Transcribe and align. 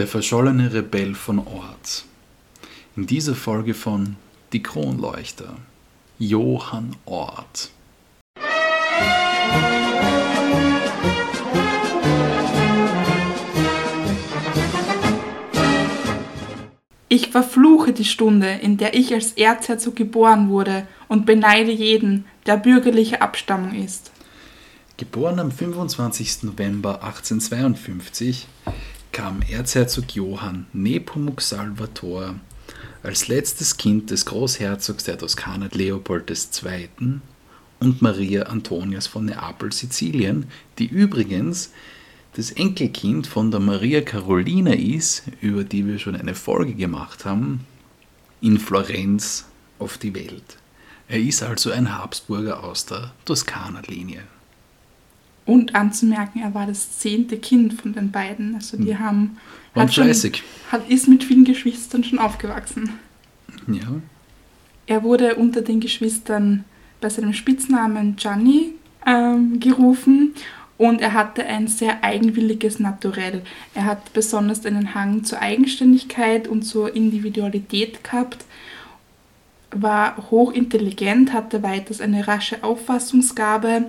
Der 0.00 0.06
verschollene 0.06 0.72
Rebell 0.72 1.14
von 1.14 1.38
Ort. 1.40 2.06
In 2.96 3.06
dieser 3.06 3.34
Folge 3.34 3.74
von 3.74 4.16
Die 4.50 4.62
Kronleuchter. 4.62 5.58
Johann 6.18 6.96
Ort. 7.04 7.68
Ich 17.10 17.28
verfluche 17.28 17.92
die 17.92 18.06
Stunde, 18.06 18.52
in 18.52 18.78
der 18.78 18.94
ich 18.94 19.12
als 19.12 19.32
Erzherzog 19.32 19.96
geboren 19.96 20.48
wurde 20.48 20.86
und 21.08 21.26
beneide 21.26 21.72
jeden, 21.72 22.24
der 22.46 22.56
bürgerlicher 22.56 23.20
Abstammung 23.20 23.74
ist. 23.74 24.12
Geboren 24.96 25.38
am 25.38 25.50
25. 25.50 26.44
November 26.44 27.02
1852 27.02 28.46
kam 29.12 29.42
Erzherzog 29.42 30.14
Johann 30.14 30.66
Nepomuk 30.72 31.40
Salvator 31.40 32.36
als 33.02 33.28
letztes 33.28 33.76
Kind 33.76 34.10
des 34.10 34.26
Großherzogs 34.26 35.04
der 35.04 35.18
Toskana 35.18 35.68
Leopold 35.72 36.30
II. 36.30 37.20
und 37.80 38.02
Maria 38.02 38.44
Antonias 38.44 39.06
von 39.06 39.24
Neapel, 39.24 39.72
Sizilien, 39.72 40.46
die 40.78 40.86
übrigens 40.86 41.72
das 42.34 42.52
Enkelkind 42.52 43.26
von 43.26 43.50
der 43.50 43.60
Maria 43.60 44.02
Carolina 44.02 44.72
ist, 44.72 45.24
über 45.40 45.64
die 45.64 45.86
wir 45.86 45.98
schon 45.98 46.14
eine 46.14 46.34
Folge 46.34 46.74
gemacht 46.74 47.24
haben, 47.24 47.66
in 48.40 48.58
Florenz 48.58 49.46
auf 49.78 49.98
die 49.98 50.14
Welt. 50.14 50.58
Er 51.08 51.18
ist 51.18 51.42
also 51.42 51.72
ein 51.72 51.98
Habsburger 51.98 52.62
aus 52.62 52.86
der 52.86 53.12
Toskana-Linie. 53.24 54.22
Und 55.46 55.74
anzumerken, 55.74 56.42
er 56.42 56.54
war 56.54 56.66
das 56.66 56.98
zehnte 56.98 57.38
Kind 57.38 57.74
von 57.74 57.92
den 57.92 58.10
beiden. 58.10 58.54
Also 58.54 58.76
die 58.76 58.96
hm. 58.96 58.98
haben. 59.00 59.36
War 59.74 59.84
hat 59.84 59.94
fleißig. 59.94 60.36
Schon, 60.36 60.72
hat, 60.72 60.88
ist 60.88 61.08
mit 61.08 61.24
vielen 61.24 61.44
Geschwistern 61.44 62.04
schon 62.04 62.18
aufgewachsen. 62.18 62.90
Ja. 63.66 64.00
Er 64.86 65.02
wurde 65.02 65.36
unter 65.36 65.62
den 65.62 65.80
Geschwistern 65.80 66.64
bei 67.00 67.08
seinem 67.08 67.32
Spitznamen 67.32 68.16
Gianni 68.16 68.74
ähm, 69.06 69.60
gerufen 69.60 70.34
und 70.80 71.00
er 71.00 71.12
hatte 71.12 71.44
ein 71.44 71.68
sehr 71.68 72.02
eigenwilliges 72.02 72.78
Naturell. 72.78 73.42
Er 73.74 73.84
hat 73.84 74.12
besonders 74.12 74.64
einen 74.64 74.94
Hang 74.94 75.24
zur 75.24 75.40
Eigenständigkeit 75.40 76.48
und 76.48 76.62
zur 76.62 76.96
Individualität 76.96 78.02
gehabt, 78.02 78.46
war 79.72 80.30
hochintelligent, 80.30 81.32
hatte 81.32 81.62
weiters 81.62 82.00
eine 82.00 82.26
rasche 82.26 82.64
Auffassungsgabe 82.64 83.88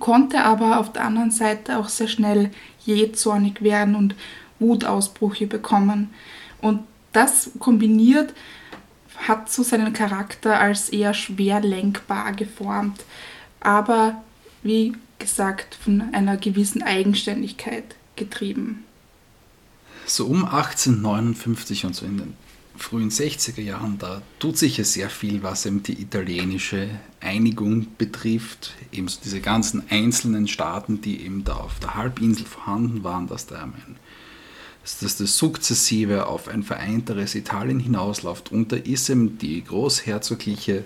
konnte 0.00 0.44
aber 0.44 0.78
auf 0.78 0.92
der 0.92 1.04
anderen 1.04 1.30
Seite 1.30 1.78
auch 1.78 1.88
sehr 1.88 2.08
schnell 2.08 2.50
jähzornig 2.84 3.62
werden 3.62 3.94
und 3.94 4.14
Wutausbrüche 4.58 5.46
bekommen. 5.46 6.10
Und 6.60 6.80
das 7.12 7.50
kombiniert 7.58 8.34
hat 9.16 9.50
so 9.50 9.62
seinen 9.62 9.92
Charakter 9.92 10.58
als 10.58 10.88
eher 10.88 11.14
schwer 11.14 11.60
lenkbar 11.60 12.32
geformt, 12.32 13.04
aber 13.60 14.22
wie 14.62 14.94
gesagt 15.18 15.76
von 15.76 16.12
einer 16.12 16.36
gewissen 16.36 16.82
Eigenständigkeit 16.82 17.94
getrieben. 18.16 18.84
So 20.06 20.26
um 20.26 20.44
1859 20.44 21.84
und 21.84 21.94
so 21.94 22.04
in 22.06 22.18
den 22.18 22.34
frühen 22.76 23.10
60er 23.10 23.60
Jahren, 23.60 23.98
da 23.98 24.22
tut 24.40 24.58
sich 24.58 24.78
ja 24.78 24.84
sehr 24.84 25.08
viel, 25.08 25.42
was 25.42 25.66
eben 25.66 25.82
die 25.82 26.00
italienische 26.00 26.88
Einigung 27.22 27.86
betrifft. 27.98 28.74
Eben 28.90 29.08
so 29.08 29.20
diese 29.22 29.40
ganzen 29.40 29.82
einzelnen 29.90 30.48
Staaten, 30.48 31.00
die 31.00 31.24
eben 31.24 31.44
da 31.44 31.54
auf 31.54 31.78
der 31.78 31.94
Halbinsel 31.94 32.46
vorhanden 32.46 33.04
waren, 33.04 33.26
dass 33.26 33.46
da 33.46 33.62
ein, 33.62 33.96
dass 34.82 35.16
das 35.16 35.36
sukzessive 35.36 36.26
auf 36.26 36.48
ein 36.48 36.62
vereinteres 36.62 37.34
Italien 37.34 37.80
hinausläuft. 37.80 38.52
Und 38.52 38.72
da 38.72 38.76
ist 38.76 39.08
eben 39.08 39.38
die 39.38 39.62
großherzogliche 39.64 40.84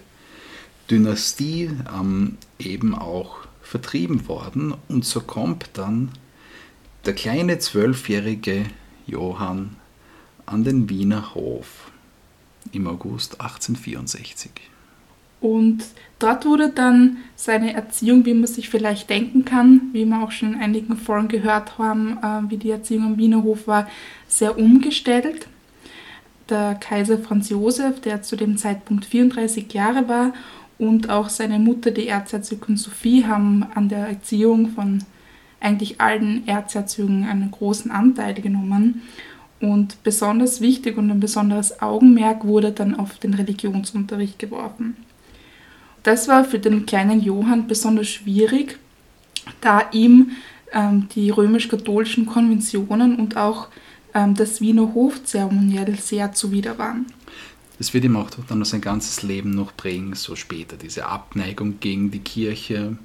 Dynastie 0.91 1.71
ähm, 1.93 2.37
eben 2.59 2.95
auch 2.95 3.39
vertrieben 3.63 4.29
worden. 4.29 4.75
Und 4.89 5.05
so 5.05 5.21
kommt 5.21 5.71
dann 5.75 6.13
der 7.05 7.15
kleine 7.15 7.59
zwölfjährige 7.59 8.67
Johann 9.07 9.77
an 10.45 10.65
den 10.65 10.89
Wiener 10.89 11.35
Hof 11.35 11.91
im 12.73 12.87
August 12.87 13.41
1864. 13.41 14.76
Und 15.47 15.85
dort 16.19 16.45
wurde 16.45 16.71
dann 16.71 17.19
seine 17.37 17.73
Erziehung, 17.73 18.27
wie 18.27 18.35
man 18.35 18.49
sich 18.49 18.69
vielleicht 18.69 19.09
denken 19.09 19.45
kann, 19.45 19.91
wie 19.93 20.05
wir 20.05 20.21
auch 20.21 20.33
schon 20.33 20.55
in 20.55 20.61
einigen 20.61 20.97
Folgen 20.97 21.29
gehört 21.29 21.79
haben, 21.79 22.19
äh, 22.21 22.51
wie 22.51 22.57
die 22.57 22.71
Erziehung 22.71 23.05
am 23.05 23.17
Wiener 23.17 23.45
Hof 23.45 23.69
war, 23.69 23.87
sehr 24.27 24.59
umgestellt. 24.59 25.47
Der 26.49 26.75
Kaiser 26.75 27.19
Franz 27.19 27.49
Josef, 27.49 28.01
der 28.01 28.23
zu 28.23 28.35
dem 28.35 28.57
Zeitpunkt 28.57 29.05
34 29.05 29.73
Jahre 29.73 30.09
war, 30.09 30.33
und 30.79 31.11
auch 31.11 31.29
seine 31.29 31.61
Mutter, 31.61 31.93
die 31.93 32.09
Erzherzogin 32.09 32.77
Sophie, 32.77 33.25
haben 33.25 33.65
an 33.77 33.89
der 33.89 34.09
Erziehung 34.09 34.71
von 34.71 35.05
eigentlich 35.61 36.01
allen 36.01 36.47
Erzherzögen 36.49 37.25
einen 37.25 37.53
großen 37.53 37.93
Anteil 37.93 38.35
genommen. 38.35 39.03
Und 39.61 40.03
besonders 40.03 40.61
wichtig 40.61 40.99
und 40.99 41.09
ein 41.09 41.21
besonderes 41.21 41.81
Augenmerk 41.81 42.45
wurde 42.45 42.73
dann 42.73 42.97
auf 42.97 43.19
den 43.21 43.33
Religionsunterricht 43.33 44.41
geworfen. 44.41 44.97
Das 46.07 46.29
war 46.29 46.45
für 46.45 46.61
den 46.61 46.87
kleinen 46.87 47.21
Johann 47.21 47.67
besonders 47.67 48.07
schwierig, 48.07 48.79
da 49.61 49.91
ihm 49.91 50.31
ähm, 50.71 51.09
die 51.17 51.31
römisch-katholischen 51.31 52.27
Konventionen 52.27 53.17
und 53.17 53.37
auch 53.37 53.67
ähm, 54.15 54.37
das 54.37 54.61
Wiener 54.61 54.95
Hofzeremoniell 54.95 55.97
sehr 55.99 56.33
zuwider 56.33 56.79
waren. 56.79 57.07
Das 57.79 57.93
wird 57.93 58.05
ihm 58.05 58.15
auch 58.15 58.31
dann 58.31 58.65
sein 58.65 58.83
ganzes 58.83 59.25
Leben 59.25 59.51
noch 59.51 59.77
prägen, 59.77 60.15
so 60.15 60.37
später, 60.37 60.77
diese 60.77 61.07
Abneigung 61.07 61.81
gegen 61.81 62.13
die 62.13 62.21
Kirche 62.21 62.97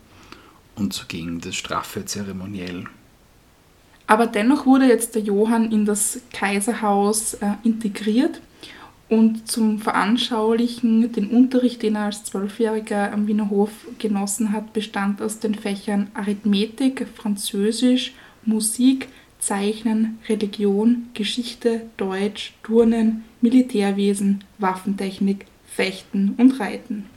und 0.76 0.94
so 0.94 1.06
gegen 1.08 1.42
das 1.42 1.56
straffe 1.56 2.06
Zeremoniell. 2.06 2.84
Aber 4.06 4.28
dennoch 4.28 4.68
wurde 4.68 4.86
jetzt 4.86 5.16
der 5.16 5.24
Johann 5.24 5.72
in 5.72 5.86
das 5.86 6.20
Kaiserhaus 6.32 7.34
äh, 7.34 7.48
integriert 7.64 8.42
und 9.12 9.52
zum 9.52 9.80
Veranschaulichen 9.80 11.12
den 11.12 11.28
Unterricht, 11.28 11.84
den 11.84 11.96
er 11.96 12.06
als 12.06 12.24
Zwölfjähriger 12.24 13.12
am 13.12 13.28
Wiener 13.28 13.50
Hof 13.50 13.72
genossen 14.00 14.54
hat, 14.54 14.72
bestand 14.72 15.22
aus 15.22 15.40
den 15.40 15.54
Fächern 15.54 16.10
Arithmetik, 16.14 17.06
Französisch, 17.14 18.14
Musik, 18.46 19.10
Zeichnen, 19.38 20.18
Religion, 20.30 21.10
Geschichte, 21.14 21.82
Deutsch, 21.98 22.54
Turnen, 22.64 23.26
Militärwesen, 23.42 24.46
Waffentechnik, 24.60 25.46
Fechten 25.68 26.36
und 26.38 26.62
Reiten. 26.62 27.08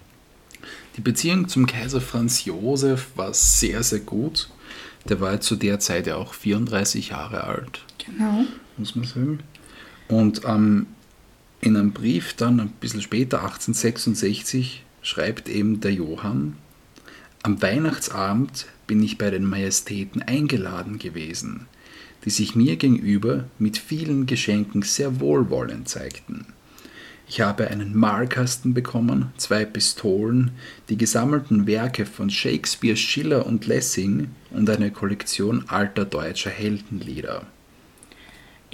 Die 0.97 1.01
Beziehung 1.01 1.47
zum 1.47 1.65
Kaiser 1.65 2.01
Franz 2.01 2.45
Josef 2.45 3.13
war 3.15 3.33
sehr, 3.35 3.85
sehr 3.85 4.01
gut. 4.01 4.51
Der 5.09 5.21
war 5.21 5.41
zu 5.41 5.55
der 5.55 5.79
Zeit 5.79 6.09
ja 6.09 6.17
auch 6.17 6.35
34 6.35 7.11
Jahre 7.11 7.45
alt. 7.45 7.83
Genau. 8.05 8.47
Muss 8.79 8.97
man 8.97 9.05
sagen. 9.05 9.39
Und 10.09 10.43
ähm, 10.45 10.87
in 11.65 11.79
einem 11.79 11.93
Brief 11.93 12.35
dann 12.35 12.61
ein 12.61 12.69
bisschen 12.69 13.01
später, 13.01 13.39
1866, 13.39 14.85
schreibt 15.01 15.49
eben 15.49 15.81
der 15.81 15.95
Johann, 15.95 16.57
am 17.43 17.63
Weihnachtsabend 17.63 18.67
bin 18.87 19.03
ich 19.03 19.17
bei 19.17 19.31
den 19.31 19.45
Majestäten 19.45 20.21
eingeladen 20.21 20.99
gewesen, 20.99 21.67
die 22.27 22.31
sich 22.31 22.55
mir 22.55 22.77
gegenüber 22.77 23.45
mit 23.59 23.79
vielen 23.79 24.27
Geschenken 24.27 24.83
sehr 24.83 25.21
wohlwollend 25.21 25.89
zeigten. 25.89 26.47
Ich 27.27 27.41
habe 27.41 27.69
einen 27.69 27.97
Malkasten 27.97 28.75
bekommen, 28.75 29.33
zwei 29.39 29.65
Pistolen, 29.65 30.51
die 30.91 30.99
gesammelten 30.99 31.67
Werke 31.67 32.05
von 32.05 32.29
Shakespeare, 32.29 32.97
Schiller 32.97 33.47
und 33.47 33.67
Lessing 33.67 34.29
und 34.51 34.69
eine 34.69 34.91
Kollektion 34.91 35.65
alter 35.69 36.05
deutscher 36.05 36.51
Heldenlieder. 36.51 37.47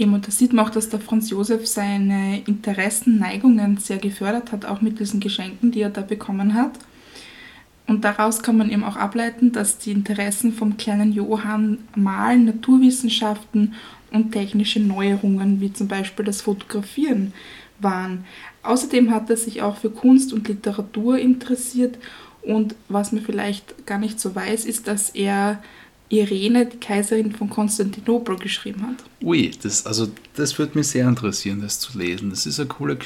Eben, 0.01 0.15
und 0.15 0.27
da 0.27 0.31
sieht 0.31 0.55
man 0.55 0.65
auch, 0.65 0.71
dass 0.71 0.89
der 0.89 0.99
Franz 0.99 1.29
Josef 1.29 1.67
seine 1.67 2.41
Interessen, 2.47 3.19
Neigungen 3.19 3.77
sehr 3.77 3.99
gefördert 3.99 4.51
hat, 4.51 4.65
auch 4.65 4.81
mit 4.81 4.99
diesen 4.99 5.21
Geschenken, 5.21 5.73
die 5.73 5.83
er 5.83 5.91
da 5.91 6.01
bekommen 6.01 6.55
hat. 6.55 6.73
Und 7.87 8.03
daraus 8.03 8.43
kann 8.43 8.57
man 8.57 8.71
eben 8.71 8.83
auch 8.83 8.97
ableiten, 8.97 9.53
dass 9.53 9.77
die 9.77 9.91
Interessen 9.91 10.55
vom 10.55 10.79
kleinen 10.79 11.13
Johann 11.13 11.81
Malen, 11.95 12.47
Naturwissenschaften 12.47 13.75
und 14.11 14.33
technische 14.33 14.81
Neuerungen, 14.81 15.61
wie 15.61 15.71
zum 15.71 15.87
Beispiel 15.87 16.25
das 16.25 16.41
Fotografieren, 16.41 17.35
waren. 17.79 18.25
Außerdem 18.63 19.11
hat 19.11 19.29
er 19.29 19.37
sich 19.37 19.61
auch 19.61 19.77
für 19.77 19.91
Kunst 19.91 20.33
und 20.33 20.49
Literatur 20.49 21.19
interessiert 21.19 21.99
und 22.41 22.75
was 22.89 23.13
man 23.13 23.23
vielleicht 23.23 23.87
gar 23.87 23.99
nicht 23.99 24.19
so 24.19 24.35
weiß, 24.35 24.65
ist, 24.65 24.87
dass 24.87 25.11
er 25.11 25.63
Irene, 26.11 26.67
die 26.67 26.79
Kaiserin 26.79 27.33
von 27.33 27.49
Konstantinopel, 27.49 28.37
geschrieben 28.37 28.83
hat. 28.83 28.97
Ui, 29.23 29.53
das, 29.63 29.87
also 29.87 30.09
das 30.35 30.59
würde 30.59 30.77
mich 30.77 30.89
sehr 30.89 31.07
interessieren, 31.07 31.63
das 31.63 31.79
zu 31.79 31.97
lesen. 31.97 32.31
Das 32.31 32.47
ist 32.47 32.59
eine 32.59 32.69
coole, 32.69 32.99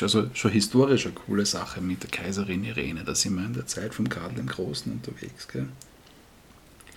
also 0.00 0.30
schon 0.32 0.52
historisch 0.52 1.06
eine 1.06 1.14
coole 1.14 1.46
Sache 1.46 1.80
mit 1.80 2.04
der 2.04 2.10
Kaiserin 2.10 2.62
Irene. 2.62 3.02
Da 3.04 3.14
sind 3.14 3.34
wir 3.34 3.44
in 3.44 3.54
der 3.54 3.66
Zeit 3.66 3.92
von 3.92 4.08
Karl 4.08 4.32
dem 4.34 4.46
Großen 4.46 4.92
unterwegs. 4.92 5.48
Gell? 5.48 5.66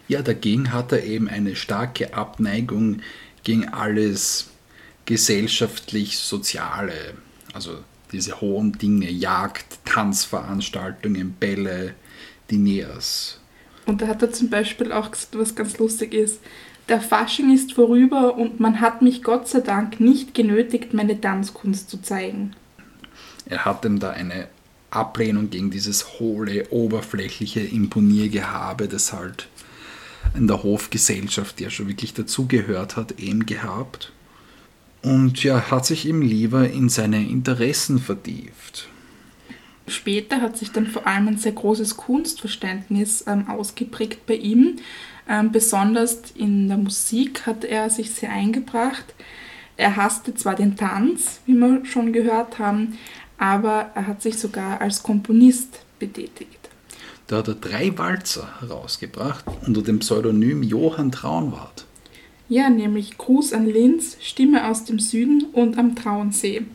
Ja, 0.07 0.21
dagegen 0.21 0.71
hat 0.71 0.91
er 0.91 1.03
eben 1.03 1.27
eine 1.27 1.55
starke 1.55 2.13
Abneigung 2.13 3.01
gegen 3.43 3.67
alles 3.67 4.51
gesellschaftlich-soziale, 5.05 7.15
also 7.53 7.79
diese 8.11 8.41
hohen 8.41 8.73
Dinge, 8.73 9.09
Jagd, 9.09 9.79
Tanzveranstaltungen, 9.85 11.33
Bälle, 11.33 11.95
Diners. 12.51 13.39
Und 13.87 14.01
da 14.01 14.07
hat 14.07 14.21
er 14.21 14.31
zum 14.31 14.49
Beispiel 14.49 14.91
auch 14.91 15.09
gesagt, 15.09 15.39
was 15.39 15.55
ganz 15.55 15.79
lustig 15.79 16.13
ist. 16.13 16.39
Der 16.89 17.01
Fasching 17.01 17.53
ist 17.53 17.73
vorüber 17.73 18.37
und 18.37 18.59
man 18.59 18.79
hat 18.79 19.01
mich 19.01 19.23
Gott 19.23 19.47
sei 19.47 19.61
Dank 19.61 19.99
nicht 19.99 20.33
genötigt, 20.33 20.93
meine 20.93 21.19
Tanzkunst 21.19 21.89
zu 21.89 22.01
zeigen. 22.01 22.53
Er 23.45 23.65
hat 23.65 23.83
ihm 23.85 23.99
da 23.99 24.11
eine 24.11 24.47
Ablehnung 24.89 25.49
gegen 25.49 25.71
dieses 25.71 26.19
hohle, 26.19 26.69
oberflächliche 26.69 27.61
Imponiergehabe, 27.61 28.87
das 28.87 29.13
halt 29.13 29.47
in 30.35 30.47
der 30.47 30.63
Hofgesellschaft, 30.63 31.59
die 31.59 31.63
ja 31.63 31.69
schon 31.69 31.87
wirklich 31.87 32.13
dazugehört 32.13 32.95
hat, 32.95 33.19
eben 33.19 33.45
gehabt. 33.45 34.11
Und 35.01 35.43
ja, 35.43 35.69
hat 35.71 35.85
sich 35.85 36.05
ihm 36.05 36.21
lieber 36.21 36.69
in 36.69 36.89
seine 36.89 37.25
Interessen 37.25 37.99
vertieft. 37.99 38.89
Später 39.87 40.41
hat 40.41 40.57
sich 40.57 40.71
dann 40.71 40.85
vor 40.85 41.07
allem 41.07 41.29
ein 41.29 41.37
sehr 41.37 41.53
großes 41.53 41.95
Kunstverständnis 41.95 43.23
ähm, 43.25 43.47
ausgeprägt 43.47 44.25
bei 44.25 44.35
ihm. 44.35 44.77
Ähm, 45.29 45.51
besonders 45.51 46.31
in 46.35 46.67
der 46.67 46.77
Musik 46.77 47.45
hat 47.45 47.63
er 47.63 47.89
sich 47.89 48.11
sehr 48.11 48.31
eingebracht. 48.31 49.05
Er 49.77 49.95
hasste 49.95 50.33
zwar 50.35 50.55
den 50.55 50.75
Tanz, 50.75 51.39
wie 51.45 51.53
wir 51.53 51.85
schon 51.85 52.11
gehört 52.11 52.59
haben, 52.59 52.97
aber 53.37 53.91
er 53.95 54.07
hat 54.07 54.21
sich 54.21 54.39
sogar 54.39 54.81
als 54.81 55.03
Komponist 55.03 55.79
betätigt. 55.99 56.69
Da 57.27 57.37
hat 57.37 57.47
er 57.47 57.55
drei 57.55 57.97
Walzer 57.97 58.59
herausgebracht 58.59 59.45
unter 59.65 59.81
dem 59.81 59.99
Pseudonym 59.99 60.63
Johann 60.63 61.11
Traunwart. 61.11 61.85
Ja, 62.49 62.69
nämlich 62.69 63.17
Gruß 63.17 63.53
an 63.53 63.65
Linz, 63.67 64.17
Stimme 64.21 64.67
aus 64.67 64.85
dem 64.85 64.99
Süden 64.99 65.45
und 65.51 65.77
am 65.77 65.95
Traunsee. 65.95 66.65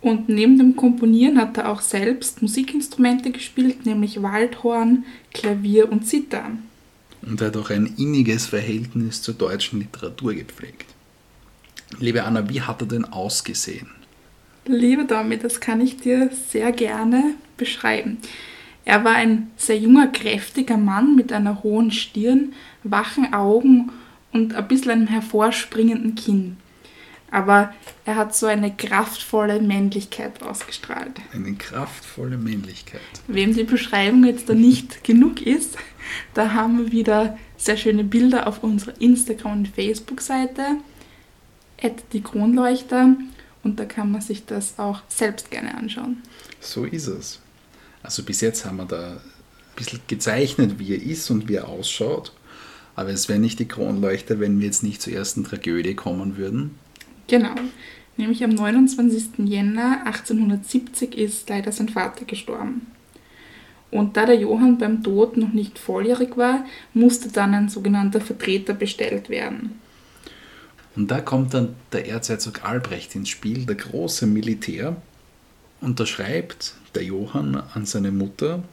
Und 0.00 0.28
neben 0.28 0.58
dem 0.58 0.76
Komponieren 0.76 1.38
hat 1.38 1.56
er 1.56 1.70
auch 1.70 1.80
selbst 1.80 2.40
Musikinstrumente 2.40 3.30
gespielt, 3.30 3.84
nämlich 3.84 4.22
Waldhorn, 4.22 5.04
Klavier 5.34 5.90
und 5.90 6.06
Zither. 6.06 6.50
Und 7.22 7.40
er 7.40 7.48
hat 7.48 7.56
auch 7.56 7.70
ein 7.70 7.94
inniges 7.96 8.46
Verhältnis 8.46 9.22
zur 9.22 9.34
deutschen 9.34 9.80
Literatur 9.80 10.34
gepflegt. 10.34 10.86
Liebe 11.98 12.22
Anna, 12.22 12.48
wie 12.48 12.60
hat 12.60 12.80
er 12.82 12.86
denn 12.86 13.04
ausgesehen? 13.04 13.88
Liebe 14.66 15.04
Domi, 15.04 15.38
das 15.38 15.60
kann 15.60 15.80
ich 15.80 15.96
dir 15.96 16.30
sehr 16.50 16.72
gerne 16.72 17.34
beschreiben. 17.56 18.18
Er 18.84 19.02
war 19.04 19.14
ein 19.14 19.50
sehr 19.56 19.78
junger, 19.78 20.06
kräftiger 20.08 20.76
Mann 20.76 21.16
mit 21.16 21.32
einer 21.32 21.62
hohen 21.62 21.90
Stirn, 21.90 22.52
wachen 22.84 23.32
Augen 23.32 23.90
und 24.32 24.54
ein 24.54 24.68
bisschen 24.68 24.92
einem 24.92 25.06
hervorspringenden 25.06 26.14
Kinn. 26.14 26.56
Aber 27.30 27.74
er 28.06 28.16
hat 28.16 28.34
so 28.34 28.46
eine 28.46 28.74
kraftvolle 28.74 29.60
Männlichkeit 29.60 30.42
ausgestrahlt. 30.42 31.20
Eine 31.34 31.54
kraftvolle 31.54 32.38
Männlichkeit. 32.38 33.00
Wem 33.26 33.54
die 33.54 33.64
Beschreibung 33.64 34.24
jetzt 34.24 34.48
da 34.48 34.54
nicht 34.54 35.04
genug 35.04 35.42
ist, 35.42 35.76
da 36.32 36.54
haben 36.54 36.78
wir 36.78 36.92
wieder 36.92 37.36
sehr 37.58 37.76
schöne 37.76 38.04
Bilder 38.04 38.46
auf 38.46 38.62
unserer 38.62 38.98
Instagram- 39.00 39.58
und 39.58 39.68
Facebook-Seite, 39.68 40.76
die 42.12 42.22
Kronleuchter. 42.22 43.14
Und 43.62 43.78
da 43.78 43.84
kann 43.84 44.10
man 44.10 44.22
sich 44.22 44.46
das 44.46 44.78
auch 44.78 45.02
selbst 45.08 45.50
gerne 45.50 45.76
anschauen. 45.76 46.22
So 46.60 46.84
ist 46.84 47.08
es. 47.08 47.40
Also 48.02 48.22
bis 48.22 48.40
jetzt 48.40 48.64
haben 48.64 48.78
wir 48.78 48.86
da 48.86 49.14
ein 49.14 49.20
bisschen 49.76 50.00
gezeichnet, 50.06 50.78
wie 50.78 50.94
er 50.94 51.02
ist 51.02 51.28
und 51.30 51.48
wie 51.48 51.56
er 51.56 51.68
ausschaut. 51.68 52.32
Aber 52.96 53.10
es 53.10 53.28
wäre 53.28 53.38
nicht 53.38 53.58
die 53.58 53.68
Kronleuchter, 53.68 54.40
wenn 54.40 54.60
wir 54.60 54.66
jetzt 54.66 54.82
nicht 54.82 55.02
zur 55.02 55.12
ersten 55.12 55.44
Tragödie 55.44 55.94
kommen 55.94 56.36
würden. 56.36 56.78
Genau. 57.28 57.54
Nämlich 58.16 58.42
am 58.42 58.50
29. 58.50 59.38
Jänner 59.44 60.04
1870 60.04 61.16
ist 61.16 61.48
leider 61.48 61.70
sein 61.70 61.88
Vater 61.88 62.24
gestorben. 62.24 62.88
Und 63.90 64.16
da 64.16 64.26
der 64.26 64.36
Johann 64.36 64.76
beim 64.76 65.02
Tod 65.02 65.36
noch 65.36 65.52
nicht 65.52 65.78
volljährig 65.78 66.36
war, 66.36 66.64
musste 66.92 67.30
dann 67.30 67.54
ein 67.54 67.68
sogenannter 67.68 68.20
Vertreter 68.20 68.74
bestellt 68.74 69.30
werden. 69.30 69.78
Und 70.96 71.10
da 71.10 71.20
kommt 71.20 71.54
dann 71.54 71.76
der 71.92 72.08
Erzherzog 72.08 72.64
Albrecht 72.64 73.14
ins 73.14 73.28
Spiel, 73.28 73.64
der 73.64 73.76
große 73.76 74.26
Militär, 74.26 74.96
und 75.80 76.00
da 76.00 76.06
schreibt 76.06 76.74
der 76.94 77.04
Johann 77.04 77.62
an 77.74 77.86
seine 77.86 78.10
Mutter, 78.10 78.64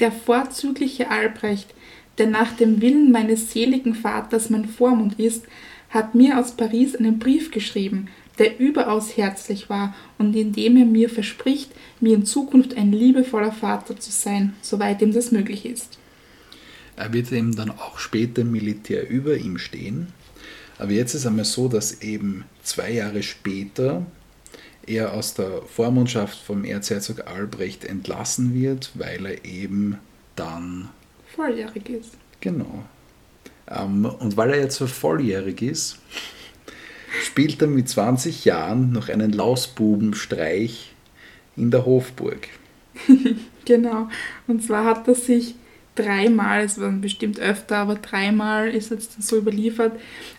Der 0.00 0.10
vorzügliche 0.10 1.08
Albrecht, 1.08 1.72
der 2.18 2.26
nach 2.26 2.56
dem 2.56 2.82
Willen 2.82 3.12
meines 3.12 3.52
seligen 3.52 3.94
Vaters 3.94 4.50
mein 4.50 4.64
Vormund 4.64 5.20
ist, 5.20 5.44
hat 5.92 6.14
mir 6.14 6.38
aus 6.38 6.56
Paris 6.56 6.96
einen 6.96 7.18
Brief 7.18 7.50
geschrieben, 7.50 8.08
der 8.38 8.58
überaus 8.58 9.16
herzlich 9.16 9.70
war 9.70 9.94
und 10.18 10.34
in 10.34 10.52
dem 10.52 10.76
er 10.76 10.86
mir 10.86 11.08
verspricht, 11.08 11.70
mir 12.00 12.14
in 12.14 12.26
Zukunft 12.26 12.76
ein 12.76 12.92
liebevoller 12.92 13.52
Vater 13.52 13.98
zu 13.98 14.10
sein, 14.10 14.54
soweit 14.62 15.00
ihm 15.02 15.12
das 15.12 15.30
möglich 15.30 15.64
ist. 15.64 15.98
Er 16.96 17.12
wird 17.12 17.30
eben 17.30 17.54
dann 17.54 17.70
auch 17.70 17.98
später 17.98 18.44
Militär 18.44 19.08
über 19.08 19.36
ihm 19.36 19.58
stehen 19.58 20.08
aber 20.82 20.90
jetzt 20.90 21.14
ist 21.14 21.20
es 21.20 21.26
einmal 21.26 21.44
so, 21.44 21.68
dass 21.68 22.02
eben 22.02 22.44
zwei 22.64 22.90
Jahre 22.90 23.22
später 23.22 24.04
er 24.84 25.12
aus 25.12 25.34
der 25.34 25.62
Vormundschaft 25.62 26.36
vom 26.36 26.64
Erzherzog 26.64 27.28
Albrecht 27.28 27.84
entlassen 27.84 28.52
wird, 28.52 28.90
weil 28.94 29.24
er 29.26 29.44
eben 29.44 29.98
dann 30.34 30.88
volljährig 31.36 31.88
ist. 31.88 32.14
Genau. 32.40 32.82
Ähm, 33.74 34.04
und 34.04 34.36
weil 34.36 34.50
er 34.50 34.60
jetzt 34.60 34.76
so 34.76 34.86
volljährig 34.86 35.62
ist, 35.62 35.98
spielt 37.24 37.60
er 37.62 37.68
mit 37.68 37.88
20 37.88 38.44
Jahren 38.44 38.92
noch 38.92 39.08
einen 39.08 39.32
Lausbubenstreich 39.32 40.92
in 41.56 41.70
der 41.70 41.84
Hofburg. 41.84 42.48
genau. 43.64 44.08
Und 44.46 44.62
zwar 44.62 44.84
hat 44.84 45.08
er 45.08 45.14
sich 45.14 45.54
dreimal, 45.94 46.64
es 46.64 46.80
waren 46.80 47.00
bestimmt 47.00 47.38
öfter, 47.38 47.78
aber 47.78 47.96
dreimal 47.96 48.68
ist 48.68 48.90
jetzt 48.90 49.22
so 49.22 49.36
überliefert, 49.36 49.92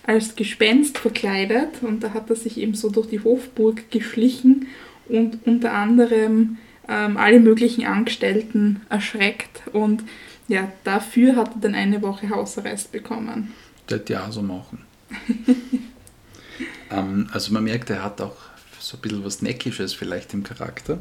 als 0.04 0.36
Gespenst 0.36 0.98
verkleidet 0.98 1.70
und 1.82 2.04
da 2.04 2.14
hat 2.14 2.30
er 2.30 2.36
sich 2.36 2.58
eben 2.58 2.74
so 2.74 2.90
durch 2.90 3.08
die 3.08 3.24
Hofburg 3.24 3.92
geschlichen 3.92 4.68
und 5.08 5.46
unter 5.46 5.74
anderem 5.74 6.58
ähm, 6.88 7.18
alle 7.18 7.40
möglichen 7.40 7.86
Angestellten 7.86 8.82
erschreckt 8.90 9.62
und 9.74 10.04
ja, 10.48 10.72
dafür 10.84 11.36
hat 11.36 11.56
er 11.56 11.62
dann 11.62 11.76
eine 11.76 12.02
Woche 12.02 12.30
Hausarrest 12.30 12.92
bekommen. 12.92 13.54
Das 13.88 14.02
ja 14.08 14.32
so 14.32 14.42
machen. 14.42 14.80
ähm, 16.92 17.30
also 17.32 17.54
man 17.54 17.64
merkt, 17.64 17.90
er 17.90 18.04
hat 18.04 18.22
auch 18.22 18.36
so 18.80 18.98
ein 18.98 19.02
bisschen 19.02 19.24
was 19.24 19.42
Neckisches 19.42 19.94
vielleicht 19.94 20.34
im 20.34 20.44
Charakter. 20.44 21.00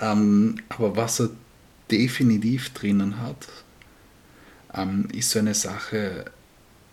Ähm, 0.00 0.56
aber 0.68 0.96
was 0.96 1.20
er 1.20 1.30
definitiv 1.90 2.70
drinnen 2.70 3.20
hat, 3.20 3.48
ähm, 4.74 5.08
ist 5.12 5.30
so 5.30 5.38
eine 5.38 5.54
Sache, 5.54 6.24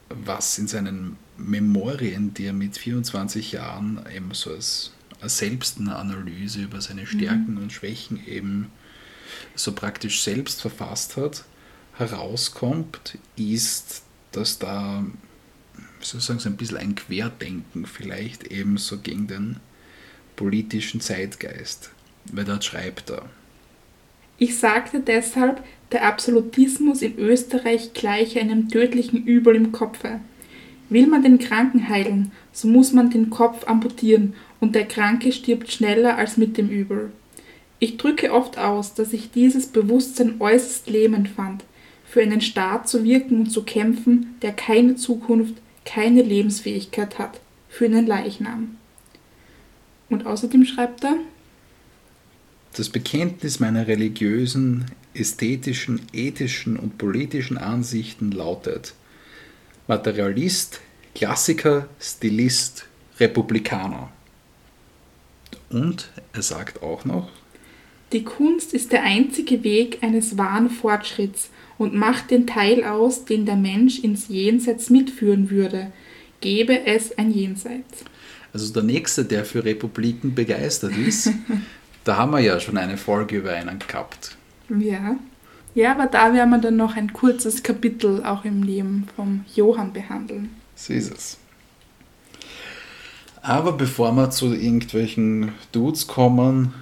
was 0.09 0.57
in 0.57 0.67
seinen 0.67 1.17
Memorien, 1.37 2.33
die 2.33 2.45
er 2.45 2.53
mit 2.53 2.77
24 2.77 3.53
Jahren 3.53 3.99
eben 4.13 4.33
so 4.33 4.51
als, 4.51 4.91
als 5.19 5.37
Selbstanalyse 5.37 6.61
über 6.61 6.81
seine 6.81 7.05
Stärken 7.05 7.55
mhm. 7.55 7.63
und 7.63 7.73
Schwächen 7.73 8.25
eben 8.27 8.71
so 9.55 9.73
praktisch 9.73 10.21
selbst 10.21 10.61
verfasst 10.61 11.17
hat, 11.17 11.45
herauskommt, 11.97 13.17
ist, 13.35 14.03
dass 14.31 14.59
da, 14.59 15.05
sozusagen 15.99 16.39
so 16.39 16.49
ein 16.49 16.57
bisschen 16.57 16.77
ein 16.77 16.95
Querdenken 16.95 17.85
vielleicht 17.85 18.47
eben 18.47 18.77
so 18.77 18.97
gegen 18.97 19.27
den 19.27 19.57
politischen 20.35 21.01
Zeitgeist, 21.01 21.91
weil 22.31 22.45
dort 22.45 22.63
schreibt 22.63 23.11
er, 23.11 23.29
ich 24.37 24.57
sagte 24.57 25.01
deshalb, 25.01 25.63
der 25.91 26.03
Absolutismus 26.07 27.03
in 27.03 27.19
Österreich 27.19 27.93
gleiche 27.93 28.39
einem 28.39 28.69
tödlichen 28.69 29.23
Übel 29.23 29.55
im 29.55 29.71
Kopfe. 29.71 30.19
Will 30.89 31.05
man 31.05 31.21
den 31.21 31.37
Kranken 31.37 31.87
heilen, 31.87 32.31
so 32.51 32.67
muss 32.67 32.91
man 32.91 33.11
den 33.11 33.29
Kopf 33.29 33.67
amputieren 33.67 34.33
und 34.59 34.73
der 34.73 34.87
Kranke 34.87 35.31
stirbt 35.31 35.71
schneller 35.71 36.17
als 36.17 36.37
mit 36.37 36.57
dem 36.57 36.69
Übel. 36.69 37.11
Ich 37.83 37.97
drücke 37.97 38.31
oft 38.31 38.59
aus, 38.59 38.93
dass 38.93 39.11
ich 39.11 39.31
dieses 39.31 39.65
Bewusstsein 39.65 40.39
äußerst 40.39 40.87
lähmend 40.87 41.27
fand, 41.27 41.63
für 42.05 42.21
einen 42.21 42.39
Staat 42.39 42.87
zu 42.87 43.03
wirken 43.03 43.39
und 43.39 43.49
zu 43.49 43.63
kämpfen, 43.63 44.35
der 44.43 44.53
keine 44.53 44.97
Zukunft, 44.97 45.55
keine 45.83 46.21
Lebensfähigkeit 46.21 47.17
hat, 47.17 47.41
für 47.69 47.85
einen 47.85 48.05
Leichnam. 48.05 48.77
Und 50.09 50.27
außerdem 50.27 50.63
schreibt 50.63 51.03
er, 51.03 51.15
das 52.73 52.89
Bekenntnis 52.89 53.59
meiner 53.59 53.87
religiösen, 53.87 54.85
ästhetischen, 55.15 56.03
ethischen 56.13 56.77
und 56.77 56.99
politischen 56.99 57.57
Ansichten 57.57 58.31
lautet 58.31 58.93
Materialist, 59.87 60.81
Klassiker, 61.15 61.89
Stilist, 61.99 62.85
Republikaner. 63.19 64.11
Und 65.71 66.11
er 66.31 66.43
sagt 66.43 66.83
auch 66.83 67.05
noch, 67.05 67.40
die 68.11 68.23
Kunst 68.23 68.73
ist 68.73 68.91
der 68.91 69.03
einzige 69.03 69.63
Weg 69.63 69.99
eines 70.01 70.37
wahren 70.37 70.69
Fortschritts 70.69 71.49
und 71.77 71.95
macht 71.95 72.31
den 72.31 72.45
Teil 72.45 72.83
aus, 72.83 73.25
den 73.25 73.45
der 73.45 73.55
Mensch 73.55 73.99
ins 73.99 74.27
Jenseits 74.27 74.89
mitführen 74.89 75.49
würde. 75.49 75.91
gäbe 76.41 76.85
es 76.85 77.17
ein 77.17 77.31
Jenseits. 77.31 78.03
Also 78.53 78.73
der 78.73 78.83
Nächste, 78.83 79.23
der 79.23 79.45
für 79.45 79.63
Republiken 79.63 80.35
begeistert 80.35 80.97
ist, 80.97 81.31
da 82.03 82.17
haben 82.17 82.31
wir 82.31 82.39
ja 82.39 82.59
schon 82.59 82.77
eine 82.77 82.97
Folge 82.97 83.37
über 83.37 83.53
einen 83.53 83.79
gehabt. 83.79 84.37
Ja. 84.69 85.15
Ja, 85.73 85.91
aber 85.91 86.07
da 86.07 86.33
werden 86.33 86.49
wir 86.49 86.57
dann 86.57 86.75
noch 86.75 86.97
ein 86.97 87.13
kurzes 87.13 87.63
Kapitel 87.63 88.23
auch 88.25 88.43
im 88.43 88.61
Leben 88.61 89.07
vom 89.15 89.45
Johann 89.55 89.93
behandeln. 89.93 90.49
So 90.75 90.91
ist 90.91 91.13
es. 91.13 91.37
Aber 93.41 93.71
bevor 93.71 94.11
wir 94.11 94.29
zu 94.29 94.53
irgendwelchen 94.53 95.53
Dudes 95.71 96.07
kommen, 96.07 96.73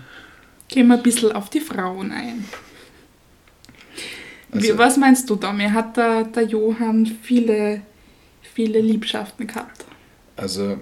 gehen 0.70 0.88
wir 0.88 0.96
ein 0.96 1.04
bisschen 1.04 1.32
auf 1.34 1.50
die 1.50 1.60
Frauen 1.60 2.12
ein. 2.12 2.46
Also, 4.52 4.68
Wie, 4.68 4.78
was 4.78 4.98
meinst 4.98 5.30
du 5.30 5.36
da? 5.36 5.52
Mir 5.52 5.74
hat 5.74 5.98
der, 5.98 6.24
der 6.24 6.44
Johann 6.44 7.06
viele, 7.06 7.82
viele 8.42 8.80
Liebschaften 8.80 9.46
gehabt. 9.46 9.86
Also, 10.36 10.80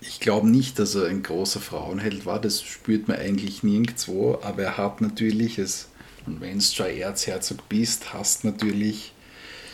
ich 0.00 0.20
glaube 0.20 0.48
nicht, 0.48 0.78
dass 0.78 0.94
er 0.94 1.06
ein 1.08 1.22
großer 1.22 1.60
Frauenheld 1.60 2.24
war. 2.24 2.40
Das 2.40 2.62
spürt 2.62 3.08
man 3.08 3.18
eigentlich 3.18 3.62
nirgendwo. 3.62 4.38
Aber 4.42 4.62
er 4.62 4.76
hat 4.76 5.00
natürlich, 5.00 5.58
es, 5.58 5.88
und 6.26 6.40
wenn 6.40 6.58
du 6.58 6.64
schon 6.64 6.86
Erzherzog 6.86 7.68
bist, 7.68 8.14
hast 8.14 8.44
natürlich 8.44 9.12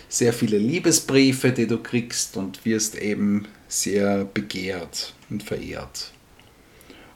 sehr 0.08 0.32
viele 0.32 0.58
Liebesbriefe, 0.58 1.52
die 1.52 1.68
du 1.68 1.78
kriegst 1.78 2.36
und 2.36 2.64
wirst 2.64 2.96
eben 2.96 3.46
sehr 3.68 4.24
begehrt 4.24 5.14
und 5.30 5.44
verehrt. 5.44 6.12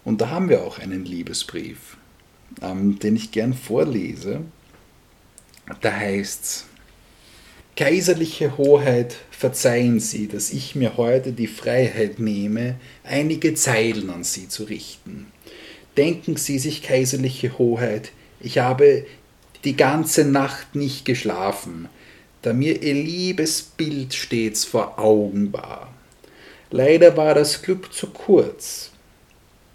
Und 0.05 0.21
da 0.21 0.31
haben 0.31 0.49
wir 0.49 0.65
auch 0.65 0.79
einen 0.79 1.05
Liebesbrief, 1.05 1.97
ähm, 2.63 2.99
den 2.99 3.17
ich 3.17 3.31
gern 3.31 3.55
vorlese. 3.55 4.43
Da 5.81 5.93
heißt 5.93 6.45
es, 6.45 6.65
Kaiserliche 7.77 8.57
Hoheit, 8.57 9.17
verzeihen 9.33 9.99
Sie, 9.99 10.29
dass 10.29 10.51
ich 10.51 10.77
mir 10.77 10.97
heute 10.97 11.33
die 11.33 11.49
Freiheit 11.49 12.21
nehme, 12.21 12.77
einige 13.03 13.55
Zeilen 13.55 14.11
an 14.11 14.23
Sie 14.23 14.49
zu 14.49 14.63
richten. 14.63 15.27
Denken 15.97 16.37
Sie 16.37 16.61
sich, 16.61 16.83
Kaiserliche 16.83 17.59
Hoheit, 17.59 18.13
ich 18.39 18.59
habe 18.59 19.07
die 19.65 19.77
ganze 19.77 20.25
Nacht 20.25 20.77
nicht 20.77 21.05
geschlafen, 21.05 21.89
da 22.43 22.53
mir 22.53 22.81
Ihr 22.81 22.95
Liebesbild 22.95 24.15
stets 24.15 24.65
vor 24.65 25.01
Augen 25.01 25.53
war. 25.53 25.93
Leider 26.71 27.17
war 27.17 27.35
das 27.35 27.63
Glück 27.63 27.93
zu 27.93 28.09
kurz. 28.09 28.93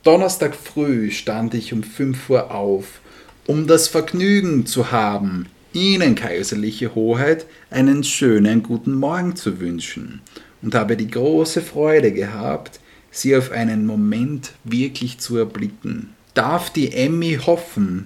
Donnerstag 0.03 0.56
früh 0.56 1.12
stand 1.12 1.53
ich 1.53 1.74
um 1.74 1.84
fünf 1.84 2.29
Uhr 2.29 2.51
auf, 2.51 3.01
um 3.48 3.68
das 3.68 3.89
Vergnügen 3.89 4.65
zu 4.65 4.91
haben, 4.91 5.48
Ihnen, 5.74 6.15
kaiserliche 6.15 6.96
Hoheit, 6.96 7.46
einen 7.70 8.06
schönen 8.06 8.63
guten 8.63 8.94
Morgen 8.94 9.36
zu 9.36 9.60
wünschen 9.60 10.22
und 10.62 10.74
habe 10.74 10.96
die 10.96 11.10
große 11.10 11.62
Freude 11.62 12.13
gehabt, 12.13 12.79
Sie 13.12 13.36
auf 13.36 13.51
einen 13.51 13.86
Moment 13.86 14.53
wirklich 14.63 15.18
zu 15.18 15.36
erblicken. 15.36 16.15
Darf 16.34 16.70
die 16.70 16.94
Emmy 16.94 17.38
hoffen, 17.46 18.06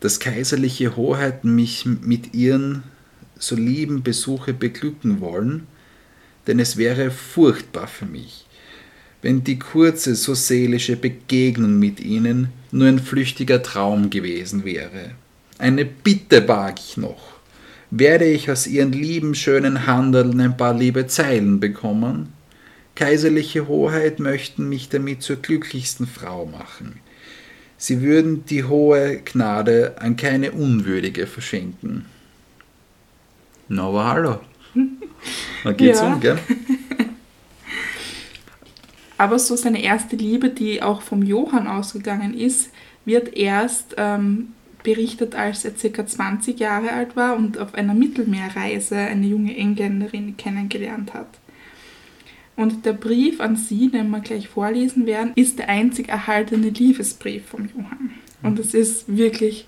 dass 0.00 0.20
kaiserliche 0.20 0.94
Hoheit 0.94 1.42
mich 1.42 1.86
mit 1.86 2.34
ihren 2.34 2.82
so 3.38 3.56
lieben 3.56 4.02
Besuche 4.02 4.52
beglücken 4.52 5.22
wollen? 5.22 5.66
Denn 6.46 6.58
es 6.58 6.76
wäre 6.76 7.10
furchtbar 7.10 7.86
für 7.86 8.06
mich, 8.06 8.44
wenn 9.22 9.44
die 9.44 9.58
kurze, 9.58 10.14
so 10.14 10.34
seelische 10.34 10.96
Begegnung 10.96 11.78
mit 11.78 12.00
ihnen 12.00 12.48
nur 12.70 12.88
ein 12.88 12.98
flüchtiger 12.98 13.62
Traum 13.62 14.10
gewesen 14.10 14.64
wäre. 14.64 15.12
Eine 15.58 15.84
Bitte 15.84 16.46
wag 16.46 16.74
ich 16.78 16.96
noch. 16.96 17.38
Werde 17.90 18.26
ich 18.26 18.50
aus 18.50 18.66
ihren 18.66 18.92
lieben, 18.92 19.34
schönen 19.34 19.86
Handeln 19.86 20.40
ein 20.40 20.56
paar 20.56 20.74
liebe 20.74 21.06
Zeilen 21.06 21.58
bekommen? 21.58 22.32
Kaiserliche 22.94 23.66
Hoheit 23.66 24.18
möchten 24.20 24.68
mich 24.68 24.88
damit 24.88 25.22
zur 25.22 25.36
glücklichsten 25.36 26.06
Frau 26.06 26.46
machen. 26.46 27.00
Sie 27.76 28.02
würden 28.02 28.44
die 28.44 28.64
hohe 28.64 29.20
Gnade 29.24 29.94
an 30.00 30.16
keine 30.16 30.52
Unwürdige 30.52 31.26
verschenken. 31.26 32.06
Na, 33.68 33.84
aber 33.84 34.06
hallo. 34.06 34.40
Da 35.64 35.72
geht's 35.72 35.98
ja. 35.98 36.12
um, 36.12 36.20
gell? 36.20 36.38
Aber 39.18 39.38
so 39.38 39.56
seine 39.56 39.82
erste 39.82 40.16
Liebe, 40.16 40.48
die 40.48 40.80
auch 40.80 41.02
vom 41.02 41.22
Johann 41.22 41.66
ausgegangen 41.66 42.34
ist, 42.34 42.70
wird 43.04 43.36
erst 43.36 43.96
ähm, 43.98 44.54
berichtet, 44.84 45.34
als 45.34 45.64
er 45.64 45.72
ca. 45.72 46.06
20 46.06 46.58
Jahre 46.60 46.92
alt 46.92 47.16
war 47.16 47.36
und 47.36 47.58
auf 47.58 47.74
einer 47.74 47.94
Mittelmeerreise 47.94 48.96
eine 48.96 49.26
junge 49.26 49.56
Engländerin 49.56 50.36
kennengelernt 50.36 51.14
hat. 51.14 51.28
Und 52.54 52.86
der 52.86 52.92
Brief 52.92 53.40
an 53.40 53.56
sie, 53.56 53.88
den 53.88 54.10
wir 54.10 54.20
gleich 54.20 54.48
vorlesen 54.48 55.06
werden, 55.06 55.32
ist 55.34 55.58
der 55.58 55.68
einzig 55.68 56.08
erhaltene 56.08 56.70
Liebesbrief 56.70 57.46
vom 57.46 57.68
Johann. 57.68 58.10
Und 58.42 58.58
es 58.58 58.72
ist 58.72 59.04
wirklich, 59.16 59.66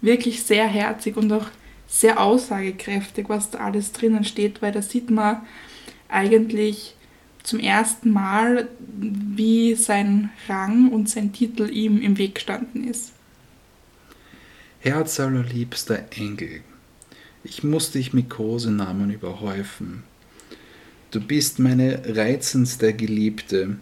wirklich 0.00 0.42
sehr 0.42 0.66
herzig 0.66 1.16
und 1.16 1.32
auch 1.32 1.46
sehr 1.86 2.20
aussagekräftig, 2.20 3.28
was 3.28 3.50
da 3.50 3.58
alles 3.58 3.92
drinnen 3.92 4.24
steht, 4.24 4.62
weil 4.62 4.72
da 4.72 4.82
sieht 4.82 5.10
man 5.10 5.42
eigentlich 6.08 6.96
zum 7.42 7.58
ersten 7.58 8.10
Mal, 8.10 8.68
wie 8.98 9.74
sein 9.74 10.30
Rang 10.48 10.90
und 10.90 11.08
sein 11.08 11.32
Titel 11.32 11.68
ihm 11.70 12.00
im 12.00 12.18
Weg 12.18 12.36
gestanden 12.36 12.88
ist. 12.88 13.12
Herz 14.80 15.20
allerliebster 15.20 16.06
Engel, 16.16 16.60
ich 17.44 17.62
muss 17.62 17.90
dich 17.90 18.12
mit 18.12 18.30
Kosenamen 18.30 19.10
überhäufen. 19.10 20.04
Du 21.10 21.20
bist 21.20 21.58
meine 21.58 22.02
reizendste 22.06 22.94
Geliebte, 22.94 23.76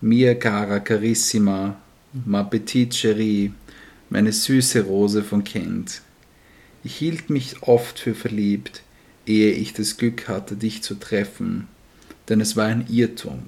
mia 0.00 0.34
cara 0.34 0.80
carissima, 0.80 1.76
ma 2.26 2.42
petite 2.42 2.96
chérie, 2.96 3.52
meine 4.10 4.32
süße 4.32 4.82
Rose 4.82 5.22
von 5.22 5.44
Kent. 5.44 6.02
Ich 6.84 6.96
hielt 6.96 7.30
mich 7.30 7.62
oft 7.62 7.98
für 7.98 8.14
verliebt, 8.14 8.82
ehe 9.26 9.52
ich 9.52 9.72
das 9.72 9.96
Glück 9.96 10.28
hatte, 10.28 10.56
dich 10.56 10.82
zu 10.82 10.96
treffen, 10.96 11.68
denn 12.28 12.40
es 12.40 12.56
war 12.56 12.66
ein 12.66 12.86
Irrtum. 12.88 13.42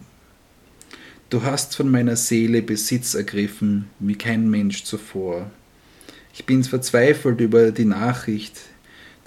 Du 1.30 1.42
hast 1.42 1.74
von 1.74 1.90
meiner 1.90 2.16
Seele 2.16 2.62
Besitz 2.62 3.14
ergriffen, 3.14 3.86
wie 3.98 4.14
kein 4.14 4.48
Mensch 4.50 4.84
zuvor. 4.84 5.50
Ich 6.32 6.46
bin 6.46 6.64
verzweifelt 6.64 7.40
über 7.40 7.70
die 7.70 7.84
Nachricht, 7.84 8.60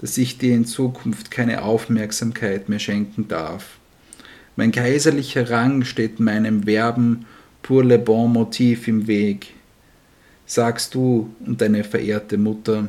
dass 0.00 0.16
ich 0.16 0.38
dir 0.38 0.54
in 0.54 0.64
Zukunft 0.64 1.30
keine 1.30 1.62
Aufmerksamkeit 1.62 2.68
mehr 2.68 2.78
schenken 2.78 3.28
darf. 3.28 3.78
Mein 4.56 4.72
kaiserlicher 4.72 5.50
Rang 5.50 5.84
steht 5.84 6.20
meinem 6.20 6.64
Verben 6.64 7.26
pour 7.62 7.84
le 7.84 7.98
bon 7.98 8.32
motif 8.32 8.88
im 8.88 9.06
Weg. 9.06 9.54
Sagst 10.46 10.94
du 10.94 11.34
und 11.44 11.60
deine 11.60 11.84
verehrte 11.84 12.38
Mutter, 12.38 12.88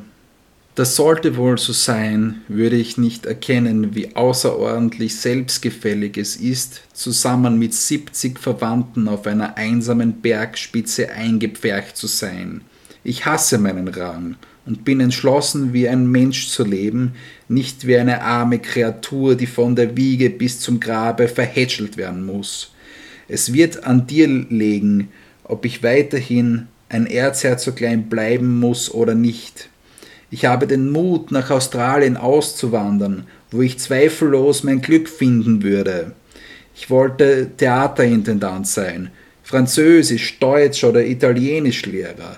das 0.80 0.96
sollte 0.96 1.36
wohl 1.36 1.58
so 1.58 1.74
sein, 1.74 2.42
würde 2.48 2.78
ich 2.78 2.98
nicht 2.98 3.26
erkennen, 3.26 3.96
wie 3.96 4.16
außerordentlich 4.16 5.14
selbstgefällig 5.14 6.18
es 6.18 6.38
ist, 6.38 6.84
zusammen 6.94 7.60
mit 7.60 7.74
70 7.74 8.40
Verwandten 8.40 9.10
auf 9.10 9.28
einer 9.28 9.58
einsamen 9.58 10.22
Bergspitze 10.22 11.12
eingepfercht 11.12 11.98
zu 11.98 12.08
sein. 12.08 12.62
Ich 13.04 13.26
hasse 13.26 13.58
meinen 13.58 13.90
Rang 13.90 14.38
und 14.66 14.86
bin 14.86 15.02
entschlossen, 15.02 15.74
wie 15.74 15.90
ein 15.90 16.10
Mensch 16.10 16.48
zu 16.48 16.64
leben, 16.64 17.12
nicht 17.50 17.86
wie 17.86 17.98
eine 17.98 18.22
arme 18.22 18.60
Kreatur, 18.60 19.36
die 19.36 19.48
von 19.48 19.76
der 19.76 19.98
Wiege 19.98 20.30
bis 20.30 20.62
zum 20.62 20.80
Grabe 20.80 21.28
verhätschelt 21.28 21.98
werden 21.98 22.26
muss. 22.26 22.72
Es 23.28 23.52
wird 23.52 23.84
an 23.84 24.08
dir 24.08 24.30
legen, 24.30 25.10
ob 25.44 25.66
ich 25.66 25.84
weiterhin 25.84 26.70
ein 26.88 27.06
Erzherzoglein 27.06 28.08
bleiben 28.08 28.62
muss 28.62 28.90
oder 28.90 29.14
nicht. 29.14 29.68
Ich 30.32 30.46
habe 30.46 30.68
den 30.68 30.92
Mut, 30.92 31.32
nach 31.32 31.50
Australien 31.50 32.18
auszuwandern, 32.18 33.26
wo 33.52 33.62
ich 33.62 33.80
zweifellos 33.80 34.64
mein 34.64 34.82
Glück 34.82 35.10
finden 35.10 35.64
würde. 35.64 36.14
Ich 36.76 36.90
wollte 36.90 37.50
Theaterintendant 37.58 38.68
sein, 38.68 39.10
Französisch, 39.44 40.38
Deutsch 40.40 40.84
oder 40.84 41.04
Italienischlehrer. 41.04 42.38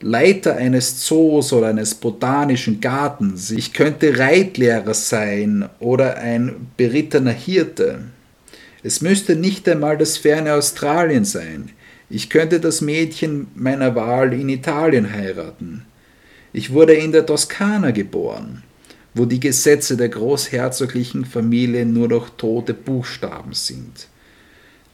Leiter 0.00 0.56
eines 0.56 1.04
Zoos 1.04 1.52
oder 1.52 1.68
eines 1.68 1.94
botanischen 1.94 2.80
Gartens. 2.80 3.50
Ich 3.50 3.72
könnte 3.72 4.18
Reitlehrer 4.18 4.94
sein 4.94 5.68
oder 5.80 6.18
ein 6.18 6.68
berittener 6.76 7.32
Hirte. 7.32 8.00
Es 8.82 9.00
müsste 9.00 9.34
nicht 9.34 9.68
einmal 9.68 9.98
das 9.98 10.16
ferne 10.16 10.54
Australien 10.54 11.24
sein. 11.24 11.70
Ich 12.10 12.30
könnte 12.30 12.60
das 12.60 12.80
Mädchen 12.80 13.48
meiner 13.54 13.94
Wahl 13.96 14.32
in 14.32 14.48
Italien 14.48 15.12
heiraten. 15.12 15.84
Ich 16.58 16.72
wurde 16.72 16.94
in 16.94 17.12
der 17.12 17.24
Toskana 17.24 17.92
geboren, 17.92 18.64
wo 19.14 19.26
die 19.26 19.38
Gesetze 19.38 19.96
der 19.96 20.08
großherzoglichen 20.08 21.24
Familie 21.24 21.86
nur 21.86 22.08
noch 22.08 22.30
tote 22.30 22.74
Buchstaben 22.74 23.52
sind. 23.52 24.08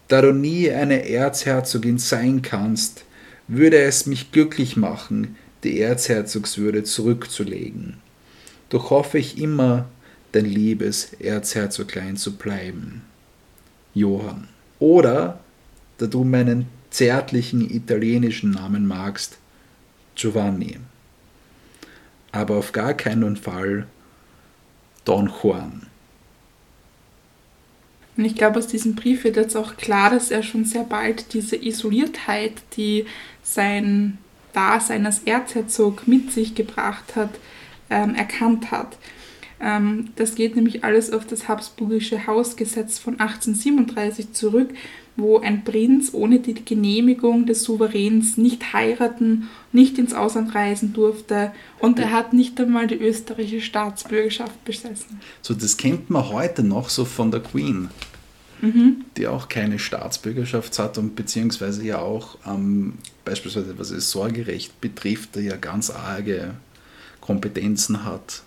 Da 0.08 0.20
du 0.20 0.34
nie 0.34 0.70
eine 0.70 1.08
Erzherzogin 1.08 1.96
sein 1.96 2.42
kannst, 2.42 3.06
würde 3.48 3.78
es 3.78 4.04
mich 4.04 4.30
glücklich 4.30 4.76
machen, 4.76 5.36
die 5.62 5.80
Erzherzogswürde 5.80 6.84
zurückzulegen. 6.84 7.94
Doch 8.68 8.90
hoffe 8.90 9.16
ich 9.16 9.38
immer, 9.38 9.86
dein 10.32 10.44
liebes 10.44 11.14
Erzherzoglein 11.14 12.18
zu 12.18 12.36
bleiben. 12.36 13.00
Johann. 13.94 14.48
Oder, 14.80 15.40
da 15.96 16.04
du 16.04 16.24
meinen 16.24 16.66
zärtlichen 16.90 17.70
italienischen 17.74 18.50
Namen 18.50 18.86
magst, 18.86 19.38
Giovanni. 20.14 20.76
Aber 22.34 22.56
auf 22.56 22.72
gar 22.72 22.94
keinen 22.94 23.36
Fall 23.36 23.86
Don 25.04 25.30
Juan. 25.40 25.86
Und 28.16 28.24
ich 28.24 28.34
glaube, 28.34 28.58
aus 28.58 28.66
diesem 28.66 28.96
Brief 28.96 29.22
wird 29.22 29.36
jetzt 29.36 29.56
auch 29.56 29.76
klar, 29.76 30.10
dass 30.10 30.32
er 30.32 30.42
schon 30.42 30.64
sehr 30.64 30.82
bald 30.82 31.32
diese 31.32 31.54
Isoliertheit, 31.54 32.54
die 32.76 33.06
sein 33.44 34.18
Dasein 34.52 35.06
als 35.06 35.20
Erzherzog 35.20 36.08
mit 36.08 36.32
sich 36.32 36.56
gebracht 36.56 37.14
hat, 37.14 37.30
ähm, 37.88 38.16
erkannt 38.16 38.72
hat. 38.72 38.98
Ähm, 39.60 40.10
das 40.16 40.34
geht 40.34 40.56
nämlich 40.56 40.82
alles 40.82 41.12
auf 41.12 41.26
das 41.26 41.46
Habsburgische 41.46 42.26
Hausgesetz 42.26 42.98
von 42.98 43.20
1837 43.20 44.32
zurück, 44.32 44.70
wo 45.16 45.38
ein 45.38 45.64
Prinz 45.64 46.10
ohne 46.12 46.40
die 46.40 46.54
Genehmigung 46.54 47.46
des 47.46 47.62
Souveräns 47.62 48.36
nicht 48.36 48.72
heiraten, 48.72 49.48
nicht 49.72 49.98
ins 49.98 50.12
Ausland 50.12 50.54
reisen 50.54 50.92
durfte 50.92 51.52
und 51.78 51.98
er 51.98 52.10
hat 52.10 52.32
nicht 52.32 52.60
einmal 52.60 52.86
die 52.86 52.96
österreichische 52.96 53.60
Staatsbürgerschaft 53.60 54.64
besessen. 54.64 55.20
So, 55.40 55.54
das 55.54 55.76
kennt 55.76 56.10
man 56.10 56.28
heute 56.30 56.64
noch 56.64 56.88
so 56.88 57.04
von 57.04 57.30
der 57.30 57.40
Queen, 57.40 57.90
mhm. 58.60 59.04
die 59.16 59.28
auch 59.28 59.48
keine 59.48 59.78
Staatsbürgerschaft 59.78 60.78
hat 60.80 60.98
und 60.98 61.14
beziehungsweise 61.14 61.84
ja 61.84 61.98
auch 61.98 62.38
ähm, 62.46 62.94
beispielsweise 63.24 63.78
was 63.78 63.90
das 63.90 64.10
Sorgerecht 64.10 64.80
betrifft, 64.80 65.36
der 65.36 65.42
ja 65.42 65.56
ganz 65.56 65.90
arge 65.90 66.54
Kompetenzen 67.20 68.04
hat, 68.04 68.42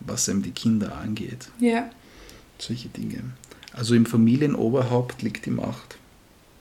was 0.00 0.28
eben 0.28 0.42
die 0.42 0.50
Kinder 0.50 0.96
angeht. 0.96 1.48
Ja. 1.58 1.90
Solche 2.58 2.88
Dinge. 2.88 3.24
Also 3.72 3.94
im 3.94 4.06
Familienoberhaupt 4.06 5.22
liegt 5.22 5.46
die 5.46 5.50
Macht. 5.50 5.96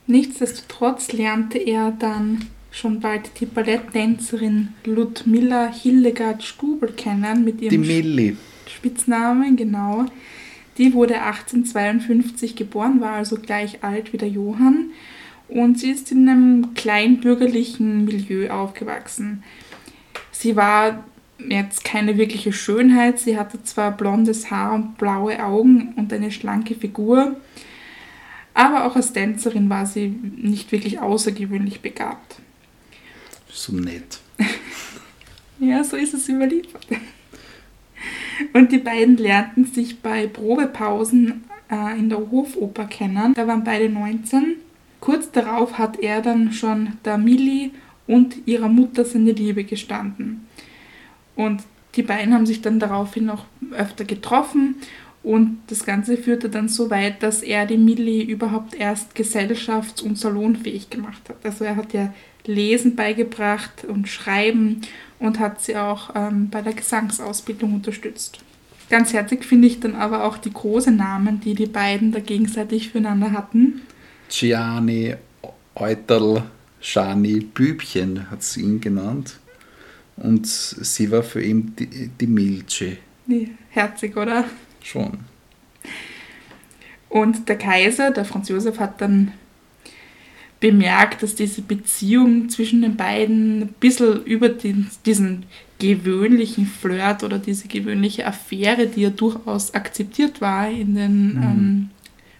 Nichtsdestotrotz 0.07 1.11
lernte 1.11 1.57
er 1.57 1.91
dann 1.91 2.45
schon 2.71 2.99
bald 3.01 3.39
die 3.39 3.45
Balletttänzerin 3.45 4.69
Ludmilla 4.85 5.71
Hildegard 5.71 6.43
Stubel 6.43 6.93
kennen 6.93 7.43
mit 7.43 7.61
ihrem 7.61 7.69
die 7.69 7.77
Milli. 7.77 8.37
Spitznamen, 8.67 9.57
genau. 9.57 10.05
Die 10.77 10.93
wurde 10.93 11.21
1852 11.21 12.55
geboren, 12.55 13.01
war 13.01 13.13
also 13.13 13.35
gleich 13.35 13.83
alt 13.83 14.13
wie 14.13 14.17
der 14.17 14.29
Johann 14.29 14.91
und 15.49 15.79
sie 15.79 15.91
ist 15.91 16.11
in 16.11 16.27
einem 16.27 16.73
kleinbürgerlichen 16.73 18.05
Milieu 18.05 18.49
aufgewachsen. 18.49 19.43
Sie 20.31 20.55
war 20.55 21.03
jetzt 21.49 21.83
keine 21.83 22.17
wirkliche 22.17 22.53
Schönheit. 22.53 23.19
Sie 23.19 23.37
hatte 23.37 23.63
zwar 23.63 23.91
blondes 23.91 24.51
Haar 24.51 24.73
und 24.73 24.97
blaue 24.97 25.43
Augen 25.43 25.93
und 25.95 26.11
eine 26.13 26.31
schlanke 26.31 26.75
Figur, 26.75 27.35
aber 28.53 28.85
auch 28.85 28.95
als 28.95 29.13
Tänzerin 29.13 29.69
war 29.69 29.85
sie 29.85 30.07
nicht 30.07 30.71
wirklich 30.71 30.99
außergewöhnlich 30.99 31.81
begabt. 31.81 32.35
So 33.49 33.73
nett. 33.73 34.19
ja, 35.59 35.83
so 35.83 35.97
ist 35.97 36.13
es 36.13 36.27
überliefert. 36.29 36.87
Und 38.53 38.71
die 38.71 38.79
beiden 38.79 39.17
lernten 39.17 39.65
sich 39.65 40.01
bei 40.01 40.27
Probepausen 40.27 41.43
äh, 41.69 41.97
in 41.97 42.09
der 42.09 42.19
Hofoper 42.31 42.85
kennen. 42.85 43.33
Da 43.33 43.47
waren 43.47 43.63
beide 43.63 43.89
19. 43.89 44.57
Kurz 44.99 45.31
darauf 45.31 45.77
hat 45.77 45.99
er 45.99 46.21
dann 46.21 46.51
schon 46.53 46.93
der 47.05 47.17
Millie 47.17 47.71
und 48.07 48.47
ihrer 48.47 48.67
Mutter 48.67 49.05
seine 49.05 49.31
Liebe 49.31 49.63
gestanden. 49.63 50.47
Und 51.35 51.63
die 51.95 52.03
beiden 52.03 52.33
haben 52.33 52.45
sich 52.45 52.61
dann 52.61 52.79
daraufhin 52.79 53.25
noch 53.25 53.45
öfter 53.71 54.05
getroffen 54.05 54.75
und 55.23 55.59
das 55.67 55.85
Ganze 55.85 56.17
führte 56.17 56.49
dann 56.49 56.67
so 56.67 56.89
weit, 56.89 57.21
dass 57.21 57.43
er 57.43 57.65
die 57.65 57.77
Millie 57.77 58.23
überhaupt 58.23 58.73
erst 58.73 59.15
gesellschafts- 59.15 60.01
und 60.01 60.17
salonfähig 60.17 60.89
gemacht 60.89 61.29
hat. 61.29 61.37
Also 61.43 61.63
er 61.63 61.75
hat 61.75 61.93
ja 61.93 62.13
Lesen 62.45 62.95
beigebracht 62.95 63.85
und 63.85 64.07
Schreiben 64.07 64.81
und 65.19 65.39
hat 65.39 65.61
sie 65.61 65.77
auch 65.77 66.15
ähm, 66.15 66.49
bei 66.49 66.61
der 66.63 66.73
Gesangsausbildung 66.73 67.75
unterstützt. 67.75 68.39
Ganz 68.89 69.13
herzig 69.13 69.45
finde 69.45 69.67
ich 69.67 69.79
dann 69.79 69.95
aber 69.95 70.23
auch 70.23 70.37
die 70.37 70.51
großen 70.51 70.95
Namen, 70.95 71.39
die 71.39 71.53
die 71.53 71.67
beiden 71.67 72.11
da 72.11 72.19
gegenseitig 72.19 72.89
füreinander 72.89 73.31
hatten. 73.31 73.81
Gianni, 74.27 75.15
Euterl, 75.75 76.43
Shani, 76.79 77.41
Bübchen 77.41 78.31
hat 78.31 78.41
sie 78.41 78.61
ihn 78.61 78.81
genannt. 78.81 79.39
Und 80.21 80.45
sie 80.45 81.09
war 81.11 81.23
für 81.23 81.41
ihn 81.41 81.73
die, 81.77 82.09
die 82.09 82.27
Milche. 82.27 82.97
Herzig, 83.69 84.15
oder? 84.15 84.45
Schon. 84.83 85.19
Und 87.09 87.49
der 87.49 87.57
Kaiser, 87.57 88.11
der 88.11 88.25
Franz 88.25 88.49
Josef, 88.49 88.79
hat 88.79 89.01
dann 89.01 89.31
bemerkt, 90.59 91.23
dass 91.23 91.33
diese 91.33 91.61
Beziehung 91.61 92.49
zwischen 92.49 92.83
den 92.83 92.95
beiden 92.95 93.63
ein 93.63 93.73
bisschen 93.79 94.23
über 94.23 94.49
den, 94.49 94.87
diesen 95.05 95.45
gewöhnlichen 95.79 96.67
Flirt 96.67 97.23
oder 97.23 97.39
diese 97.39 97.67
gewöhnliche 97.67 98.27
Affäre, 98.27 98.85
die 98.85 99.01
ja 99.01 99.09
durchaus 99.09 99.73
akzeptiert 99.73 100.39
war 100.39 100.69
in 100.69 100.93
den 100.93 101.33
mhm. 101.33 101.43
ähm, 101.43 101.89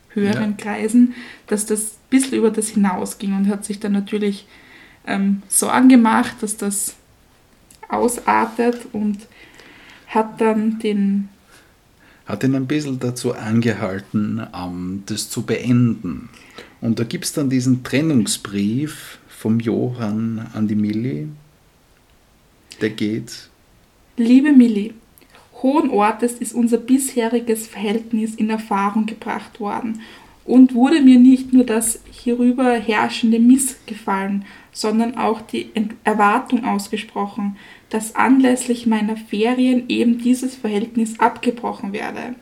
höheren 0.10 0.56
ja. 0.58 0.64
Kreisen, 0.64 1.16
dass 1.48 1.66
das 1.66 1.94
ein 1.94 2.10
bisschen 2.12 2.38
über 2.38 2.52
das 2.52 2.70
hinausging 2.70 3.36
und 3.36 3.48
hat 3.48 3.66
sich 3.66 3.80
dann 3.80 3.94
natürlich 3.94 4.46
ähm, 5.08 5.42
Sorgen 5.48 5.90
gemacht, 5.90 6.36
dass 6.42 6.58
das 6.58 6.96
ausartet 7.92 8.88
und 8.94 9.28
hat 10.08 10.40
dann 10.42 10.80
den. 10.80 11.30
Hat 12.26 12.44
ihn 12.44 12.56
ein 12.56 12.68
bisschen 12.68 13.00
dazu 13.00 13.34
angehalten, 13.34 14.42
ähm, 14.56 15.04
das 15.06 15.30
zu 15.30 15.44
beenden. 15.44 16.30
Und 16.80 17.00
da 17.00 17.04
gibt 17.04 17.26
es 17.26 17.34
dann 17.34 17.50
diesen 17.50 17.84
Trennungsbrief 17.84 19.20
vom 19.28 19.60
Johann 19.60 20.48
an 20.54 20.68
die 20.68 20.76
Milli. 20.76 21.28
Der 22.80 22.90
geht. 22.90 23.50
Liebe 24.18 24.52
Milli, 24.52 24.94
hohen 25.62 25.90
Ortes 25.90 26.34
ist 26.34 26.54
unser 26.54 26.78
bisheriges 26.78 27.68
Verhältnis 27.68 28.36
in 28.36 28.50
Erfahrung 28.50 29.06
gebracht 29.06 29.60
worden 29.60 30.02
und 30.46 30.74
wurde 30.74 31.02
mir 31.02 31.20
nicht 31.20 31.54
nur 31.54 31.64
das 31.64 32.00
hierüber 32.10 32.74
herrschende 32.74 33.40
Missgefallen, 33.40 34.46
sondern 34.72 35.16
auch 35.16 35.42
die 35.42 35.70
Erwartung 36.04 36.66
ausgesprochen, 36.66 37.58
dass 37.92 38.16
anlässlich 38.16 38.88
meiner 38.88 39.18
Ferien 39.18 39.84
eben 39.90 40.18
dieses 40.18 40.56
Verhältnis 40.56 41.20
abgebrochen 41.20 41.94
werde. 41.94 42.36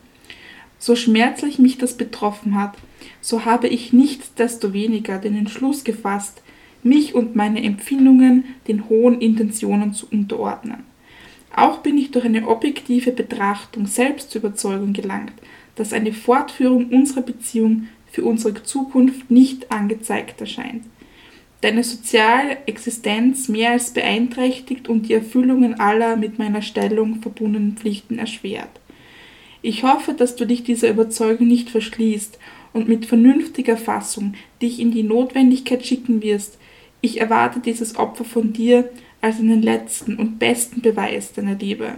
So 0.77 0.95
schmerzlich 0.95 1.59
mich 1.59 1.77
das 1.77 1.97
betroffen 1.97 2.55
hat, 2.55 2.77
so 3.19 3.43
habe 3.43 3.67
ich 3.67 3.91
nichtsdestoweniger 3.91 5.17
den 5.17 5.35
Entschluss 5.35 5.83
gefasst, 5.83 6.41
mich 6.83 7.15
und 7.15 7.35
meine 7.35 7.61
Empfindungen 7.63 8.45
den 8.67 8.87
hohen 8.87 9.19
Intentionen 9.19 9.93
zu 9.93 10.07
unterordnen. 10.09 10.85
Auch 11.53 11.79
bin 11.79 11.97
ich 11.97 12.11
durch 12.11 12.25
eine 12.25 12.47
objektive 12.47 13.11
Betrachtung 13.11 13.87
selbst 13.87 14.31
zur 14.31 14.39
Überzeugung 14.39 14.93
gelangt, 14.93 15.33
dass 15.75 15.93
eine 15.93 16.13
Fortführung 16.13 16.89
unserer 16.89 17.21
Beziehung 17.21 17.87
für 18.11 18.23
unsere 18.23 18.63
Zukunft 18.63 19.29
nicht 19.31 19.71
angezeigt 19.71 20.39
erscheint. 20.39 20.83
Deine 21.61 21.83
soziale 21.83 22.57
Existenz 22.67 23.49
mehr 23.49 23.71
als 23.71 23.91
beeinträchtigt 23.91 24.87
und 24.87 25.09
die 25.09 25.13
Erfüllungen 25.13 25.79
aller 25.79 26.15
mit 26.15 26.39
meiner 26.39 26.61
Stellung 26.61 27.21
verbundenen 27.21 27.75
Pflichten 27.75 28.17
erschwert. 28.17 28.69
Ich 29.61 29.83
hoffe, 29.83 30.13
dass 30.13 30.37
du 30.37 30.45
dich 30.45 30.63
dieser 30.63 30.89
Überzeugung 30.89 31.47
nicht 31.47 31.69
verschließt 31.69 32.39
und 32.71 32.87
mit 32.87 33.05
vernünftiger 33.05 33.75
Fassung 33.75 34.35
dich 34.61 34.79
in 34.79 34.91
die 34.91 35.03
Notwendigkeit 35.03 35.85
schicken 35.85 36.21
wirst. 36.21 36.57
Ich 37.01 37.19
erwarte 37.19 37.59
dieses 37.59 37.97
Opfer 37.97 38.23
von 38.23 38.53
dir 38.53 38.89
als 39.19 39.39
einen 39.39 39.61
letzten 39.61 40.15
und 40.15 40.39
besten 40.39 40.81
Beweis 40.81 41.33
deiner 41.33 41.55
Liebe. 41.55 41.95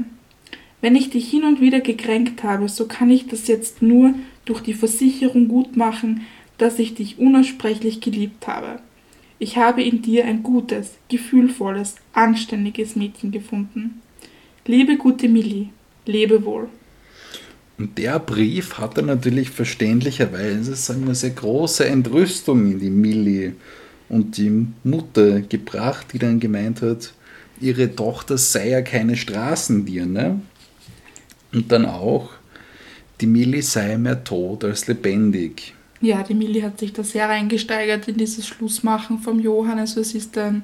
Wenn 0.81 0.95
ich 0.95 1.11
dich 1.11 1.29
hin 1.29 1.43
und 1.43 1.61
wieder 1.61 1.81
gekränkt 1.81 2.43
habe, 2.43 2.67
so 2.67 2.87
kann 2.87 3.11
ich 3.11 3.27
das 3.27 3.47
jetzt 3.47 3.83
nur 3.83 4.15
durch 4.45 4.61
die 4.61 4.73
Versicherung 4.73 5.47
gut 5.47 5.77
machen, 5.77 6.25
dass 6.57 6.79
ich 6.79 6.95
dich 6.95 7.19
unaussprechlich 7.19 8.01
geliebt 8.01 8.47
habe. 8.47 8.79
Ich 9.43 9.57
habe 9.57 9.81
in 9.81 10.03
dir 10.03 10.25
ein 10.25 10.43
gutes, 10.43 10.91
gefühlvolles, 11.09 11.95
anständiges 12.13 12.95
Mädchen 12.95 13.31
gefunden. 13.31 13.99
Liebe 14.67 14.97
gute 14.97 15.27
Millie, 15.27 15.69
lebe 16.05 16.45
wohl. 16.45 16.67
Und 17.79 17.97
der 17.97 18.19
Brief 18.19 18.77
hatte 18.77 19.01
natürlich 19.01 19.49
verständlicherweise 19.49 20.75
sagen 20.75 21.07
wir, 21.07 21.15
sehr 21.15 21.31
große 21.31 21.87
Entrüstung 21.87 22.71
in 22.73 22.79
die 22.79 22.91
Millie 22.91 23.55
und 24.09 24.37
die 24.37 24.67
Mutter 24.83 25.41
gebracht, 25.41 26.13
die 26.13 26.19
dann 26.19 26.39
gemeint 26.39 26.83
hat, 26.83 27.11
ihre 27.59 27.95
Tochter 27.95 28.37
sei 28.37 28.69
ja 28.69 28.83
keine 28.83 29.17
Straßendirne. 29.17 30.39
Und 31.51 31.71
dann 31.71 31.87
auch, 31.87 32.29
die 33.19 33.25
Millie 33.25 33.63
sei 33.63 33.97
mehr 33.97 34.23
tot 34.23 34.63
als 34.65 34.85
lebendig. 34.85 35.73
Ja, 36.01 36.23
die 36.23 36.33
Millie 36.33 36.63
hat 36.63 36.79
sich 36.79 36.93
da 36.93 37.03
sehr 37.03 37.29
reingesteigert 37.29 38.07
in 38.07 38.17
dieses 38.17 38.47
Schlussmachen 38.47 39.19
vom 39.19 39.39
Johann. 39.39 39.77
Also 39.77 40.01
es 40.01 40.15
ist 40.15 40.35
dann 40.35 40.63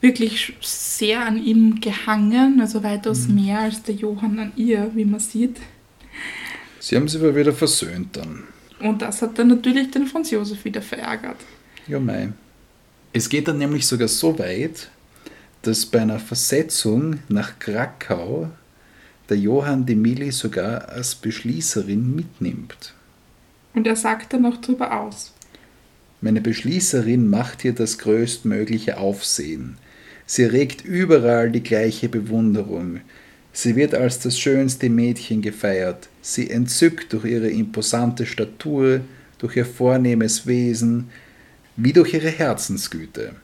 wirklich 0.00 0.54
sehr 0.60 1.26
an 1.26 1.42
ihm 1.44 1.80
gehangen, 1.80 2.60
also 2.60 2.82
weitaus 2.84 3.26
mhm. 3.26 3.34
mehr 3.34 3.60
als 3.60 3.82
der 3.82 3.96
Johann 3.96 4.38
an 4.38 4.52
ihr, 4.54 4.92
wie 4.94 5.04
man 5.04 5.20
sieht. 5.20 5.56
Sie 6.78 6.94
haben 6.94 7.08
sich 7.08 7.20
aber 7.20 7.34
wieder 7.34 7.52
versöhnt 7.52 8.16
dann. 8.16 8.44
Und 8.80 9.02
das 9.02 9.22
hat 9.22 9.38
dann 9.38 9.48
natürlich 9.48 9.90
den 9.90 10.06
Franz 10.06 10.30
Josef 10.30 10.64
wieder 10.64 10.82
verärgert. 10.82 11.38
Ja, 11.88 11.98
mei. 11.98 12.28
Es 13.12 13.28
geht 13.28 13.48
dann 13.48 13.58
nämlich 13.58 13.86
sogar 13.86 14.06
so 14.06 14.38
weit, 14.38 14.88
dass 15.62 15.84
bei 15.84 16.00
einer 16.00 16.20
Versetzung 16.20 17.18
nach 17.28 17.58
Krakau 17.58 18.48
der 19.28 19.38
Johann 19.38 19.84
de 19.84 19.96
Milli 19.96 20.30
sogar 20.30 20.88
als 20.88 21.16
Beschließerin 21.16 22.14
mitnimmt. 22.14 22.94
Und 23.78 23.86
er 23.86 23.94
sagt 23.94 24.32
dann 24.32 24.42
noch 24.42 24.60
drüber 24.60 25.00
aus. 25.00 25.32
Meine 26.20 26.40
Beschließerin 26.40 27.30
macht 27.30 27.62
hier 27.62 27.72
das 27.72 27.98
größtmögliche 27.98 28.98
Aufsehen. 28.98 29.76
Sie 30.26 30.42
erregt 30.42 30.84
überall 30.84 31.52
die 31.52 31.62
gleiche 31.62 32.08
Bewunderung. 32.08 33.02
Sie 33.52 33.76
wird 33.76 33.94
als 33.94 34.18
das 34.18 34.36
schönste 34.36 34.90
Mädchen 34.90 35.42
gefeiert. 35.42 36.08
Sie 36.22 36.50
entzückt 36.50 37.12
durch 37.12 37.26
ihre 37.26 37.50
imposante 37.50 38.26
Statur, 38.26 39.02
durch 39.38 39.54
ihr 39.54 39.64
vornehmes 39.64 40.48
Wesen, 40.48 41.10
wie 41.76 41.92
durch 41.92 42.14
ihre 42.14 42.30
Herzensgüte. 42.30 43.36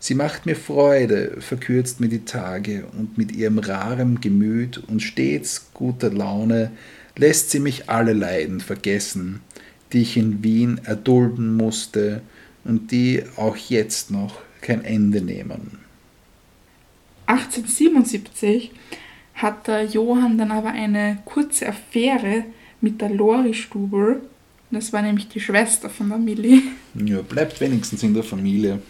Sie 0.00 0.14
macht 0.14 0.44
mir 0.44 0.56
Freude, 0.56 1.38
verkürzt 1.40 1.98
mir 1.98 2.08
die 2.08 2.26
Tage, 2.26 2.84
und 2.98 3.16
mit 3.16 3.32
ihrem 3.32 3.58
rarem 3.58 4.20
Gemüt 4.20 4.76
und 4.86 5.00
stets 5.00 5.70
guter 5.72 6.12
Laune 6.12 6.72
lässt 7.18 7.50
sie 7.50 7.60
mich 7.60 7.90
alle 7.90 8.12
Leiden 8.12 8.60
vergessen, 8.60 9.40
die 9.92 10.02
ich 10.02 10.16
in 10.16 10.42
Wien 10.42 10.80
erdulden 10.84 11.56
musste 11.56 12.22
und 12.64 12.90
die 12.90 13.22
auch 13.36 13.56
jetzt 13.56 14.10
noch 14.10 14.40
kein 14.60 14.84
Ende 14.84 15.20
nehmen. 15.20 15.78
1877 17.26 18.72
hat 19.34 19.68
der 19.68 19.84
Johann 19.84 20.38
dann 20.38 20.50
aber 20.50 20.70
eine 20.70 21.18
kurze 21.24 21.68
Affäre 21.68 22.44
mit 22.80 23.00
der 23.00 23.10
Lori 23.10 23.54
Stubel. 23.54 24.22
Das 24.70 24.92
war 24.92 25.02
nämlich 25.02 25.28
die 25.28 25.40
Schwester 25.40 25.88
von 25.88 26.08
der 26.08 26.18
Millie. 26.18 26.62
Ja, 26.94 27.22
bleibt 27.22 27.60
wenigstens 27.60 28.02
in 28.02 28.14
der 28.14 28.22
Familie. 28.22 28.80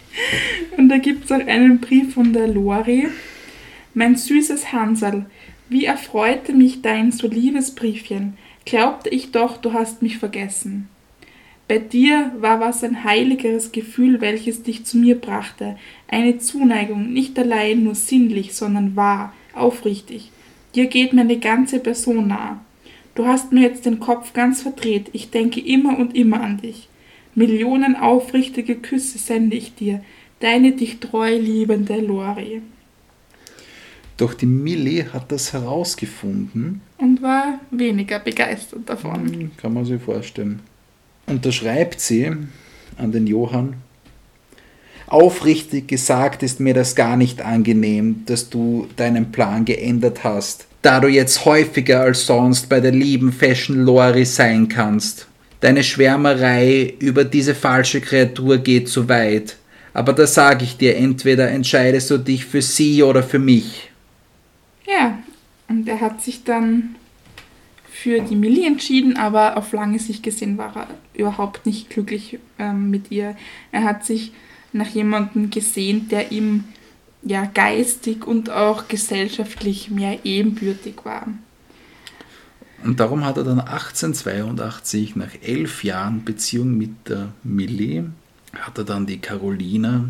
Und 0.77 0.89
da 0.89 0.97
gibt 0.97 1.25
es 1.25 1.31
auch 1.31 1.45
einen 1.45 1.79
Brief 1.79 2.13
von 2.13 2.33
der 2.33 2.47
Lori. 2.47 3.07
Mein 3.93 4.15
süßes 4.15 4.71
Hansel, 4.71 5.25
wie 5.69 5.85
erfreute 5.85 6.53
mich 6.53 6.81
dein 6.81 7.11
so 7.11 7.27
liebes 7.27 7.75
Briefchen. 7.75 8.37
Glaubte 8.69 9.09
ich 9.09 9.31
doch, 9.31 9.57
du 9.57 9.73
hast 9.73 10.03
mich 10.03 10.19
vergessen. 10.19 10.89
Bei 11.67 11.79
dir 11.79 12.31
war 12.37 12.59
was 12.59 12.83
ein 12.83 13.03
heiligeres 13.03 13.71
Gefühl, 13.71 14.21
welches 14.21 14.61
dich 14.61 14.85
zu 14.85 14.99
mir 14.99 15.15
brachte, 15.15 15.75
eine 16.07 16.37
Zuneigung, 16.37 17.11
nicht 17.11 17.39
allein 17.39 17.83
nur 17.83 17.95
sinnlich, 17.95 18.53
sondern 18.53 18.95
wahr, 18.95 19.33
aufrichtig. 19.55 20.29
Dir 20.75 20.85
geht 20.85 21.13
meine 21.13 21.39
ganze 21.39 21.79
Person 21.79 22.27
nah. 22.27 22.63
Du 23.15 23.25
hast 23.25 23.51
mir 23.51 23.61
jetzt 23.61 23.87
den 23.87 23.99
Kopf 23.99 24.33
ganz 24.33 24.61
verdreht, 24.61 25.09
ich 25.13 25.31
denke 25.31 25.61
immer 25.61 25.97
und 25.97 26.15
immer 26.15 26.39
an 26.39 26.57
dich. 26.57 26.89
Millionen 27.33 27.95
aufrichtige 27.95 28.75
Küsse 28.75 29.17
sende 29.17 29.55
ich 29.55 29.73
dir, 29.73 30.03
deine 30.41 30.73
dich 30.73 30.99
treu 30.99 31.35
liebende 31.35 31.99
Lori. 32.01 32.61
Doch 34.19 34.35
die 34.35 34.45
Millie 34.45 35.11
hat 35.11 35.31
das 35.31 35.53
herausgefunden. 35.53 36.81
Und 36.97 37.21
war 37.23 37.59
weniger 37.71 38.19
begeistert 38.19 38.87
davon. 38.87 39.33
Hm, 39.33 39.51
kann 39.57 39.73
man 39.73 39.85
sich 39.85 39.99
vorstellen 39.99 40.61
unterschreibt 41.29 41.99
sie 42.01 42.31
an 42.97 43.11
den 43.11 43.27
Johann. 43.27 43.75
Aufrichtig 45.07 45.87
gesagt 45.87 46.43
ist 46.43 46.59
mir 46.59 46.73
das 46.73 46.95
gar 46.95 47.15
nicht 47.15 47.41
angenehm, 47.41 48.23
dass 48.25 48.49
du 48.49 48.87
deinen 48.95 49.31
Plan 49.31 49.65
geändert 49.65 50.23
hast, 50.23 50.67
da 50.81 50.99
du 50.99 51.07
jetzt 51.07 51.45
häufiger 51.45 52.01
als 52.01 52.25
sonst 52.25 52.69
bei 52.69 52.79
der 52.79 52.91
lieben 52.91 53.31
Fashion 53.31 53.77
Lori 53.77 54.25
sein 54.25 54.67
kannst. 54.69 55.27
Deine 55.61 55.83
Schwärmerei 55.83 56.93
über 56.99 57.25
diese 57.25 57.55
falsche 57.55 58.01
Kreatur 58.01 58.59
geht 58.59 58.87
zu 58.87 59.09
weit, 59.09 59.57
aber 59.93 60.13
da 60.13 60.27
sage 60.27 60.63
ich 60.63 60.77
dir, 60.77 60.95
entweder 60.95 61.49
entscheidest 61.49 62.11
du 62.11 62.17
dich 62.17 62.45
für 62.45 62.61
sie 62.61 63.01
oder 63.01 63.23
für 63.23 63.39
mich. 63.39 63.88
Ja, 64.91 65.19
und 65.67 65.87
er 65.87 66.01
hat 66.01 66.21
sich 66.21 66.43
dann 66.43 66.95
für 67.91 68.21
die 68.21 68.35
Millie 68.35 68.65
entschieden, 68.65 69.17
aber 69.17 69.57
auf 69.57 69.71
lange 69.71 69.99
Sicht 69.99 70.23
gesehen 70.23 70.57
war 70.57 70.75
er 70.75 70.87
überhaupt 71.13 71.65
nicht 71.65 71.89
glücklich 71.89 72.39
ähm, 72.57 72.89
mit 72.89 73.11
ihr. 73.11 73.35
Er 73.71 73.83
hat 73.83 74.05
sich 74.05 74.31
nach 74.71 74.87
jemandem 74.87 75.49
gesehen, 75.49 76.07
der 76.09 76.31
ihm 76.31 76.63
ja 77.21 77.45
geistig 77.45 78.25
und 78.25 78.49
auch 78.49 78.87
gesellschaftlich 78.87 79.91
mehr 79.91 80.19
ebenbürtig 80.23 80.95
war. 81.03 81.27
Und 82.83 82.99
darum 82.99 83.25
hat 83.25 83.37
er 83.37 83.43
dann 83.43 83.59
1882 83.59 85.17
nach 85.17 85.31
elf 85.41 85.83
Jahren 85.83 86.23
Beziehung 86.23 86.77
mit 86.77 87.09
der 87.09 87.33
Millie, 87.43 88.09
hat 88.57 88.77
er 88.77 88.85
dann 88.85 89.05
die 89.05 89.19
Carolina 89.19 90.05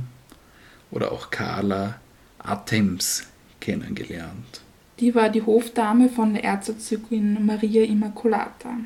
oder 0.92 1.12
auch 1.12 1.32
Carla 1.32 2.00
Athems 2.38 3.28
kennengelernt. 3.60 4.62
Die 5.00 5.16
war 5.16 5.30
die 5.30 5.42
Hofdame 5.42 6.10
von 6.10 6.34
der 6.34 6.44
Erzherzogin 6.44 7.46
Maria 7.46 7.84
Immaculata. 7.84 8.78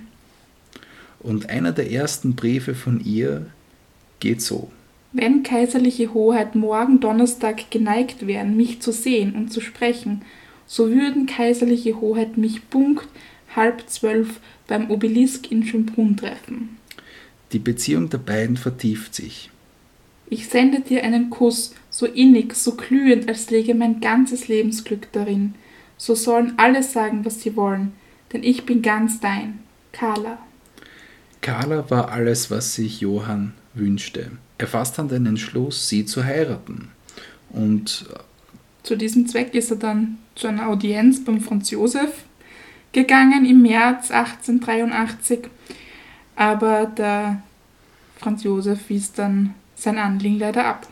Und 1.19 1.49
einer 1.49 1.71
der 1.71 1.91
ersten 1.91 2.35
Briefe 2.35 2.75
von 2.75 3.03
ihr 3.03 3.47
geht 4.19 4.41
so. 4.41 4.71
Wenn 5.11 5.43
kaiserliche 5.43 6.13
Hoheit 6.13 6.55
morgen 6.55 6.99
Donnerstag 6.99 7.71
geneigt 7.71 8.27
wären, 8.27 8.57
mich 8.57 8.81
zu 8.81 8.91
sehen 8.91 9.33
und 9.33 9.51
zu 9.51 9.61
sprechen, 9.61 10.21
so 10.67 10.89
würden 10.91 11.25
kaiserliche 11.25 11.99
Hoheit 11.99 12.37
mich 12.37 12.69
punkt 12.69 13.07
halb 13.55 13.87
zwölf 13.87 14.39
beim 14.67 14.89
Obelisk 14.89 15.51
in 15.51 15.65
Schönbrunn 15.65 16.17
treffen. 16.17 16.77
Die 17.51 17.59
Beziehung 17.59 18.09
der 18.09 18.17
beiden 18.17 18.57
vertieft 18.57 19.13
sich. 19.13 19.51
Ich 20.29 20.47
sende 20.47 20.81
dir 20.81 21.03
einen 21.03 21.29
Kuss, 21.29 21.75
so 21.91 22.07
innig, 22.07 22.55
so 22.55 22.75
glühend, 22.75 23.27
als 23.27 23.51
läge 23.51 23.75
mein 23.75 23.99
ganzes 23.99 24.47
Lebensglück 24.47 25.11
darin 25.11 25.53
so 26.03 26.15
sollen 26.15 26.55
alle 26.57 26.83
sagen, 26.83 27.23
was 27.23 27.41
sie 27.41 27.55
wollen, 27.55 27.93
denn 28.33 28.43
ich 28.43 28.65
bin 28.65 28.81
ganz 28.81 29.21
dein, 29.21 29.59
Carla. 29.93 30.37
Carla 31.39 31.89
war 31.89 32.11
alles, 32.11 32.51
was 32.51 32.75
sich 32.75 32.99
Johann 32.99 33.53
wünschte. 33.73 34.31
Er 34.57 34.67
fasste 34.67 34.97
dann 34.97 35.07
den 35.07 35.25
Entschluss, 35.27 35.87
sie 35.87 36.03
zu 36.03 36.25
heiraten. 36.25 36.89
Und 37.51 38.05
äh, 38.13 38.19
zu 38.83 38.97
diesem 38.97 39.27
Zweck 39.27 39.55
ist 39.55 39.71
er 39.71 39.77
dann 39.77 40.17
zu 40.35 40.47
einer 40.47 40.67
Audienz 40.67 41.23
beim 41.23 41.39
Franz 41.39 41.71
Josef 41.71 42.25
gegangen 42.91 43.45
im 43.45 43.61
März 43.61 44.11
1883. 44.11 45.47
Aber 46.35 46.85
der 46.85 47.41
Franz 48.17 48.43
Josef 48.43 48.89
wies 48.89 49.13
dann 49.13 49.53
sein 49.75 49.97
Anliegen 49.97 50.39
leider 50.39 50.65
ab. 50.65 50.85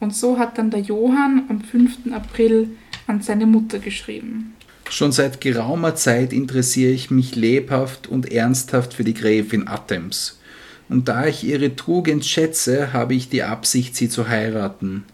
Und 0.00 0.12
so 0.12 0.40
hat 0.40 0.58
dann 0.58 0.72
der 0.72 0.80
Johann 0.80 1.44
am 1.48 1.60
5. 1.60 2.12
April 2.12 2.76
an 3.10 3.20
seine 3.20 3.46
Mutter 3.46 3.78
geschrieben. 3.78 4.54
Schon 4.88 5.12
seit 5.12 5.40
geraumer 5.40 5.94
Zeit 5.94 6.32
interessiere 6.32 6.92
ich 6.92 7.10
mich 7.10 7.36
lebhaft 7.36 8.06
und 8.06 8.32
ernsthaft 8.32 8.94
für 8.94 9.04
die 9.04 9.14
Gräfin 9.14 9.68
Attems. 9.68 10.40
Und 10.88 11.08
da 11.08 11.26
ich 11.26 11.44
ihre 11.44 11.76
Tugend 11.76 12.24
schätze, 12.24 12.92
habe 12.92 13.14
ich 13.14 13.28
die 13.28 13.42
Absicht, 13.42 13.94
sie 13.94 14.08
zu 14.08 14.28
heiraten. 14.28 15.04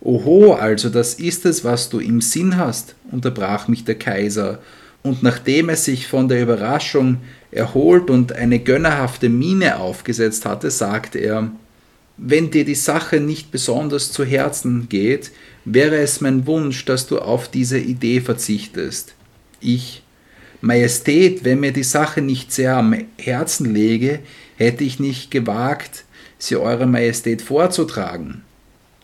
Oho, 0.00 0.54
also 0.54 0.88
das 0.88 1.14
ist 1.14 1.44
es, 1.46 1.64
was 1.64 1.88
du 1.88 1.98
im 1.98 2.20
Sinn 2.20 2.56
hast, 2.56 2.94
unterbrach 3.10 3.68
mich 3.68 3.84
der 3.84 3.96
Kaiser, 3.96 4.60
und 5.02 5.22
nachdem 5.22 5.70
er 5.70 5.76
sich 5.76 6.06
von 6.06 6.28
der 6.28 6.42
Überraschung 6.42 7.18
erholt 7.50 8.10
und 8.10 8.32
eine 8.32 8.58
gönnerhafte 8.58 9.28
Miene 9.28 9.78
aufgesetzt 9.78 10.44
hatte, 10.44 10.70
sagte 10.70 11.18
er 11.18 11.50
Wenn 12.16 12.50
dir 12.50 12.66
die 12.66 12.74
Sache 12.74 13.18
nicht 13.18 13.50
besonders 13.50 14.12
zu 14.12 14.24
Herzen 14.24 14.88
geht, 14.90 15.32
wäre 15.64 15.96
es 15.96 16.20
mein 16.20 16.46
Wunsch, 16.46 16.84
dass 16.84 17.06
du 17.06 17.18
auf 17.18 17.48
diese 17.48 17.78
Idee 17.78 18.20
verzichtest. 18.20 19.14
Ich, 19.60 20.02
Majestät, 20.60 21.44
wenn 21.44 21.60
mir 21.60 21.72
die 21.72 21.82
Sache 21.82 22.20
nicht 22.20 22.52
sehr 22.52 22.76
am 22.76 22.94
Herzen 23.18 23.72
lege, 23.72 24.20
hätte 24.56 24.84
ich 24.84 25.00
nicht 25.00 25.30
gewagt, 25.30 26.04
sie 26.38 26.56
Eurer 26.56 26.86
Majestät 26.86 27.42
vorzutragen. 27.42 28.42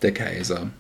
Der 0.03 0.13
Kaiser. 0.13 0.71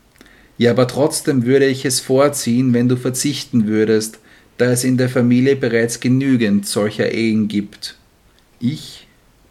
Ja, 0.58 0.70
aber 0.70 0.86
trotzdem 0.86 1.44
würde 1.44 1.66
ich 1.66 1.84
es 1.84 2.00
vorziehen, 2.00 2.72
wenn 2.72 2.88
du 2.88 2.96
verzichten 2.96 3.66
würdest, 3.66 4.18
da 4.58 4.66
es 4.66 4.84
in 4.84 4.96
der 4.96 5.08
Familie 5.08 5.56
bereits 5.56 6.00
genügend 6.00 6.66
solcher 6.66 7.12
Ehen 7.12 7.48
gibt. 7.48 7.96
Ich, 8.58 9.06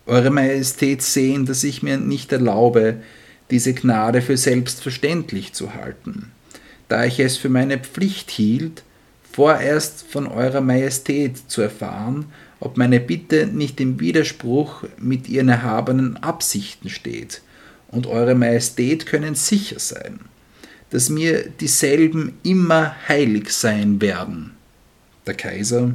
Eure 0.08 0.30
Majestät, 0.30 1.02
sehen, 1.02 1.46
dass 1.46 1.64
ich 1.64 1.82
mir 1.82 1.98
nicht 1.98 2.32
erlaube, 2.32 2.98
diese 3.52 3.74
Gnade 3.74 4.22
für 4.22 4.38
selbstverständlich 4.38 5.54
zu 5.54 5.74
halten, 5.74 6.32
da 6.88 7.06
ich 7.06 7.20
es 7.20 7.38
für 7.38 7.50
meine 7.50 7.78
Pflicht 7.78 8.32
hielt, 8.32 8.84
vorerst 9.32 10.06
von 10.08 10.28
Eurer 10.28 10.62
Majestät 10.62 11.38
zu 11.50 11.62
erfahren, 11.62 12.26
ob 12.60 12.78
meine 12.78 13.00
Bitte 13.00 13.48
nicht 13.48 13.80
im 13.82 14.00
Widerspruch 14.00 14.84
mit 14.98 15.28
ihren 15.28 15.50
erhabenen 15.50 16.18
Absichten 16.18 16.90
steht, 16.90 17.42
und 17.90 18.08
Eure 18.08 18.36
Majestät 18.36 19.06
können 19.06 19.36
sicher 19.36 19.80
sein, 19.80 20.20
dass 20.90 21.10
mir 21.10 21.50
dieselben 21.50 22.34
immer 22.44 22.96
heilig 23.08 23.52
sein 23.52 24.02
werden. 24.02 24.52
Der 25.26 25.36
Kaiser. 25.36 25.94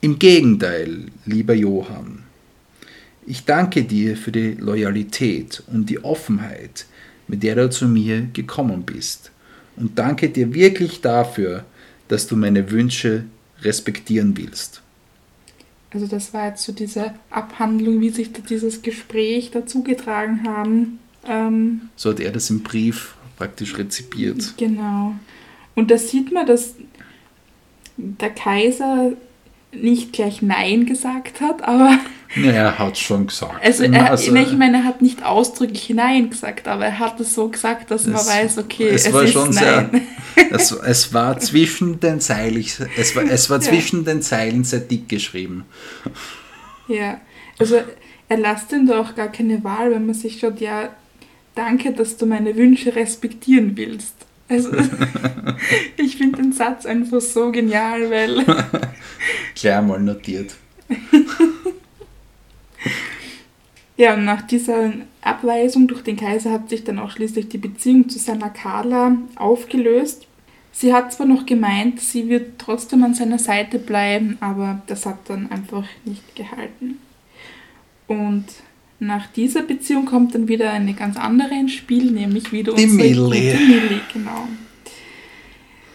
Im 0.00 0.18
Gegenteil, 0.18 1.06
lieber 1.26 1.54
Johann, 1.54 2.24
Ich 3.30 3.44
danke 3.44 3.84
dir 3.84 4.16
für 4.16 4.32
die 4.32 4.52
Loyalität 4.52 5.62
und 5.66 5.90
die 5.90 6.02
Offenheit, 6.02 6.86
mit 7.26 7.42
der 7.42 7.56
du 7.56 7.68
zu 7.68 7.86
mir 7.86 8.22
gekommen 8.32 8.84
bist. 8.84 9.32
Und 9.76 9.98
danke 9.98 10.30
dir 10.30 10.54
wirklich 10.54 11.02
dafür, 11.02 11.66
dass 12.08 12.26
du 12.26 12.36
meine 12.36 12.70
Wünsche 12.70 13.24
respektieren 13.60 14.34
willst. 14.34 14.80
Also 15.90 16.06
das 16.06 16.32
war 16.32 16.48
jetzt 16.48 16.64
so 16.64 16.72
diese 16.72 17.12
Abhandlung, 17.28 18.00
wie 18.00 18.08
sich 18.08 18.32
da 18.32 18.40
dieses 18.40 18.80
Gespräch 18.80 19.50
dazugetragen 19.50 20.48
haben. 20.48 20.98
Ähm, 21.26 21.90
so 21.96 22.10
hat 22.10 22.20
er 22.20 22.32
das 22.32 22.48
im 22.48 22.62
Brief 22.62 23.14
praktisch 23.36 23.76
rezipiert. 23.76 24.54
Genau. 24.56 25.14
Und 25.74 25.90
da 25.90 25.98
sieht 25.98 26.32
man, 26.32 26.46
dass 26.46 26.76
der 27.98 28.30
Kaiser 28.30 29.12
nicht 29.72 30.14
gleich 30.14 30.40
Nein 30.40 30.86
gesagt 30.86 31.42
hat, 31.42 31.62
aber. 31.62 31.98
Ja, 32.36 32.52
er 32.52 32.78
hat 32.78 32.98
schon 32.98 33.26
gesagt. 33.26 33.64
Also, 33.64 33.84
er, 33.84 34.10
also, 34.10 34.34
ich 34.34 34.52
meine, 34.52 34.78
er 34.78 34.84
hat 34.84 35.00
nicht 35.00 35.24
ausdrücklich 35.24 35.90
Nein 35.90 36.30
gesagt, 36.30 36.68
aber 36.68 36.84
er 36.84 36.98
hat 36.98 37.18
es 37.20 37.34
so 37.34 37.48
gesagt, 37.48 37.90
dass 37.90 38.06
man 38.06 38.16
weiß, 38.16 38.58
okay, 38.58 38.88
es, 38.88 39.06
es 39.06 39.12
war 39.12 39.22
ist 39.22 39.32
schon 39.32 39.50
Nein. 39.50 40.02
Sehr, 40.34 40.50
es, 40.52 40.72
es 40.72 41.14
war 41.14 41.38
zwischen 41.38 42.00
den 42.00 42.20
Zeilen, 42.20 42.64
es 42.96 43.16
war, 43.16 43.24
es 43.24 43.48
war 43.48 43.60
zwischen 43.60 44.04
ja. 44.04 44.12
den 44.12 44.22
Zeilen 44.22 44.64
sehr 44.64 44.80
dick 44.80 45.08
geschrieben. 45.08 45.64
Ja, 46.86 47.20
also 47.58 47.76
er 48.28 48.36
lässt 48.36 48.72
ihm 48.72 48.86
da 48.86 49.00
auch 49.00 49.14
gar 49.14 49.32
keine 49.32 49.64
Wahl, 49.64 49.90
wenn 49.90 50.06
man 50.06 50.14
sich 50.14 50.38
schaut, 50.38 50.60
ja, 50.60 50.90
danke, 51.54 51.92
dass 51.92 52.16
du 52.16 52.26
meine 52.26 52.56
Wünsche 52.56 52.94
respektieren 52.94 53.76
willst. 53.76 54.14
Also, 54.48 54.70
ich 55.96 56.16
finde 56.16 56.42
den 56.42 56.52
Satz 56.52 56.86
einfach 56.86 57.20
so 57.20 57.52
genial, 57.52 58.10
weil. 58.10 58.44
Klar 59.54 59.82
mal 59.82 60.00
notiert. 60.00 60.54
Ja, 63.98 64.14
und 64.14 64.24
nach 64.24 64.42
dieser 64.42 64.92
Abweisung 65.22 65.88
durch 65.88 66.02
den 66.02 66.16
Kaiser 66.16 66.52
hat 66.52 66.70
sich 66.70 66.84
dann 66.84 67.00
auch 67.00 67.10
schließlich 67.10 67.48
die 67.48 67.58
Beziehung 67.58 68.08
zu 68.08 68.20
seiner 68.20 68.48
Carla 68.48 69.16
aufgelöst. 69.34 70.28
Sie 70.70 70.94
hat 70.94 71.12
zwar 71.12 71.26
noch 71.26 71.46
gemeint, 71.46 72.00
sie 72.00 72.28
wird 72.28 72.60
trotzdem 72.60 73.02
an 73.02 73.14
seiner 73.14 73.40
Seite 73.40 73.80
bleiben, 73.80 74.38
aber 74.38 74.80
das 74.86 75.04
hat 75.04 75.28
dann 75.28 75.50
einfach 75.50 75.84
nicht 76.04 76.36
gehalten. 76.36 76.98
Und 78.06 78.44
nach 79.00 79.26
dieser 79.26 79.62
Beziehung 79.62 80.04
kommt 80.04 80.32
dann 80.32 80.46
wieder 80.46 80.70
eine 80.70 80.94
ganz 80.94 81.16
andere 81.16 81.54
ins 81.54 81.72
Spiel, 81.72 82.12
nämlich 82.12 82.52
wieder 82.52 82.74
die 82.74 82.84
unsere 82.84 83.02
Millie. 83.02 83.56
Die 83.56 83.64
Millie, 83.64 84.00
genau. 84.12 84.46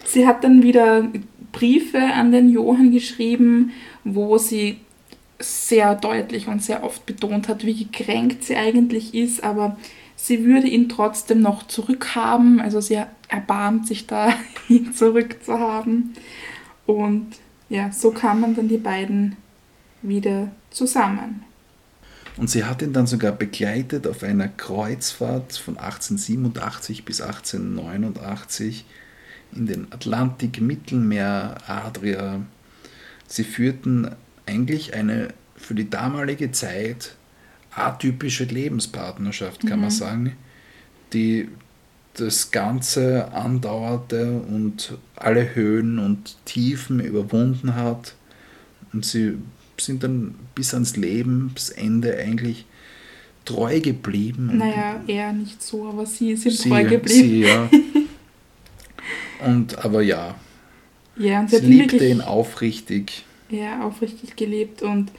Sie 0.04 0.26
hat 0.26 0.44
dann 0.44 0.62
wieder 0.62 1.08
Briefe 1.52 2.02
an 2.02 2.32
den 2.32 2.50
Johann 2.50 2.92
geschrieben, 2.92 3.72
wo 4.04 4.36
sie 4.36 4.76
sehr 5.44 5.94
deutlich 5.94 6.48
und 6.48 6.62
sehr 6.62 6.84
oft 6.84 7.06
betont 7.06 7.48
hat, 7.48 7.64
wie 7.64 7.84
gekränkt 7.84 8.44
sie 8.44 8.56
eigentlich 8.56 9.14
ist, 9.14 9.44
aber 9.44 9.76
sie 10.16 10.44
würde 10.44 10.66
ihn 10.66 10.88
trotzdem 10.88 11.40
noch 11.40 11.66
zurückhaben. 11.66 12.60
Also 12.60 12.80
sie 12.80 13.00
erbarmt 13.28 13.86
sich 13.86 14.06
da, 14.06 14.32
ihn 14.68 14.92
zurückzuhaben. 14.94 16.14
Und 16.86 17.26
ja, 17.68 17.90
so 17.92 18.10
kamen 18.10 18.54
dann 18.54 18.68
die 18.68 18.78
beiden 18.78 19.36
wieder 20.02 20.48
zusammen. 20.70 21.44
Und 22.36 22.50
sie 22.50 22.64
hat 22.64 22.82
ihn 22.82 22.92
dann 22.92 23.06
sogar 23.06 23.32
begleitet 23.32 24.06
auf 24.06 24.22
einer 24.22 24.48
Kreuzfahrt 24.48 25.56
von 25.56 25.78
1887 25.78 27.04
bis 27.04 27.20
1889 27.20 28.84
in 29.54 29.66
den 29.66 29.92
Atlantik, 29.92 30.60
Mittelmeer, 30.60 31.58
Adria. 31.68 32.40
Sie 33.28 33.44
führten 33.44 34.10
eigentlich 34.46 34.94
eine 34.94 35.28
für 35.56 35.74
die 35.74 35.88
damalige 35.88 36.52
Zeit 36.52 37.14
atypische 37.70 38.44
Lebenspartnerschaft, 38.44 39.66
kann 39.66 39.78
mhm. 39.78 39.82
man 39.82 39.90
sagen, 39.90 40.36
die 41.12 41.48
das 42.14 42.50
Ganze 42.50 43.32
andauerte 43.32 44.32
und 44.32 44.96
alle 45.16 45.54
Höhen 45.54 45.98
und 45.98 46.36
Tiefen 46.44 47.00
überwunden 47.00 47.74
hat. 47.74 48.14
Und 48.92 49.04
sie 49.04 49.38
sind 49.78 50.04
dann 50.04 50.36
bis 50.54 50.74
ans 50.74 50.96
Lebensende 50.96 52.16
eigentlich 52.16 52.66
treu 53.44 53.80
geblieben. 53.80 54.58
Naja, 54.58 55.02
eher 55.06 55.32
nicht 55.32 55.62
so, 55.62 55.88
aber 55.88 56.06
sie 56.06 56.36
sind 56.36 56.52
sie, 56.52 56.68
treu 56.68 56.84
geblieben. 56.84 57.08
Sie, 57.08 57.40
ja. 57.40 57.68
Und 59.44 59.84
aber 59.84 60.00
ja. 60.00 60.36
Ja, 61.16 61.40
und 61.40 61.50
sie, 61.50 61.58
sie 61.58 61.66
liebte 61.66 62.06
ihn 62.06 62.20
aufrichtig. 62.22 63.24
Ja, 63.54 63.82
aufrichtig 63.82 64.36
gelebt 64.36 64.82
und 64.82 65.12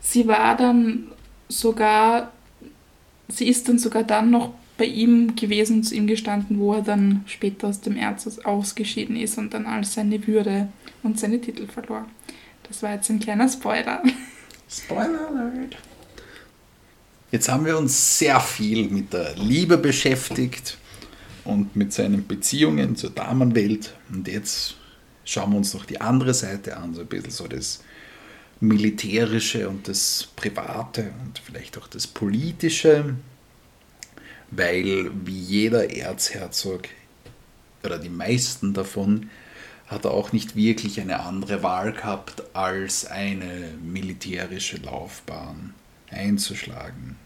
sie 0.00 0.26
war 0.26 0.56
dann 0.56 1.06
sogar, 1.48 2.32
sie 3.28 3.48
ist 3.48 3.68
dann 3.68 3.78
sogar 3.78 4.02
dann 4.04 4.30
noch 4.30 4.52
bei 4.76 4.84
ihm 4.86 5.36
gewesen, 5.36 5.82
zu 5.82 5.94
ihm 5.94 6.06
gestanden, 6.06 6.58
wo 6.58 6.74
er 6.74 6.82
dann 6.82 7.22
später 7.26 7.68
aus 7.68 7.80
dem 7.80 7.96
Erz 7.96 8.38
ausgeschieden 8.44 9.16
ist 9.16 9.38
und 9.38 9.54
dann 9.54 9.66
all 9.66 9.84
seine 9.84 10.26
Würde 10.26 10.68
und 11.02 11.18
seine 11.18 11.40
Titel 11.40 11.66
verlor. 11.66 12.06
Das 12.68 12.82
war 12.82 12.94
jetzt 12.94 13.10
ein 13.10 13.20
kleiner 13.20 13.48
Spoiler. 13.48 14.02
Spoiler 14.68 15.28
Alert. 15.28 15.76
Jetzt 17.32 17.48
haben 17.48 17.64
wir 17.64 17.78
uns 17.78 18.18
sehr 18.18 18.40
viel 18.40 18.88
mit 18.88 19.12
der 19.12 19.34
Liebe 19.36 19.78
beschäftigt 19.78 20.78
und 21.44 21.76
mit 21.76 21.92
seinen 21.92 22.26
Beziehungen 22.26 22.96
zur 22.96 23.10
Damenwelt. 23.10 23.94
Und 24.12 24.26
jetzt 24.28 24.76
schauen 25.30 25.52
wir 25.52 25.58
uns 25.58 25.74
noch 25.74 25.84
die 25.84 26.00
andere 26.00 26.34
Seite 26.34 26.76
an, 26.76 26.94
so 26.94 27.02
ein 27.02 27.06
bisschen 27.06 27.30
so 27.30 27.46
das 27.46 27.82
Militärische 28.58 29.68
und 29.68 29.86
das 29.86 30.28
Private 30.36 31.12
und 31.24 31.38
vielleicht 31.38 31.78
auch 31.78 31.86
das 31.86 32.06
Politische, 32.06 33.14
weil 34.50 35.10
wie 35.24 35.38
jeder 35.38 35.94
Erzherzog 35.94 36.82
oder 37.84 37.98
die 37.98 38.10
meisten 38.10 38.74
davon 38.74 39.30
hat 39.86 40.04
er 40.04 40.10
auch 40.10 40.32
nicht 40.32 40.56
wirklich 40.56 41.00
eine 41.00 41.20
andere 41.20 41.62
Wahl 41.62 41.92
gehabt, 41.92 42.42
als 42.52 43.06
eine 43.06 43.70
militärische 43.82 44.76
Laufbahn 44.78 45.74
einzuschlagen. 46.10 47.16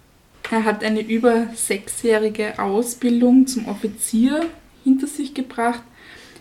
Er 0.51 0.65
hat 0.65 0.85
eine 0.85 1.01
über 1.01 1.49
sechsjährige 1.55 2.59
Ausbildung 2.59 3.47
zum 3.47 3.67
Offizier 3.67 4.47
hinter 4.85 5.07
sich 5.07 5.35
gebracht. 5.35 5.83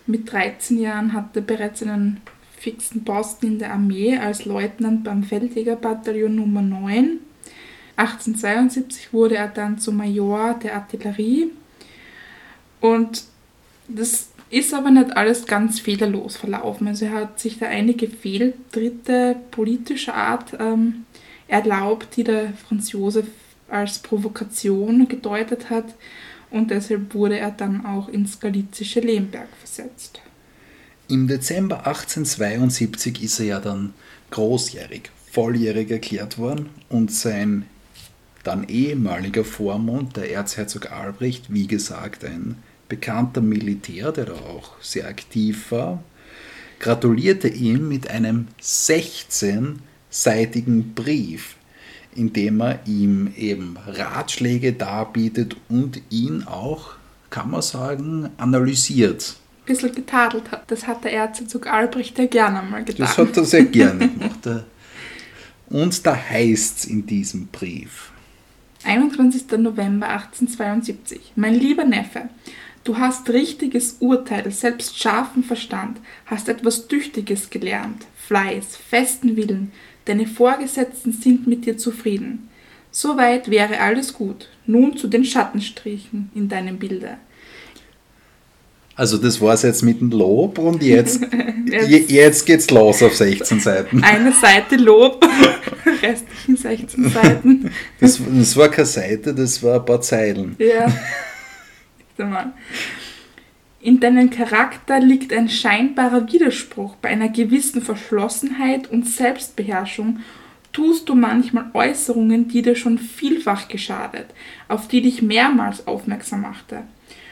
Mit 0.06 0.32
13 0.32 0.80
Jahren 0.80 1.14
hatte 1.14 1.40
er 1.40 1.46
bereits 1.46 1.82
einen 1.82 2.22
fixen 2.58 3.04
Posten 3.04 3.48
in 3.48 3.60
der 3.60 3.74
Armee 3.74 4.18
als 4.18 4.46
Leutnant 4.46 5.04
beim 5.04 5.24
Feldjägerbataillon 5.24 6.36
Nummer 6.36 6.62
9. 6.62 7.20
1872 7.96 9.14
wurde 9.14 9.36
er 9.36 9.48
dann 9.48 9.78
zum 9.78 9.98
Major 9.98 10.56
der 10.56 10.76
Artillerie. 10.76 11.52
Und 12.82 13.24
das 13.88 14.30
ist 14.50 14.74
aber 14.74 14.92
nicht 14.92 15.16
alles 15.16 15.46
ganz 15.46 15.80
fehlerlos 15.80 16.36
verlaufen. 16.38 16.88
Also 16.88 17.06
er 17.06 17.14
hat 17.14 17.40
sich 17.40 17.60
da 17.60 17.68
einige 17.68 18.08
Fehltritte 18.08 19.38
politischer 19.52 20.16
Art 20.16 20.54
ähm, 20.60 21.06
erlaubt, 21.48 22.16
die 22.18 22.24
der 22.24 22.54
Franz 22.54 22.92
Josef 22.92 23.28
als 23.70 24.00
Provokation 24.00 25.08
gedeutet 25.08 25.70
hat 25.70 25.86
und 26.54 26.72
deshalb 26.72 27.14
wurde 27.14 27.40
er 27.40 27.52
dann 27.52 27.86
auch 27.86 28.08
ins 28.08 28.40
galizische 28.40 29.02
Lemberg 29.02 29.50
versetzt. 29.60 30.22
Im 31.10 31.28
Dezember 31.28 31.88
1872 31.88 33.22
ist 33.22 33.40
er 33.40 33.46
ja 33.46 33.60
dann 33.60 33.94
großjährig, 34.30 35.10
volljährig 35.32 35.92
erklärt 35.92 36.38
worden 36.38 36.70
und 36.90 37.12
sein 37.12 37.66
dann 38.44 38.68
ehemaliger 38.68 39.44
Vormund, 39.44 40.16
der 40.16 40.32
Erzherzog 40.32 40.92
Albrecht, 40.92 41.52
wie 41.52 41.66
gesagt 41.66 42.24
ein 42.24 42.58
bekannter 42.88 43.42
Militär, 43.42 44.12
der 44.12 44.26
da 44.26 44.34
auch 44.34 44.80
sehr 44.82 45.08
aktiv 45.08 45.72
war, 45.72 46.04
gratulierte 46.80 47.48
ihm 47.48 47.88
mit 47.88 48.08
einem 48.10 48.48
16-seitigen 48.62 50.94
Brief, 50.94 51.56
in 52.16 52.34
dem 52.34 52.62
er 52.62 52.80
ihm 52.86 53.32
eben 53.38 53.78
Ratschläge 53.88 54.74
darbietet 54.74 55.56
und 55.70 56.02
ihn 56.10 56.44
auch, 56.44 56.92
kann 57.30 57.52
man 57.52 57.62
sagen, 57.62 58.30
analysiert. 58.38 59.36
Ein 59.62 59.66
bisschen 59.66 59.96
getadelt 59.96 60.52
hat. 60.52 60.70
Das 60.70 60.88
hat 60.88 61.04
der 61.04 61.14
Erzherzog 61.14 61.68
Albrecht 61.68 62.18
ja 62.20 62.26
gerne 62.26 62.62
mal 62.70 62.84
getan. 62.84 63.06
Das 63.06 63.18
hat 63.18 63.38
er 63.38 63.46
sehr 63.46 63.66
gerne 63.66 64.10
gemacht. 64.10 64.66
Und 65.68 66.06
da 66.06 66.16
heißt 66.16 66.80
es 66.80 66.86
in 66.86 67.06
diesem 67.06 67.48
Brief. 67.48 68.12
21. 68.84 69.50
November 69.58 70.10
1872. 70.10 71.32
Mein 71.36 71.56
lieber 71.56 71.86
Neffe, 71.86 72.30
Du 72.84 72.98
hast 72.98 73.30
richtiges 73.30 73.98
Urteil, 74.02 74.52
selbst 74.52 75.00
scharfen 75.00 75.44
Verstand, 75.44 76.02
hast 76.26 76.50
etwas 76.50 76.88
Tüchtiges 76.90 77.50
gelernt, 77.50 78.06
Fleiß, 78.28 78.76
festen 78.76 79.38
Willen, 79.38 79.72
deine 80.06 80.28
Vorgesetzten 80.28 81.14
sind 81.14 81.48
mit 81.48 81.66
dir 81.66 81.78
zufrieden. 81.78 82.50
Soweit 82.92 83.50
wäre 83.50 83.80
alles 83.80 84.14
gut. 84.14 84.50
Nun 84.66 84.96
zu 84.98 85.08
den 85.08 85.26
Schattenstrichen 85.26 86.30
in 86.36 86.48
deinem 86.48 86.78
Bilde. 86.78 87.18
Also 88.96 89.18
das 89.18 89.42
war 89.42 89.56
es 89.56 89.64
jetzt 89.64 89.82
mit 89.82 90.00
dem 90.00 90.12
Lob 90.12 90.60
und 90.60 90.84
jetzt, 90.84 91.20
jetzt, 91.66 92.12
jetzt 92.12 92.46
geht's 92.46 92.70
los 92.70 93.02
auf 93.02 93.16
16 93.16 93.60
Seiten. 93.60 94.04
Eine 94.04 94.32
Seite 94.32 94.76
Lob, 94.76 95.26
restlichen 96.04 96.58
16 96.58 97.10
Seiten. 97.10 97.72
Das, 98.00 98.20
das 98.24 98.56
war 98.56 98.70
keine 98.70 98.86
Seite, 98.86 99.34
das 99.34 99.64
war 99.64 99.80
ein 99.80 99.86
paar 99.86 100.02
Zeilen. 100.02 100.56
Ja. 100.60 100.94
In 103.84 104.00
deinem 104.00 104.30
Charakter 104.30 105.02
liegt 105.02 105.34
ein 105.34 105.50
scheinbarer 105.50 106.32
Widerspruch. 106.32 106.96
Bei 107.02 107.10
einer 107.10 107.28
gewissen 107.28 107.82
Verschlossenheit 107.82 108.90
und 108.90 109.06
Selbstbeherrschung 109.06 110.22
tust 110.72 111.10
du 111.10 111.16
manchmal 111.16 111.66
Äußerungen, 111.74 112.48
die 112.48 112.62
dir 112.62 112.78
schon 112.78 112.98
vielfach 112.98 113.68
geschadet, 113.68 114.28
auf 114.70 114.88
die 114.88 115.02
dich 115.02 115.22
mehrmals 115.22 115.86
aufmerksam 115.86 116.44
machte. 116.44 116.84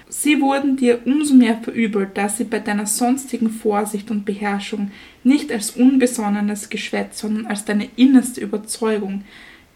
Sie 0.09 0.41
wurden 0.41 0.75
dir 0.75 0.99
umso 1.05 1.35
mehr 1.35 1.55
verübelt, 1.55 2.09
da 2.15 2.27
sie 2.27 2.43
bei 2.43 2.59
deiner 2.59 2.85
sonstigen 2.85 3.49
Vorsicht 3.49 4.11
und 4.11 4.25
Beherrschung 4.25 4.91
nicht 5.23 5.53
als 5.53 5.71
unbesonnenes 5.71 6.69
Geschwätz, 6.69 7.21
sondern 7.21 7.45
als 7.45 7.63
deine 7.63 7.87
innerste 7.95 8.41
Überzeugung, 8.41 9.23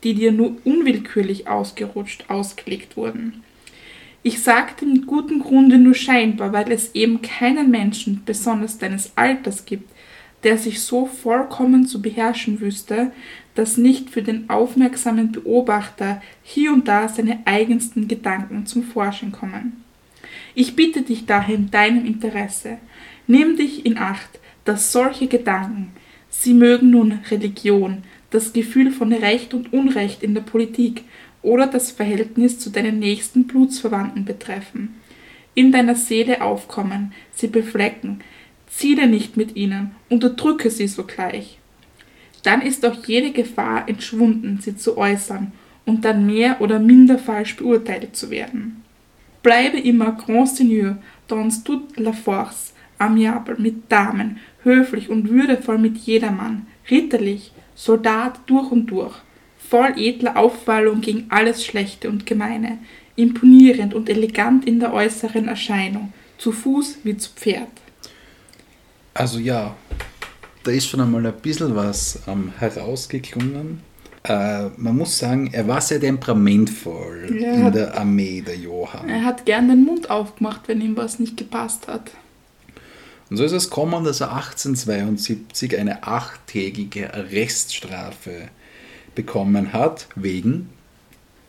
die 0.03 0.13
dir 0.13 0.33
nur 0.33 0.57
unwillkürlich 0.65 1.47
ausgerutscht, 1.47 2.25
ausgelegt 2.27 2.97
wurden. 2.97 3.44
Ich 4.27 4.41
sagte 4.41 4.88
mit 4.88 5.05
gutem 5.05 5.39
Grunde 5.39 5.77
nur 5.77 5.93
scheinbar, 5.93 6.51
weil 6.51 6.71
es 6.71 6.95
eben 6.95 7.21
keinen 7.21 7.69
Menschen, 7.69 8.23
besonders 8.25 8.79
deines 8.79 9.15
Alters, 9.15 9.65
gibt, 9.65 9.88
der 10.43 10.57
sich 10.57 10.81
so 10.81 11.05
vollkommen 11.05 11.85
zu 11.85 12.01
beherrschen 12.01 12.59
wüsste, 12.59 13.11
dass 13.53 13.77
nicht 13.77 14.09
für 14.09 14.23
den 14.23 14.49
aufmerksamen 14.49 15.31
Beobachter 15.31 16.23
hier 16.41 16.73
und 16.73 16.88
da 16.88 17.07
seine 17.07 17.38
eigensten 17.45 18.07
Gedanken 18.07 18.65
zum 18.65 18.81
Vorschein 18.81 19.31
kommen. 19.31 19.83
Ich 20.55 20.75
bitte 20.75 21.03
dich 21.03 21.27
daher 21.27 21.53
in 21.53 21.69
deinem 21.69 22.07
Interesse, 22.07 22.79
nimm 23.27 23.57
dich 23.57 23.85
in 23.85 23.99
Acht, 23.99 24.39
dass 24.63 24.91
solche 24.91 25.27
Gedanken, 25.27 25.91
sie 26.31 26.55
mögen 26.55 26.89
nun 26.89 27.19
Religion, 27.29 28.01
das 28.31 28.53
Gefühl 28.53 28.89
von 28.89 29.13
Recht 29.13 29.53
und 29.53 29.71
Unrecht 29.71 30.23
in 30.23 30.33
der 30.33 30.41
Politik 30.41 31.03
oder 31.45 31.67
das 31.67 31.91
Verhältnis 31.91 32.58
zu 32.58 32.71
deinen 32.71 32.97
nächsten 32.99 33.45
Blutsverwandten 33.45 34.25
betreffen, 34.25 34.95
in 35.53 35.71
deiner 35.71 35.95
Seele 35.95 36.41
aufkommen, 36.41 37.13
sie 37.31 37.47
beflecken, 37.47 38.21
ziele 38.67 39.08
nicht 39.08 39.38
mit 39.38 39.55
ihnen, 39.55 39.91
unterdrücke 40.10 40.71
sie 40.71 40.88
sogleich. 40.88 41.60
Dann 42.43 42.62
ist 42.62 42.84
auch 42.86 43.05
jede 43.05 43.31
Gefahr 43.31 43.88
entschwunden, 43.88 44.60
sie 44.60 44.75
zu 44.75 44.97
äußern 44.97 45.51
und 45.86 46.03
dann 46.03 46.25
mehr 46.25 46.62
oder 46.62 46.79
minder 46.79 47.19
falsch 47.19 47.55
beurteilt 47.58 48.15
zu 48.15 48.31
werden. 48.31 48.84
Bleibe 49.43 49.79
immer 49.79 50.13
grand 50.13 50.49
seigneur 50.49 50.97
dans 51.27 51.63
toute 51.63 52.01
la 52.01 52.12
force, 52.12 52.73
amiable 52.97 53.55
mit 53.60 53.91
Damen, 53.91 54.39
höflich 54.63 55.10
und 55.10 55.29
würdevoll 55.29 55.77
mit 55.77 55.97
jedermann, 55.97 56.65
ritterlich, 56.89 57.51
Soldat 57.75 58.39
durch 58.47 58.71
und 58.71 58.88
durch, 58.88 59.15
voll 59.69 59.93
edler 59.97 60.38
Aufwallung 60.38 61.01
gegen 61.01 61.25
alles 61.30 61.65
Schlechte 61.65 62.10
und 62.10 62.25
Gemeine, 62.25 62.80
imponierend 63.15 63.93
und 63.93 64.10
elegant 64.10 64.65
in 64.65 64.80
der 64.80 64.93
äußeren 64.93 65.47
Erscheinung, 65.47 66.13
zu 66.38 66.51
Fuß 66.51 66.99
wie 67.04 67.17
zu 67.17 67.32
Pferd. 67.36 67.69
Also 69.13 69.39
ja, 69.39 69.75
da 70.63 70.71
ist 70.71 70.88
schon 70.88 71.01
einmal 71.01 71.25
ein 71.25 71.34
bisschen 71.41 71.75
was 71.75 72.19
ähm, 72.28 72.51
herausgeklungen 72.60 73.82
äh, 74.28 74.69
man 74.78 74.97
muss 74.97 75.17
sagen, 75.17 75.49
er 75.51 75.67
war 75.67 75.82
sehr 75.82 75.99
temperamentvoll 75.99 77.38
ja, 77.39 77.54
in 77.54 77.71
der 77.71 77.97
Armee, 77.97 78.41
der 78.41 78.58
Johann. 78.58 79.08
Er 79.08 79.23
hat 79.23 79.45
gern 79.45 79.67
den 79.67 79.84
Mund 79.84 80.10
aufgemacht, 80.10 80.62
wenn 80.67 80.82
ihm 80.82 80.97
was 80.97 81.19
nicht 81.19 81.38
gepasst 81.38 81.88
hat. 81.88 82.12
Und 83.30 83.38
so 83.38 83.43
ist 83.43 83.51
es 83.51 83.69
gekommen, 83.69 84.04
dass 84.04 84.21
er 84.21 84.34
1872 84.36 85.78
eine 85.78 86.04
achttägige 86.04 87.13
Arreststrafe 87.13 88.49
bekommen 89.15 89.73
hat, 89.73 90.08
wegen 90.15 90.69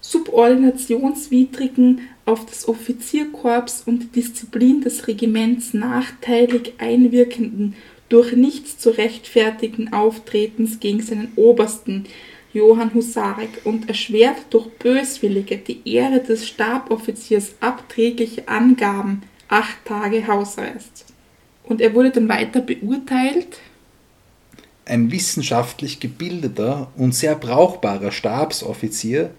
subordinationswidrigen, 0.01 2.01
auf 2.25 2.47
das 2.47 2.69
Offizierkorps 2.69 3.83
und 3.87 4.03
die 4.03 4.21
Disziplin 4.21 4.81
des 4.81 5.07
Regiments 5.07 5.75
nachteilig 5.75 6.75
einwirkenden, 6.79 7.75
durch 8.09 8.35
nichts 8.35 8.79
zu 8.79 8.91
rechtfertigen 8.91 9.93
Auftretens 9.93 10.81
gegen 10.81 11.03
seinen 11.03 11.33
Obersten, 11.37 12.05
Johann 12.53 12.95
Husarek 12.95 13.61
und 13.65 13.89
erschwert 13.89 14.47
durch 14.51 14.69
Böswillige 14.79 15.59
die 15.59 15.81
Ehre 15.85 16.21
des 16.21 16.47
Staboffiziers 16.47 17.55
abträgliche 17.61 18.49
Angaben 18.49 19.23
acht 19.49 19.85
Tage 19.85 20.27
Hausarrest. 20.27 21.07
Und 21.65 21.81
er 21.81 21.95
wurde 21.95 22.11
dann 22.11 22.29
weiter 22.29 22.61
beurteilt. 22.61 23.59
Ein 24.87 25.11
wissenschaftlich 25.11 26.01
gebildeter 26.01 26.91
und 26.97 27.15
sehr 27.15 27.35
brauchbarer 27.35 28.11
Stabsoffizier, 28.11 29.31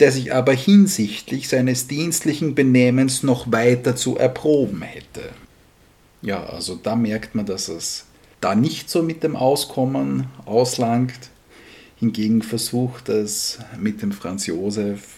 der 0.00 0.12
sich 0.12 0.32
aber 0.32 0.54
hinsichtlich 0.54 1.48
seines 1.48 1.88
dienstlichen 1.88 2.54
Benehmens 2.54 3.22
noch 3.22 3.52
weiter 3.52 3.96
zu 3.96 4.16
erproben 4.16 4.82
hätte. 4.82 5.28
Ja, 6.22 6.44
also 6.44 6.76
da 6.76 6.96
merkt 6.96 7.34
man, 7.34 7.44
dass 7.44 7.68
es 7.68 8.06
da 8.40 8.54
nicht 8.54 8.88
so 8.88 9.02
mit 9.02 9.22
dem 9.22 9.36
Auskommen 9.36 10.28
auslangt 10.46 11.30
hingegen 11.98 12.42
versucht 12.42 13.08
es 13.08 13.58
mit 13.78 14.02
dem 14.02 14.12
Franz 14.12 14.46
Josef, 14.46 15.16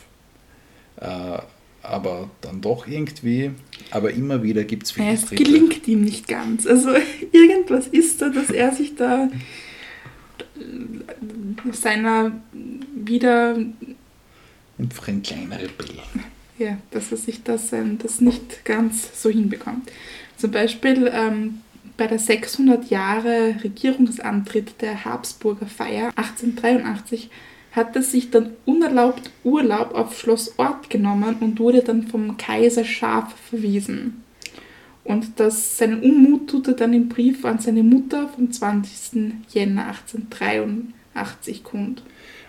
äh, 0.96 1.38
aber 1.82 2.30
dann 2.40 2.60
doch 2.60 2.86
irgendwie, 2.86 3.52
aber 3.90 4.12
immer 4.12 4.42
wieder 4.42 4.64
gibt 4.64 4.84
es 4.84 4.92
viele 4.92 5.12
Es 5.12 5.30
gelingt 5.30 5.86
ihm 5.88 6.02
nicht 6.02 6.28
ganz. 6.28 6.66
Also 6.66 6.90
irgendwas 7.32 7.86
ist 7.86 8.20
da, 8.20 8.28
dass 8.28 8.50
er 8.50 8.72
sich 8.72 8.94
da 8.96 9.28
seiner 11.72 12.32
wieder... 12.94 13.56
Ein 14.78 15.22
kleiner 15.22 15.56
Rebell. 15.56 15.98
Ja, 16.58 16.78
dass 16.90 17.10
er 17.10 17.18
sich 17.18 17.42
das, 17.42 17.70
das 17.98 18.20
nicht 18.20 18.64
ganz 18.64 19.22
so 19.22 19.30
hinbekommt. 19.30 19.90
Zum 20.36 20.50
Beispiel 20.50 21.10
ähm, 21.12 21.60
bei 21.96 22.06
der 22.06 22.18
600 22.18 22.90
Jahre 22.90 23.56
Regierungsantritt 23.62 24.80
der 24.80 25.04
Habsburger 25.04 25.66
Feier 25.66 26.12
1883 26.16 27.30
hat 27.72 27.94
er 27.96 28.02
sich 28.02 28.30
dann 28.30 28.50
unerlaubt 28.64 29.30
Urlaub 29.44 29.94
auf 29.94 30.18
Schloss 30.18 30.59
Ort 30.59 30.90
genommen 30.90 31.37
und 31.40 31.61
wurde 31.61 31.83
dann 31.83 32.04
vom 32.04 32.37
Kaiser 32.37 32.85
scharf 32.85 33.35
verwiesen. 33.48 34.24
Und 35.04 35.40
das, 35.40 35.78
seinen 35.78 36.02
Unmut 36.02 36.50
tut 36.50 36.68
er 36.68 36.74
dann 36.74 36.92
im 36.92 37.09
Brief 37.09 37.44
an 37.44 37.59
seine 37.59 37.83
Mutter 37.83 38.28
vom 38.28 38.50
20. 38.50 39.33
Jänner 39.48 39.87
1883 39.88 41.64
kund. 41.64 42.02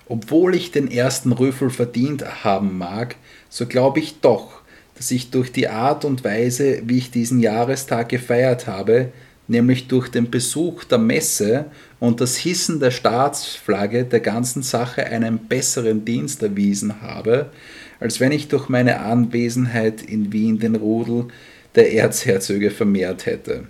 Obwohl 0.07 0.55
ich 0.55 0.71
den 0.71 0.91
ersten 0.91 1.31
Rüffel 1.31 1.69
verdient 1.69 2.43
haben 2.43 2.77
mag, 2.77 3.15
so 3.49 3.65
glaube 3.65 3.99
ich 3.99 4.19
doch, 4.19 4.61
dass 4.95 5.09
ich 5.11 5.31
durch 5.31 5.51
die 5.51 5.69
Art 5.69 6.03
und 6.03 6.23
Weise, 6.23 6.81
wie 6.85 6.97
ich 6.97 7.11
diesen 7.11 7.39
Jahrestag 7.39 8.09
gefeiert 8.09 8.67
habe, 8.67 9.13
nämlich 9.51 9.87
durch 9.87 10.09
den 10.09 10.31
Besuch 10.31 10.85
der 10.85 10.97
Messe 10.97 11.65
und 11.99 12.21
das 12.21 12.37
Hissen 12.37 12.79
der 12.79 12.89
Staatsflagge 12.89 14.05
der 14.05 14.21
ganzen 14.21 14.63
Sache 14.63 15.05
einen 15.05 15.37
besseren 15.37 16.05
Dienst 16.05 16.41
erwiesen 16.41 17.01
habe, 17.01 17.51
als 17.99 18.19
wenn 18.19 18.31
ich 18.31 18.47
durch 18.47 18.69
meine 18.69 19.01
Anwesenheit 19.01 20.01
in 20.01 20.33
Wien 20.33 20.57
den 20.57 20.75
Rudel 20.75 21.27
der 21.75 21.93
Erzherzöge 21.93 22.71
vermehrt 22.71 23.25
hätte. 23.25 23.67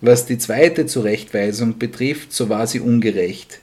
Was 0.00 0.26
die 0.26 0.38
zweite 0.38 0.86
Zurechtweisung 0.86 1.78
betrifft, 1.78 2.32
so 2.32 2.48
war 2.48 2.66
sie 2.66 2.78
ungerecht. 2.78 3.60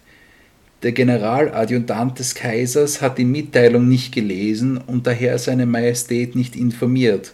Der 0.84 0.92
Generaladjutant 0.92 2.20
des 2.20 2.36
Kaisers 2.36 3.02
hat 3.02 3.18
die 3.18 3.26
Mitteilung 3.26 3.88
nicht 3.88 4.14
gelesen 4.14 4.78
und 4.78 5.08
daher 5.08 5.38
seine 5.38 5.66
Majestät 5.66 6.36
nicht 6.36 6.56
informiert. 6.56 7.34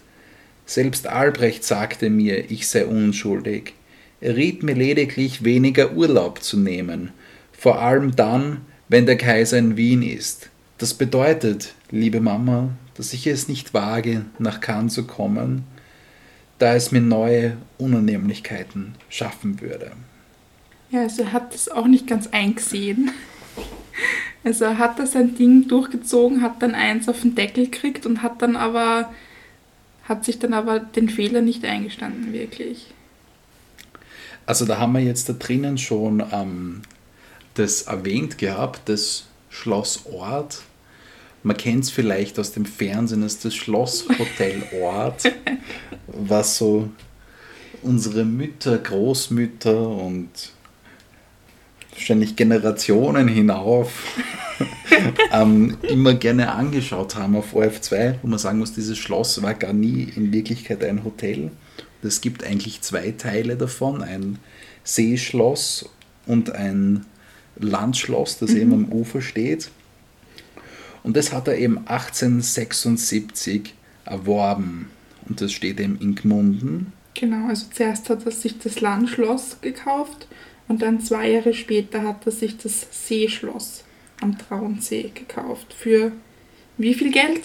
Selbst 0.65 1.07
Albrecht 1.07 1.63
sagte 1.63 2.09
mir, 2.09 2.51
ich 2.51 2.67
sei 2.67 2.85
unschuldig. 2.85 3.73
Er 4.21 4.35
riet 4.35 4.61
mir 4.61 4.75
lediglich, 4.75 5.43
weniger 5.43 5.93
Urlaub 5.93 6.43
zu 6.43 6.57
nehmen, 6.57 7.09
vor 7.51 7.81
allem 7.81 8.15
dann, 8.15 8.61
wenn 8.87 9.07
der 9.07 9.17
Kaiser 9.17 9.57
in 9.57 9.77
Wien 9.77 10.03
ist. 10.03 10.49
Das 10.77 10.93
bedeutet, 10.93 11.73
liebe 11.89 12.21
Mama, 12.21 12.69
dass 12.93 13.13
ich 13.13 13.25
es 13.25 13.47
nicht 13.47 13.73
wage, 13.73 14.25
nach 14.37 14.61
Cannes 14.61 14.93
zu 14.93 15.07
kommen, 15.07 15.63
da 16.59 16.75
es 16.75 16.91
mir 16.91 17.01
neue 17.01 17.57
Unannehmlichkeiten 17.79 18.93
schaffen 19.09 19.59
würde. 19.59 19.91
Ja, 20.91 21.01
also 21.01 21.23
er 21.23 21.33
hat 21.33 21.55
das 21.55 21.67
auch 21.69 21.87
nicht 21.87 22.05
ganz 22.05 22.27
eingesehen. 22.27 23.09
Also 24.43 24.65
er 24.65 24.77
hat 24.77 24.99
da 24.99 25.05
sein 25.05 25.35
Ding 25.35 25.67
durchgezogen, 25.67 26.41
hat 26.41 26.61
dann 26.61 26.75
eins 26.75 27.09
auf 27.09 27.21
den 27.21 27.33
Deckel 27.33 27.65
gekriegt 27.65 28.05
und 28.05 28.21
hat 28.21 28.41
dann 28.41 28.55
aber, 28.55 29.11
hat 30.03 30.25
sich 30.25 30.37
dann 30.37 30.53
aber 30.53 30.79
den 30.79 31.09
Fehler 31.09 31.41
nicht 31.41 31.65
eingestanden, 31.65 32.33
wirklich. 32.33 32.93
Also 34.45 34.65
da 34.65 34.77
haben 34.79 34.93
wir 34.93 35.01
jetzt 35.01 35.29
da 35.29 35.33
drinnen 35.33 35.77
schon 35.77 36.23
ähm, 36.31 36.81
das 37.53 37.83
erwähnt 37.83 38.37
gehabt, 38.37 38.81
das 38.85 39.25
Schloss 39.49 40.05
Ort. 40.05 40.61
Man 41.43 41.57
kennt 41.57 41.85
es 41.85 41.89
vielleicht 41.89 42.37
aus 42.39 42.51
dem 42.51 42.65
Fernsehen 42.65 43.23
als 43.23 43.39
das 43.39 43.55
Schlosshotel 43.55 44.63
Ort, 44.81 45.23
was 46.07 46.57
so 46.57 46.89
unsere 47.81 48.25
Mütter, 48.25 48.77
Großmütter 48.77 49.87
und 49.87 50.29
wahrscheinlich 51.91 52.35
Generationen 52.35 53.27
hinauf 53.27 54.03
ähm, 55.31 55.77
immer 55.81 56.13
gerne 56.13 56.51
angeschaut 56.51 57.15
haben 57.15 57.35
auf 57.35 57.55
OF2, 57.55 58.15
wo 58.21 58.27
man 58.27 58.39
sagen 58.39 58.59
muss, 58.59 58.73
dieses 58.73 58.97
Schloss 58.97 59.41
war 59.41 59.53
gar 59.53 59.73
nie 59.73 60.11
in 60.15 60.31
Wirklichkeit 60.31 60.83
ein 60.83 61.03
Hotel. 61.03 61.51
Es 62.03 62.21
gibt 62.21 62.43
eigentlich 62.43 62.81
zwei 62.81 63.11
Teile 63.11 63.55
davon, 63.55 64.01
ein 64.01 64.39
Seeschloss 64.83 65.89
und 66.25 66.51
ein 66.51 67.05
Landschloss, 67.57 68.39
das 68.39 68.51
mhm. 68.51 68.57
eben 68.57 68.73
am 68.73 68.91
Ufer 68.91 69.21
steht. 69.21 69.69
Und 71.03 71.17
das 71.17 71.33
hat 71.33 71.47
er 71.47 71.57
eben 71.57 71.79
1876 71.79 73.73
erworben. 74.05 74.89
Und 75.27 75.41
das 75.41 75.51
steht 75.51 75.79
eben 75.79 75.99
in 75.99 76.15
Gmunden. 76.15 76.93
Genau, 77.13 77.47
also 77.47 77.65
zuerst 77.73 78.09
hat 78.09 78.25
er 78.25 78.31
sich 78.31 78.57
das 78.59 78.81
Landschloss 78.81 79.57
gekauft 79.61 80.27
und 80.67 80.81
dann 80.81 81.01
zwei 81.01 81.29
Jahre 81.29 81.53
später 81.53 82.03
hat 82.03 82.25
er 82.25 82.31
sich 82.31 82.57
das 82.57 82.87
Seeschloss 82.91 83.83
am 84.21 84.37
Traunsee 84.37 85.11
gekauft. 85.13 85.73
Für 85.73 86.13
wie 86.77 86.93
viel 86.93 87.11
Geld? 87.11 87.41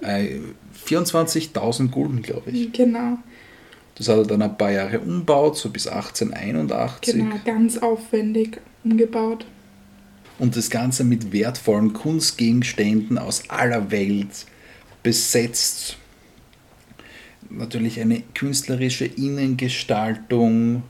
Äh, 0.00 0.40
24.000 0.86 1.90
Gulden, 1.90 2.22
glaube 2.22 2.50
ich. 2.50 2.72
Genau. 2.72 3.18
Das 3.98 4.08
hat 4.08 4.16
er 4.16 4.24
dann 4.24 4.42
ein 4.42 4.56
paar 4.56 4.70
Jahre 4.70 5.00
umbaut, 5.00 5.58
so 5.58 5.70
bis 5.70 5.88
1881. 5.88 7.14
Genau, 7.14 7.36
ganz 7.44 7.78
aufwendig 7.78 8.60
umgebaut. 8.84 9.44
Und 10.38 10.56
das 10.56 10.70
Ganze 10.70 11.02
mit 11.02 11.32
wertvollen 11.32 11.92
Kunstgegenständen 11.92 13.18
aus 13.18 13.50
aller 13.50 13.90
Welt 13.90 14.46
besetzt. 15.02 15.96
Natürlich 17.50 18.00
eine 18.00 18.22
künstlerische 18.34 19.04
Innengestaltung. 19.04 20.84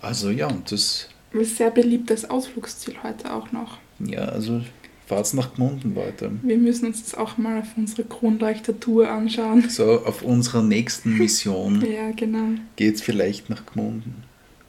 Also 0.00 0.30
ja, 0.30 0.46
und 0.46 0.72
das. 0.72 1.08
Ist 1.32 1.58
sehr 1.58 1.70
beliebtes 1.70 2.28
Ausflugsziel 2.28 2.94
heute 3.02 3.32
auch 3.34 3.52
noch. 3.52 3.78
Ja, 3.98 4.20
also 4.20 4.62
fahrt's 5.10 5.32
nach 5.32 5.54
Gmunden 5.54 5.96
weiter. 5.96 6.30
Wir 6.40 6.56
müssen 6.56 6.86
uns 6.86 7.02
das 7.02 7.16
auch 7.16 7.36
mal 7.36 7.58
auf 7.58 7.76
unsere 7.76 8.04
Kronleuchter-Tour 8.04 9.10
anschauen. 9.10 9.68
So, 9.68 10.06
auf 10.06 10.22
unserer 10.22 10.62
nächsten 10.62 11.18
Mission 11.18 11.84
ja, 11.92 12.12
genau. 12.12 12.60
geht's 12.76 13.02
vielleicht 13.02 13.50
nach 13.50 13.66
Gmunden. 13.66 14.22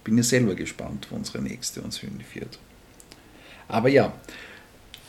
Bin 0.04 0.18
ja 0.18 0.24
selber 0.24 0.56
gespannt, 0.56 1.08
wo 1.12 1.16
unsere 1.16 1.44
nächste 1.44 1.82
uns 1.82 2.00
hinführt. 2.00 2.58
Aber 3.68 3.88
ja, 3.90 4.14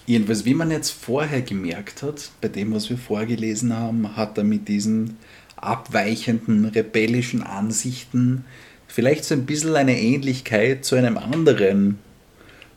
jedenfalls, 0.07 0.45
wie 0.45 0.53
man 0.53 0.71
jetzt 0.71 0.91
vorher 0.91 1.41
gemerkt 1.41 2.03
hat, 2.03 2.31
bei 2.43 2.49
dem, 2.49 2.75
was 2.75 2.91
wir 2.91 2.99
vorgelesen 2.99 3.75
haben, 3.75 4.15
hat 4.15 4.37
er 4.37 4.45
mit 4.45 4.69
diesen 4.69 5.17
abweichenden, 5.57 6.67
rebellischen 6.67 7.43
Ansichten 7.43 8.45
vielleicht 8.87 9.25
so 9.25 9.35
ein 9.35 9.47
bisschen 9.47 9.77
eine 9.77 9.99
Ähnlichkeit 9.99 10.85
zu 10.85 10.95
einem 10.95 11.17
anderen 11.17 11.99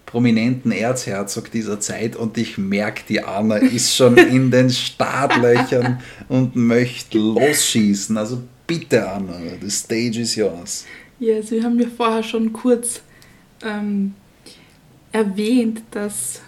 prominenten 0.05 0.71
Erzherzog 0.71 1.51
dieser 1.51 1.79
Zeit 1.79 2.15
und 2.15 2.37
ich 2.37 2.57
merke, 2.57 3.03
die 3.09 3.21
Anna 3.21 3.57
ist 3.57 3.95
schon 3.95 4.17
in 4.17 4.51
den 4.51 4.69
Startlöchern 4.69 5.99
und 6.27 6.55
möchte 6.55 7.17
losschießen. 7.17 8.17
Also 8.17 8.41
bitte, 8.67 9.09
Anna, 9.09 9.39
the 9.61 9.69
stage 9.69 10.19
is 10.19 10.35
yours. 10.35 10.85
Ja, 11.19 11.41
Sie 11.41 11.63
haben 11.63 11.77
mir 11.77 11.87
vorher 11.89 12.23
schon 12.23 12.53
kurz 12.53 13.01
ähm, 13.63 14.13
erwähnt, 15.11 15.81
dass 15.91 16.41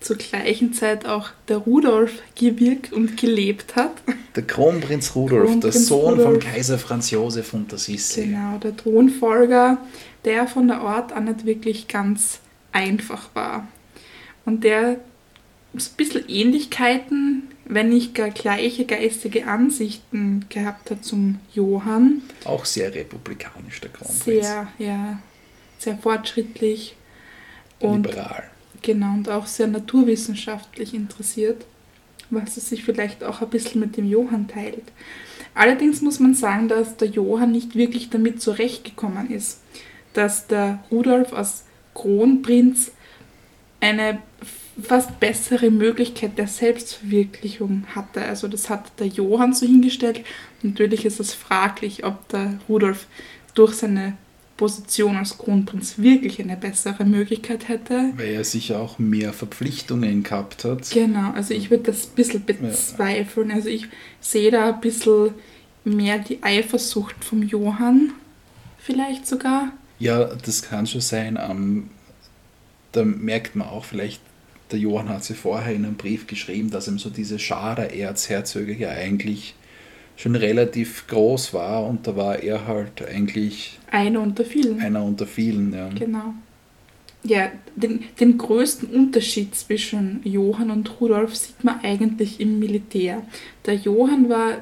zur 0.00 0.16
gleichen 0.16 0.72
Zeit 0.72 1.06
auch 1.06 1.28
der 1.48 1.58
Rudolf 1.58 2.12
gewirkt 2.34 2.92
und 2.92 3.16
gelebt 3.16 3.76
hat. 3.76 3.92
Der 4.34 4.44
Kronprinz 4.44 5.14
Rudolf, 5.14 5.50
Kronprinz 5.50 5.74
der 5.74 5.82
Sohn 5.82 6.14
Rudolf. 6.14 6.24
von 6.24 6.38
Kaiser 6.38 6.78
Franz 6.78 7.10
Josef 7.10 7.52
und 7.52 7.70
der 7.70 7.78
Sissi. 7.78 8.26
Genau, 8.26 8.58
der 8.58 8.76
Thronfolger, 8.76 9.78
der 10.24 10.46
von 10.46 10.68
der 10.68 10.80
Art 10.80 11.12
an 11.12 11.24
nicht 11.24 11.44
wirklich 11.44 11.88
ganz 11.88 12.40
einfach 12.72 13.30
war. 13.34 13.68
Und 14.44 14.64
der 14.64 15.00
ein 15.72 15.82
bisschen 15.96 16.28
Ähnlichkeiten, 16.28 17.48
wenn 17.64 17.90
nicht 17.90 18.14
gar 18.14 18.30
gleiche 18.30 18.84
geistige 18.84 19.46
Ansichten 19.46 20.46
gehabt 20.48 20.90
hat 20.90 21.04
zum 21.04 21.38
Johann. 21.54 22.22
Auch 22.44 22.64
sehr 22.64 22.92
republikanisch, 22.92 23.80
der 23.80 23.90
Kronprinz. 23.90 24.24
Sehr, 24.24 24.68
ja, 24.78 25.18
sehr 25.78 25.96
fortschrittlich. 25.96 26.96
Und, 27.78 28.06
Liberal. 28.06 28.44
Genau, 28.82 29.14
und 29.14 29.28
auch 29.28 29.46
sehr 29.46 29.68
naturwissenschaftlich 29.68 30.94
interessiert, 30.94 31.64
was 32.30 32.56
es 32.56 32.68
sich 32.68 32.82
vielleicht 32.82 33.22
auch 33.22 33.40
ein 33.40 33.50
bisschen 33.50 33.80
mit 33.80 33.96
dem 33.96 34.08
Johann 34.08 34.48
teilt. 34.48 34.84
Allerdings 35.54 36.00
muss 36.00 36.18
man 36.18 36.34
sagen, 36.34 36.68
dass 36.68 36.96
der 36.96 37.08
Johann 37.08 37.52
nicht 37.52 37.74
wirklich 37.74 38.10
damit 38.10 38.40
zurechtgekommen 38.42 39.30
ist, 39.30 39.60
dass 40.14 40.46
der 40.46 40.82
Rudolf 40.90 41.32
als 41.32 41.64
Kronprinz 41.94 42.92
eine 43.80 44.20
fast 44.82 45.20
bessere 45.20 45.70
Möglichkeit 45.70 46.38
der 46.38 46.46
Selbstverwirklichung 46.46 47.84
hatte. 47.94 48.22
Also 48.22 48.48
das 48.48 48.70
hat 48.70 48.98
der 48.98 49.08
Johann 49.08 49.52
so 49.52 49.66
hingestellt. 49.66 50.24
Natürlich 50.62 51.04
ist 51.04 51.20
es 51.20 51.34
fraglich, 51.34 52.04
ob 52.04 52.28
der 52.28 52.58
Rudolf 52.68 53.06
durch 53.54 53.74
seine 53.74 54.16
Position 54.56 55.16
als 55.16 55.38
Kronprinz 55.38 55.98
wirklich 55.98 56.38
eine 56.40 56.56
bessere 56.56 57.04
Möglichkeit 57.06 57.68
hätte. 57.68 58.12
Weil 58.16 58.34
er 58.34 58.44
sicher 58.44 58.78
auch 58.78 58.98
mehr 58.98 59.32
Verpflichtungen 59.32 60.22
gehabt 60.22 60.64
hat. 60.64 60.90
Genau, 60.90 61.32
also 61.32 61.54
ich 61.54 61.70
würde 61.70 61.84
das 61.84 62.08
ein 62.08 62.14
bisschen 62.14 62.44
bezweifeln. 62.44 63.50
Also 63.50 63.70
ich 63.70 63.88
sehe 64.20 64.50
da 64.50 64.74
ein 64.74 64.80
bisschen 64.80 65.30
mehr 65.84 66.18
die 66.18 66.42
Eifersucht 66.42 67.24
vom 67.24 67.42
Johann, 67.42 68.12
vielleicht 68.78 69.26
sogar. 69.26 69.72
Ja, 70.00 70.24
das 70.24 70.62
kann 70.62 70.86
schon 70.86 71.00
sein. 71.00 71.38
Ähm, 71.40 71.90
da 72.92 73.04
merkt 73.04 73.54
man 73.54 73.68
auch 73.68 73.84
vielleicht, 73.84 74.20
der 74.72 74.78
Johann 74.78 75.08
hat 75.08 75.24
sie 75.24 75.34
vorher 75.34 75.74
in 75.74 75.84
einem 75.84 75.96
Brief 75.96 76.26
geschrieben, 76.26 76.70
dass 76.70 76.88
ihm 76.88 76.98
so 76.98 77.10
diese 77.10 77.38
Schar 77.38 77.76
der 77.76 77.94
Erzherzöge 77.94 78.74
ja 78.74 78.90
eigentlich 78.90 79.54
schon 80.16 80.36
relativ 80.36 81.06
groß 81.06 81.54
war 81.54 81.86
und 81.86 82.06
da 82.06 82.16
war 82.16 82.40
er 82.40 82.66
halt 82.66 83.06
eigentlich 83.06 83.78
einer 83.90 84.20
unter 84.20 84.44
vielen. 84.44 84.80
Einer 84.80 85.02
unter 85.02 85.26
vielen, 85.26 85.72
ja. 85.72 85.88
Genau. 85.88 86.34
Ja, 87.22 87.50
den, 87.76 88.04
den 88.18 88.38
größten 88.38 88.88
Unterschied 88.88 89.54
zwischen 89.54 90.20
Johann 90.24 90.70
und 90.70 91.00
Rudolf 91.00 91.36
sieht 91.36 91.62
man 91.64 91.80
eigentlich 91.82 92.40
im 92.40 92.58
Militär. 92.58 93.22
Der 93.66 93.74
Johann 93.74 94.28
war 94.28 94.58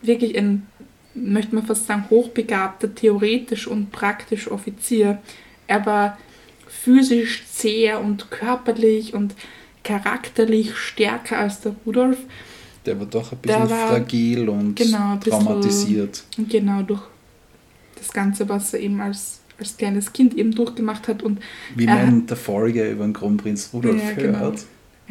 wirklich 0.00 0.36
ein 0.36 0.66
möchte 1.14 1.54
man 1.54 1.66
fast 1.66 1.86
sagen, 1.86 2.04
hochbegabter, 2.10 2.94
theoretisch 2.94 3.66
und 3.66 3.90
praktisch 3.90 4.50
Offizier. 4.50 5.18
Er 5.66 5.84
war 5.86 6.18
physisch 6.68 7.44
zäher 7.46 8.00
und 8.00 8.30
körperlich 8.30 9.14
und 9.14 9.34
charakterlich 9.82 10.76
stärker 10.76 11.38
als 11.38 11.60
der 11.60 11.74
Rudolf. 11.84 12.18
Der 12.86 12.98
war 12.98 13.06
doch 13.06 13.32
ein 13.32 13.38
bisschen 13.38 13.70
war, 13.70 13.88
fragil 13.88 14.48
und 14.48 14.74
genau, 14.76 15.16
traumatisiert. 15.16 16.22
Bisschen, 16.28 16.48
genau, 16.48 16.82
durch 16.82 17.02
das 17.96 18.12
Ganze, 18.12 18.48
was 18.48 18.72
er 18.72 18.80
eben 18.80 19.00
als, 19.00 19.40
als 19.58 19.76
kleines 19.76 20.12
Kind 20.12 20.34
eben 20.34 20.52
durchgemacht 20.52 21.08
hat. 21.08 21.22
Und 21.22 21.40
Wie 21.74 21.86
man 21.86 22.26
der 22.26 22.36
Folge 22.36 22.90
über 22.90 23.04
den 23.04 23.12
Kronprinz 23.12 23.70
Rudolf 23.72 24.02
ja, 24.02 24.12
genau. 24.14 24.54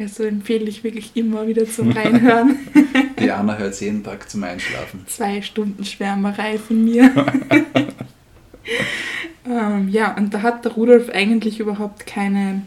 Also 0.00 0.24
empfehle 0.24 0.64
ich 0.64 0.82
wirklich 0.82 1.14
immer 1.14 1.46
wieder 1.46 1.66
zum 1.66 1.92
Reinhören. 1.92 2.56
Diana 3.20 3.58
hört 3.58 3.74
es 3.74 3.80
jeden 3.80 4.02
Tag 4.02 4.30
zum 4.30 4.42
Einschlafen. 4.44 5.04
Zwei 5.06 5.42
Stunden 5.42 5.84
Schwärmerei 5.84 6.58
von 6.58 6.82
mir. 6.82 7.12
ähm, 9.46 9.88
ja, 9.90 10.16
und 10.16 10.32
da 10.32 10.40
hat 10.40 10.64
der 10.64 10.72
Rudolf 10.72 11.10
eigentlich 11.10 11.60
überhaupt 11.60 12.06
keine, 12.06 12.62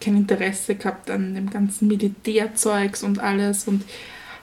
kein 0.00 0.16
Interesse 0.16 0.76
gehabt 0.76 1.10
an 1.10 1.34
dem 1.34 1.50
ganzen 1.50 1.88
Militärzeugs 1.88 3.02
und 3.02 3.18
alles 3.18 3.68
und 3.68 3.84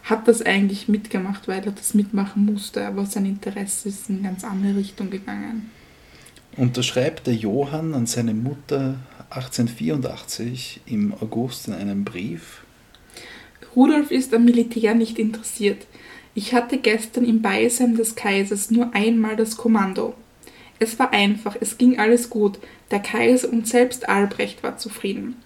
hat 0.04 0.28
das 0.28 0.44
eigentlich 0.44 0.88
mitgemacht, 0.88 1.48
weil 1.48 1.64
er 1.66 1.72
das 1.72 1.96
mitmachen 1.96 2.46
musste, 2.46 2.86
aber 2.86 3.08
sein 3.08 3.26
Interesse 3.26 3.90
ist 3.90 4.10
in 4.10 4.18
eine 4.18 4.28
ganz 4.28 4.44
andere 4.44 4.76
Richtung 4.78 5.10
gegangen. 5.10 5.72
Unterschreibt 6.56 7.26
der 7.26 7.34
Johann 7.34 7.96
an 7.96 8.06
seine 8.06 8.36
Mutter 8.36 9.00
1884 9.32 10.82
im 10.86 11.12
August 11.20 11.68
in 11.68 11.74
einem 11.74 12.04
Brief. 12.04 12.64
Rudolf 13.76 14.12
ist 14.12 14.36
am 14.36 14.46
Militär 14.46 14.94
nicht 14.94 15.18
interessiert. 15.18 15.88
Ich 16.36 16.54
hatte 16.54 16.78
gestern 16.78 17.26
im 17.26 17.42
Beisein 17.42 17.96
des 17.96 18.14
Kaisers 18.16 18.70
nur 18.70 18.94
einmal 18.94 19.36
das 19.36 19.58
Kommando. 19.58 20.14
Es 20.78 21.00
war 21.00 21.12
einfach, 21.12 21.56
es 21.60 21.80
ging 21.80 21.98
alles 21.98 22.30
gut. 22.30 22.60
Der 22.92 23.00
Kaiser 23.00 23.52
und 23.52 23.68
selbst 23.68 24.08
Albrecht 24.08 24.62
war 24.62 24.78
zufrieden. 24.78 25.38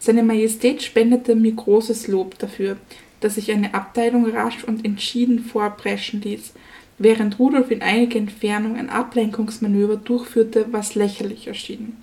Seine 0.00 0.24
Majestät 0.24 0.82
spendete 0.82 1.36
mir 1.36 1.52
großes 1.52 2.08
Lob 2.08 2.36
dafür, 2.38 2.78
dass 3.20 3.36
ich 3.36 3.52
eine 3.52 3.74
Abteilung 3.74 4.28
rasch 4.28 4.64
und 4.64 4.84
entschieden 4.84 5.38
vorpreschen 5.40 6.20
ließ, 6.20 6.52
während 6.98 7.38
Rudolf 7.38 7.70
in 7.70 7.82
einiger 7.82 8.18
Entfernung 8.18 8.76
ein 8.76 8.90
Ablenkungsmanöver 8.90 9.96
durchführte, 9.96 10.66
was 10.72 10.94
lächerlich 10.94 11.46
erschien. 11.46 11.96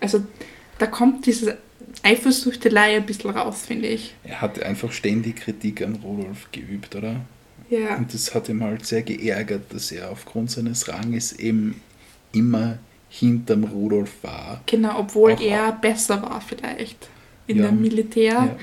Also 0.00 0.24
da 0.78 0.86
kommt 0.86 1.26
diese 1.26 1.58
Eifersüchtelei 2.02 2.96
ein 2.96 3.06
bisschen 3.06 3.30
raus, 3.30 3.62
finde 3.66 3.88
ich. 3.88 4.14
Er 4.24 4.40
hat 4.40 4.62
einfach 4.62 4.92
ständig 4.92 5.36
Kritik 5.36 5.82
an 5.82 5.96
Rudolf 6.02 6.48
geübt, 6.52 6.94
oder? 6.96 7.16
Ja. 7.68 7.96
Und 7.96 8.12
das 8.12 8.34
hat 8.34 8.48
ihm 8.48 8.62
halt 8.62 8.84
sehr 8.86 9.02
geärgert, 9.02 9.72
dass 9.72 9.92
er 9.92 10.10
aufgrund 10.10 10.50
seines 10.50 10.88
Ranges 10.88 11.32
eben 11.32 11.80
immer 12.32 12.78
hinterm 13.08 13.64
Rudolf 13.64 14.10
war. 14.22 14.60
Genau, 14.66 14.98
obwohl 15.00 15.32
Auch- 15.34 15.40
er 15.40 15.72
besser 15.72 16.22
war 16.22 16.40
vielleicht 16.40 17.08
in 17.46 17.58
Ja. 17.58 17.66
dem 17.66 17.80
Militär, 17.80 18.32
Ja. 18.32 18.56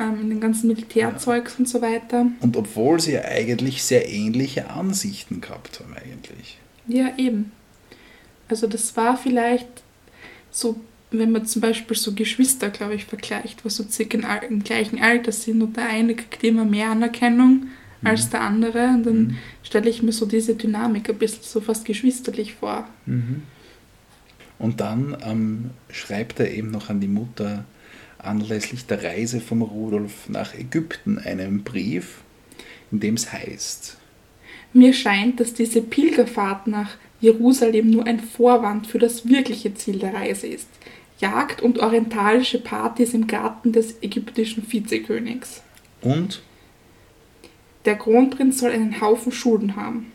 Ähm, 0.00 0.20
in 0.22 0.30
den 0.30 0.40
ganzen 0.40 0.68
Militärzeugs 0.68 1.56
und 1.58 1.68
so 1.68 1.80
weiter. 1.82 2.26
Und 2.40 2.56
obwohl 2.56 3.00
sie 3.00 3.12
ja 3.12 3.22
eigentlich 3.24 3.82
sehr 3.82 4.08
ähnliche 4.08 4.70
Ansichten 4.70 5.40
gehabt 5.40 5.80
haben, 5.80 5.94
eigentlich. 5.94 6.58
Ja, 6.86 7.12
eben. 7.16 7.52
Also 8.48 8.66
das 8.66 8.96
war 8.96 9.16
vielleicht 9.16 9.68
so, 10.50 10.80
wenn 11.10 11.32
man 11.32 11.46
zum 11.46 11.60
Beispiel 11.62 11.96
so 11.96 12.12
Geschwister, 12.14 12.70
glaube 12.70 12.94
ich, 12.94 13.04
vergleicht, 13.04 13.64
was 13.64 13.76
so 13.76 13.84
circa 13.88 14.18
im 14.38 14.64
gleichen 14.64 15.00
Alter 15.00 15.32
sind 15.32 15.60
und 15.62 15.76
der 15.76 15.88
eine 15.88 16.14
kriegt 16.14 16.42
immer 16.44 16.64
mehr 16.64 16.90
Anerkennung 16.90 17.66
als 18.04 18.30
der 18.30 18.42
andere 18.42 18.86
und 18.88 19.04
dann 19.04 19.18
Mhm. 19.18 19.38
stelle 19.64 19.90
ich 19.90 20.02
mir 20.04 20.12
so 20.12 20.24
diese 20.24 20.54
Dynamik 20.54 21.10
ein 21.10 21.18
bisschen 21.18 21.42
so 21.42 21.60
fast 21.60 21.84
geschwisterlich 21.84 22.54
vor. 22.54 22.86
Und 24.58 24.80
dann 24.80 25.16
ähm, 25.24 25.70
schreibt 25.90 26.38
er 26.40 26.50
eben 26.50 26.70
noch 26.70 26.90
an 26.90 27.00
die 27.00 27.08
Mutter 27.08 27.64
anlässlich 28.18 28.86
der 28.86 29.02
Reise 29.02 29.40
vom 29.40 29.62
Rudolf 29.62 30.28
nach 30.28 30.54
Ägypten 30.54 31.18
einen 31.18 31.62
Brief, 31.64 32.22
in 32.90 33.00
dem 33.00 33.14
es 33.14 33.32
heißt, 33.32 33.96
Mir 34.72 34.92
scheint, 34.92 35.40
dass 35.40 35.54
diese 35.54 35.80
Pilgerfahrt 35.82 36.66
nach 36.66 36.96
Jerusalem 37.20 37.90
nur 37.90 38.06
ein 38.06 38.20
Vorwand 38.20 38.86
für 38.86 38.98
das 38.98 39.26
wirkliche 39.28 39.74
Ziel 39.74 39.98
der 39.98 40.14
Reise 40.14 40.46
ist. 40.46 40.68
Jagd 41.20 41.62
und 41.62 41.78
orientalische 41.80 42.60
Partys 42.60 43.12
im 43.14 43.26
Garten 43.26 43.72
des 43.72 43.94
ägyptischen 44.02 44.64
Vizekönigs. 44.70 45.62
und, 46.00 46.42
Der 47.84 47.96
Kronprinz 47.96 48.60
soll 48.60 48.70
einen 48.70 49.00
Haufen 49.00 49.32
Schulden 49.32 49.74
haben. 49.76 50.12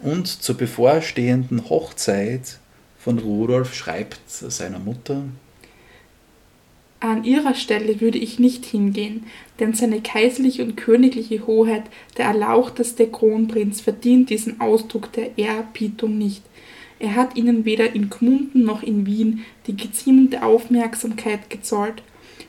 und 0.00 0.26
zur 0.26 0.56
bevorstehenden 0.56 1.68
Hochzeit 1.68 2.58
von 2.98 3.18
Rudolf 3.18 3.74
schreibt 3.74 4.20
er 4.42 4.50
seiner 4.50 4.78
Mutter, 4.80 5.22
An 7.00 7.22
ihrer 7.22 7.54
Stelle 7.54 8.00
würde 8.00 8.18
ich 8.18 8.40
nicht 8.40 8.64
hingehen, 8.64 9.26
denn 9.60 9.72
seine 9.72 10.00
kaiserliche 10.00 10.64
und 10.64 10.76
königliche 10.76 11.46
Hoheit, 11.46 11.84
der 12.16 12.26
erlauchteste 12.26 13.06
Kronprinz, 13.06 13.80
verdient 13.80 14.30
diesen 14.30 14.60
Ausdruck 14.60 15.12
der 15.12 15.38
Ehrerbietung 15.38 16.18
nicht. 16.18 16.42
Er 16.98 17.14
hat 17.14 17.36
ihnen 17.36 17.64
weder 17.64 17.94
in 17.94 18.10
Gmunden 18.10 18.64
noch 18.64 18.82
in 18.82 19.06
Wien 19.06 19.44
die 19.68 19.76
geziemende 19.76 20.42
Aufmerksamkeit 20.42 21.48
gezollt. 21.50 22.02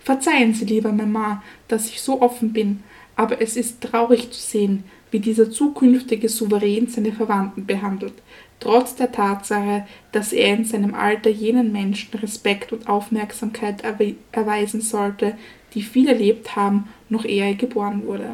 Verzeihen 0.04 0.56
Sie, 0.56 0.66
lieber 0.66 0.92
Mama, 0.92 1.44
dass 1.68 1.88
ich 1.90 2.02
so 2.02 2.20
offen 2.20 2.52
bin, 2.52 2.82
aber 3.16 3.42
es 3.42 3.56
ist 3.56 3.82
traurig 3.82 4.32
zu 4.32 4.42
sehen, 4.42 4.84
wie 5.12 5.20
dieser 5.20 5.52
zukünftige 5.52 6.30
Souverän 6.30 6.88
seine 6.88 7.12
Verwandten 7.12 7.68
behandelt, 7.68 8.14
trotz 8.60 8.96
der 8.96 9.12
Tatsache, 9.12 9.86
dass 10.12 10.34
er 10.34 10.56
in 10.56 10.66
seinem 10.66 10.94
Alter 10.94 11.30
jenen 11.30 11.72
Menschen 11.72 12.18
Respekt 12.20 12.74
und 12.74 12.88
Aufmerksamkeit 12.88 13.84
erwe 13.84 14.16
erweisen 14.32 14.82
sollte, 14.82 15.38
die 15.74 15.82
viel 15.82 16.08
erlebt 16.08 16.56
haben, 16.56 16.90
noch 17.10 17.26
ehe 17.26 17.46
er 17.46 17.56
geboren 17.56 18.06
wurde. 18.06 18.34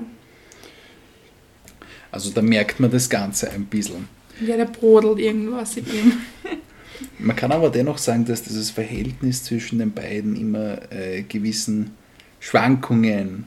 also 2.12 2.32
da 2.32 2.42
merkt 2.42 2.80
man 2.80 2.92
das 2.92 3.10
Ganze 3.10 3.52
ein 3.52 3.66
bisschen. 3.66 4.08
Ja, 4.46 4.58
der 4.58 4.66
brodelt 4.66 5.20
irgendwas 5.20 5.78
in 5.78 5.86
ihm. 5.86 6.14
Man 7.20 7.36
kann 7.36 7.52
aber 7.52 7.70
dennoch 7.70 7.98
sagen, 7.98 8.24
dass 8.26 8.44
dieses 8.44 8.72
Verhältnis 8.72 9.44
zwischen 9.44 9.80
den 9.80 9.92
beiden 9.92 10.36
immer 10.36 10.92
äh, 10.92 11.24
gewissen 11.24 11.92
Schwankungen 12.40 13.46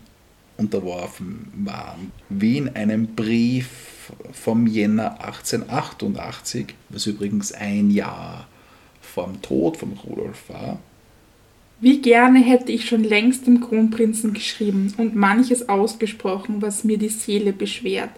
unterworfen 0.58 1.50
war. 1.54 1.98
Wie 2.28 2.58
in 2.58 2.68
einem 2.70 3.14
Brief 3.14 3.68
vom 4.32 4.66
Jänner 4.66 5.20
1888, 5.24 6.74
was 6.88 7.06
übrigens 7.06 7.52
ein 7.52 7.90
Jahr 7.90 8.46
vorm 9.00 9.40
Tod 9.42 9.76
von 9.76 9.92
Rudolf 9.92 10.48
war, 10.48 10.78
Wie 11.80 12.00
gerne 12.00 12.40
hätte 12.40 12.72
ich 12.72 12.88
schon 12.88 13.04
längst 13.04 13.46
dem 13.46 13.60
Kronprinzen 13.60 14.32
geschrieben 14.32 14.92
und 14.96 15.14
manches 15.14 15.68
ausgesprochen, 15.68 16.60
was 16.60 16.82
mir 16.82 16.98
die 16.98 17.08
Seele 17.08 17.52
beschwert. 17.52 18.10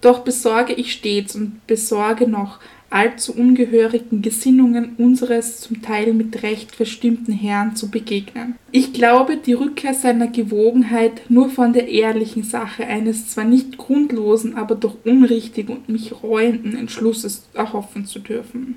Doch 0.00 0.20
besorge 0.20 0.72
ich 0.72 0.92
stets 0.92 1.34
und 1.34 1.66
besorge 1.66 2.26
noch 2.26 2.60
allzu 2.94 3.34
ungehörigen 3.34 4.22
Gesinnungen 4.22 4.94
unseres 4.98 5.60
zum 5.60 5.82
Teil 5.82 6.14
mit 6.14 6.42
Recht 6.44 6.74
verstimmten 6.74 7.34
Herrn 7.34 7.74
zu 7.74 7.90
begegnen. 7.90 8.54
Ich 8.70 8.92
glaube, 8.92 9.36
die 9.36 9.52
Rückkehr 9.52 9.94
seiner 9.94 10.28
Gewogenheit 10.28 11.28
nur 11.28 11.50
von 11.50 11.72
der 11.72 11.88
ehrlichen 11.88 12.44
Sache 12.44 12.86
eines 12.86 13.28
zwar 13.30 13.44
nicht 13.44 13.78
grundlosen, 13.78 14.56
aber 14.56 14.76
doch 14.76 14.96
unrichtigen 15.04 15.76
und 15.76 15.88
mich 15.88 16.22
reuenden 16.22 16.76
Entschlusses 16.76 17.48
erhoffen 17.52 18.06
zu 18.06 18.20
dürfen. 18.20 18.76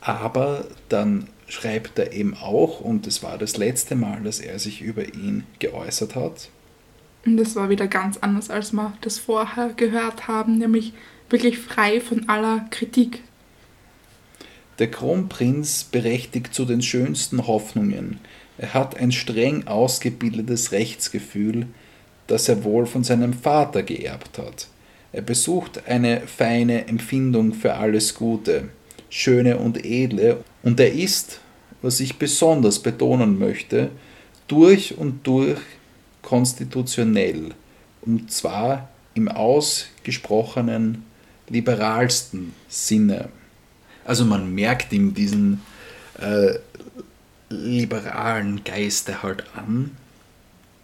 aber 0.00 0.66
dann 0.88 1.26
schreibt 1.48 1.98
er 1.98 2.12
eben 2.12 2.34
auch, 2.34 2.80
und 2.80 3.06
es 3.08 3.22
war 3.24 3.38
das 3.38 3.56
letzte 3.56 3.96
Mal, 3.96 4.20
dass 4.22 4.38
er 4.38 4.58
sich 4.60 4.82
über 4.82 5.04
ihn 5.04 5.44
geäußert 5.58 6.14
hat, 6.14 6.48
Und 7.24 7.38
das 7.38 7.56
war 7.56 7.70
wieder 7.70 7.88
ganz 7.88 8.18
anders, 8.18 8.50
als 8.50 8.72
wir 8.72 8.92
das 9.00 9.18
vorher 9.18 9.70
gehört 9.76 10.28
haben, 10.28 10.58
nämlich 10.58 10.92
wirklich 11.30 11.58
frei 11.58 12.00
von 12.00 12.28
aller 12.28 12.66
Kritik. 12.70 13.22
Der 14.78 14.90
Kronprinz 14.90 15.84
berechtigt 15.84 16.54
zu 16.54 16.64
den 16.64 16.82
schönsten 16.82 17.46
Hoffnungen. 17.46 18.20
Er 18.58 18.74
hat 18.74 18.96
ein 18.98 19.12
streng 19.12 19.66
ausgebildetes 19.66 20.72
Rechtsgefühl, 20.72 21.66
das 22.26 22.48
er 22.48 22.64
wohl 22.64 22.86
von 22.86 23.04
seinem 23.04 23.32
Vater 23.32 23.82
geerbt 23.82 24.38
hat. 24.38 24.68
Er 25.12 25.22
besucht 25.22 25.86
eine 25.86 26.26
feine 26.26 26.88
Empfindung 26.88 27.54
für 27.54 27.74
alles 27.74 28.14
Gute, 28.14 28.68
Schöne 29.08 29.56
und 29.56 29.84
Edle, 29.84 30.44
und 30.62 30.78
er 30.80 30.92
ist, 30.92 31.40
was 31.80 32.00
ich 32.00 32.18
besonders 32.18 32.80
betonen 32.80 33.38
möchte, 33.38 33.90
durch 34.48 34.98
und 34.98 35.26
durch 35.26 35.58
konstitutionell, 36.20 37.50
und 38.02 38.30
zwar 38.30 38.90
im 39.14 39.28
ausgesprochenen 39.28 41.05
liberalsten 41.48 42.54
Sinne. 42.68 43.28
Also 44.04 44.24
man 44.24 44.54
merkt 44.54 44.92
ihm 44.92 45.14
diesen 45.14 45.60
äh, 46.20 46.58
liberalen 47.48 48.64
Geiste 48.64 49.22
halt 49.22 49.44
an 49.54 49.92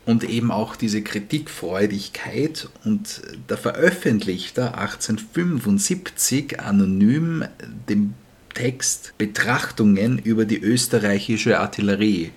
und 0.07 0.25
eben 0.25 0.51
auch 0.51 0.77
diese 0.77 1.03
Kritikfreudigkeit 1.03 2.69
und 2.85 3.23
da 3.47 3.57
veröffentlicht 3.57 4.59
er 4.59 4.79
1875 4.79 6.61
anonym 6.61 7.45
den 7.89 8.15
Text 8.55 9.15
Betrachtungen 9.17 10.19
über 10.19 10.45
die 10.45 10.61
österreichische 10.61 11.59
Artillerie, 11.59 12.33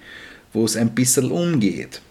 wo 0.53 0.63
es 0.65 0.77
ein 0.77 0.95
bisschen 0.95 1.31
umgeht. 1.31 2.01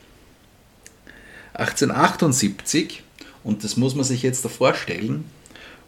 1878, 1.55 3.03
und 3.45 3.63
das 3.65 3.77
muss 3.77 3.95
man 3.95 4.05
sich 4.05 4.23
jetzt 4.23 4.45
da 4.45 4.49
vorstellen, 4.49 5.25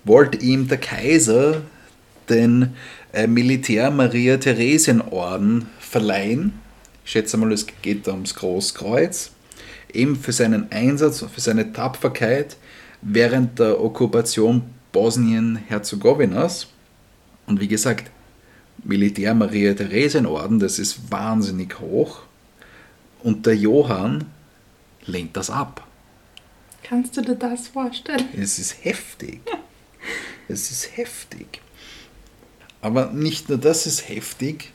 wollte 0.07 0.39
ihm 0.39 0.69
der 0.69 0.79
Kaiser 0.79 1.61
den 2.29 2.75
äh, 3.13 3.27
Militär-Maria-Theresien-Orden 3.27 5.67
verleihen. 5.79 6.53
Ich 7.05 7.11
schätze 7.13 7.37
mal, 7.37 7.53
es 7.53 7.67
geht 7.83 8.07
da 8.07 8.13
ums 8.13 8.37
Großkreuz. 8.37 9.33
Eben 9.93 10.17
für 10.17 10.33
seinen 10.33 10.73
Einsatz 10.73 11.21
und 11.23 11.31
für 11.31 11.41
seine 11.41 11.73
Tapferkeit 11.73 12.57
während 13.03 13.59
der 13.59 13.83
Okkupation 13.83 14.63
Bosnien-Herzegowinas. 14.93 16.69
Und 17.47 17.61
wie 17.61 17.69
gesagt, 17.69 18.11
Militär-Maria-Theresien-Orden, 18.85 20.59
das 20.59 20.79
ist 20.79 21.11
wahnsinnig 21.11 21.79
hoch. 21.81 22.21
Und 23.23 23.47
der 23.47 23.57
Johann 23.57 24.27
lehnt 25.07 25.35
das 25.37 25.51
ab. 25.51 25.87
Kannst 26.83 27.17
du 27.17 27.23
dir 27.23 27.35
das 27.35 27.69
vorstellen? 27.69 28.29
Es 28.37 28.59
ist 28.59 28.85
heftig. 28.85 29.41
Es 30.49 30.71
ist 30.71 30.97
heftig. 30.97 31.61
Aber 32.81 33.11
nicht 33.13 33.49
nur 33.49 33.59
das 33.59 33.87
ist 33.87 34.09
heftig, 34.09 34.73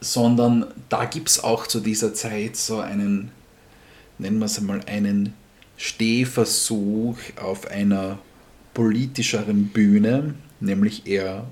sondern 0.00 0.66
da 0.88 1.04
gibt 1.04 1.28
es 1.28 1.44
auch 1.44 1.66
zu 1.66 1.80
dieser 1.80 2.14
Zeit 2.14 2.56
so 2.56 2.80
einen, 2.80 3.30
nennen 4.18 4.38
wir 4.38 4.46
es 4.46 4.58
einmal, 4.58 4.80
einen 4.86 5.34
Stehversuch 5.76 7.18
auf 7.40 7.66
einer 7.68 8.18
politischeren 8.74 9.68
Bühne, 9.68 10.34
nämlich 10.60 11.06
er 11.06 11.46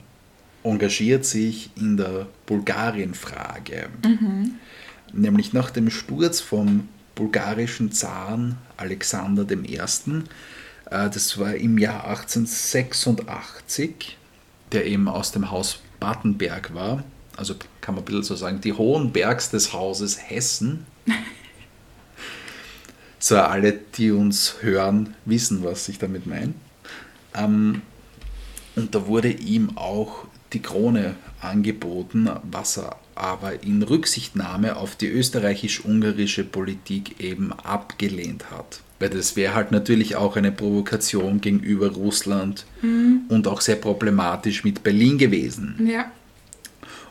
engagiert 0.65 1.25
sich 1.25 1.71
in 1.77 1.97
der 1.97 2.27
Bulgarien-Frage. 2.47 3.89
Nämlich 5.13 5.53
nach 5.53 5.71
dem 5.71 5.91
Sturz 5.91 6.41
vom 6.41 6.89
bulgarischen 7.15 7.93
Zaren 7.93 8.57
Alexander 8.77 9.47
I., 9.51 9.81
das 10.91 11.39
war 11.39 11.55
im 11.55 11.79
Jahr 11.79 12.07
1886, 12.07 14.17
der 14.73 14.87
eben 14.87 15.09
aus 15.09 15.33
dem 15.33 15.51
Haus 15.51 15.81
Battenberg 16.01 16.75
war, 16.75 17.05
also 17.37 17.55
kann 17.81 17.95
man 17.95 18.03
ein 18.03 18.07
bisschen 18.07 18.23
so 18.23 18.37
sagen, 18.37 18.61
die 18.61 18.73
Hohenbergs 18.73 19.51
des 19.51 19.73
Hauses 19.73 20.31
Hessen. 20.31 20.87
So 23.21 23.37
alle, 23.37 23.73
die 23.73 24.13
uns 24.13 24.59
hören, 24.61 25.17
wissen, 25.25 25.65
was 25.65 25.89
ich 25.89 25.99
damit 25.99 26.29
meine. 26.29 26.55
Ähm, 27.35 27.83
und 28.77 28.95
da 28.95 29.09
wurde 29.09 29.33
ihm 29.33 29.77
auch 29.77 30.25
die 30.53 30.63
Krone 30.63 31.17
angeboten, 31.41 32.31
was 32.49 32.79
er 32.79 32.97
aber 33.17 33.65
in 33.65 33.83
Rücksichtnahme 33.83 34.77
auf 34.77 34.95
die 34.95 35.09
österreichisch-ungarische 35.09 36.45
Politik 36.45 37.19
eben 37.19 37.53
abgelehnt 37.53 38.53
hat. 38.53 38.83
Weil 38.99 39.11
das 39.11 39.37
wäre 39.37 39.55
halt 39.55 39.71
natürlich 39.71 40.17
auch 40.17 40.37
eine 40.37 40.51
Provokation 40.51 41.41
gegenüber 41.41 41.93
Russland 41.93 42.67
mhm. 42.83 43.23
und 43.29 43.47
auch 43.47 43.61
sehr 43.61 43.77
problematisch 43.77 44.65
mit 44.65 44.83
Berlin 44.83 45.19
gewesen. 45.19 45.77
Ja. 45.87 46.11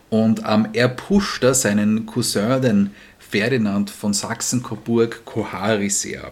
Und 0.10 0.42
ähm, 0.48 0.68
er 0.74 0.90
pushte 0.90 1.54
seinen 1.54 2.06
Cousin, 2.06 2.62
den 2.62 2.92
Ferdinand 3.20 3.90
von 3.90 4.14
Sachsen-Coburg-Kohari 4.14 5.90
sehr. 5.90 6.32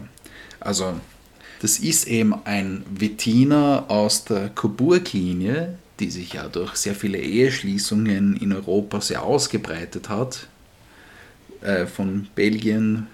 Also, 0.60 0.93
das 1.62 1.80
ist 1.80 2.08
eben 2.08 2.34
ein 2.45 2.84
Wettiner 2.89 3.86
aus 3.88 4.26
der 4.26 4.49
Coburg-Linie, 4.49 5.78
die 5.99 6.10
sich 6.10 6.34
ja 6.34 6.47
durch 6.47 6.76
sehr 6.76 6.95
viele 6.95 7.18
Eheschließungen 7.18 8.38
in 8.38 8.53
Europa 8.53 9.01
sehr 9.01 9.24
ausgebreitet 9.24 10.10
hat. 10.10 10.47
Äh, 11.62 11.86
von 11.86 12.28
Belgien 12.36 13.08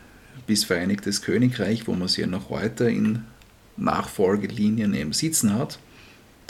bis 0.48 0.64
Vereinigtes 0.64 1.22
Königreich, 1.22 1.88
wo 1.88 1.94
man 1.94 2.08
sie 2.08 2.22
ja 2.22 2.28
noch 2.28 2.50
heute 2.50 2.90
in 2.90 3.24
Nachfolgelinien 3.78 4.94
eben 4.94 5.14
sitzen 5.14 5.54
hat. 5.54 5.80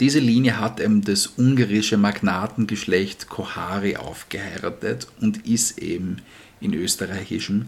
Diese 0.00 0.18
Linie 0.18 0.58
hat 0.58 0.80
eben 0.80 1.02
das 1.02 1.34
ungarische 1.38 1.96
Magnatengeschlecht 1.96 3.28
Kohari 3.28 3.96
aufgeheiratet 3.96 5.06
und 5.20 5.46
ist 5.46 5.78
eben 5.78 6.16
in 6.60 6.74
österreichischem 6.74 7.66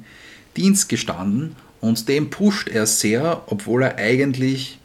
Dienst 0.56 0.88
gestanden 0.88 1.54
und 1.80 2.08
dem 2.08 2.30
pusht 2.30 2.68
er 2.68 2.86
sehr, 2.86 3.42
obwohl 3.46 3.82
er 3.82 3.96
eigentlich 3.96 4.78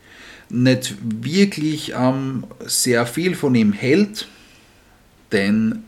nicht 0.49 0.97
wirklich 1.01 1.93
ähm, 1.95 2.45
sehr 2.65 3.05
viel 3.05 3.35
von 3.35 3.55
ihm 3.55 3.71
hält, 3.71 4.27
denn 5.31 5.83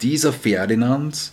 dieser 0.00 0.32
Ferdinand 0.32 1.32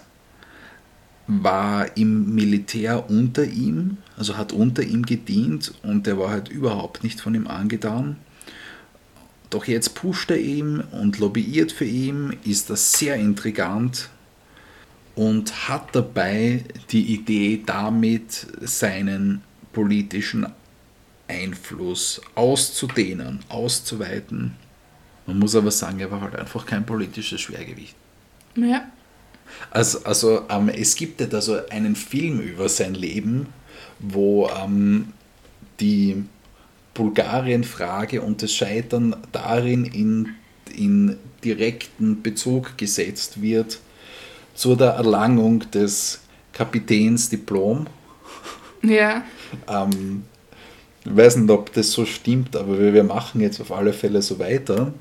war 1.27 1.97
im 1.97 2.33
Militär 2.33 3.09
unter 3.09 3.43
ihm, 3.43 3.97
also 4.15 4.37
hat 4.37 4.53
unter 4.53 4.81
ihm 4.81 5.05
gedient 5.05 5.73
und 5.83 6.07
der 6.07 6.17
war 6.17 6.29
halt 6.29 6.47
überhaupt 6.47 7.03
nicht 7.03 7.19
von 7.19 7.35
ihm 7.35 7.47
angetan. 7.47 8.15
Doch 9.49 9.65
jetzt 9.65 9.95
pusht 9.95 10.31
er 10.31 10.39
ihn 10.39 10.79
und 10.79 11.19
lobbyiert 11.19 11.71
für 11.71 11.85
ihn, 11.85 12.35
ist 12.43 12.69
das 12.69 12.93
sehr 12.93 13.15
intrigant 13.15 14.09
und 15.15 15.67
hat 15.67 15.95
dabei 15.95 16.63
die 16.91 17.13
Idee, 17.13 17.61
damit 17.65 18.47
seinen 18.61 19.41
politischen 19.73 20.47
Einfluss 21.27 22.21
auszudehnen, 22.35 23.39
auszuweiten. 23.49 24.55
Man 25.25 25.39
muss 25.39 25.55
aber 25.55 25.71
sagen, 25.71 25.99
er 25.99 26.09
war 26.09 26.21
halt 26.21 26.35
einfach 26.35 26.65
kein 26.65 26.85
politisches 26.85 27.41
Schwergewicht. 27.41 27.95
Ja. 28.55 28.89
Also, 29.71 30.03
also 30.03 30.41
ähm, 30.49 30.69
es 30.69 30.95
gibt 30.95 31.21
ja 31.21 31.27
da 31.27 31.41
so 31.41 31.57
einen 31.69 31.95
Film 31.95 32.39
über 32.39 32.69
sein 32.69 32.93
Leben, 32.93 33.47
wo 33.99 34.49
ähm, 34.49 35.13
die 35.79 36.23
Bulgarien-Frage 36.93 38.21
und 38.21 38.41
das 38.41 38.53
Scheitern 38.53 39.15
darin 39.31 39.85
in, 39.85 40.35
in 40.75 41.17
direkten 41.43 42.21
Bezug 42.21 42.77
gesetzt 42.77 43.41
wird 43.41 43.79
zu 44.55 44.75
der 44.75 44.91
Erlangung 44.91 45.69
des 45.71 46.21
Kapitänsdiplom. 46.53 47.85
Ja. 48.81 49.23
ähm, 49.67 50.23
ich 51.05 51.15
weiß 51.15 51.37
nicht, 51.37 51.49
ob 51.49 51.71
das 51.73 51.91
so 51.91 52.05
stimmt, 52.05 52.55
aber 52.55 52.93
wir 52.93 53.03
machen 53.03 53.41
jetzt 53.41 53.61
auf 53.61 53.71
alle 53.71 53.93
Fälle 53.93 54.21
so 54.21 54.39
weiter. 54.39 54.93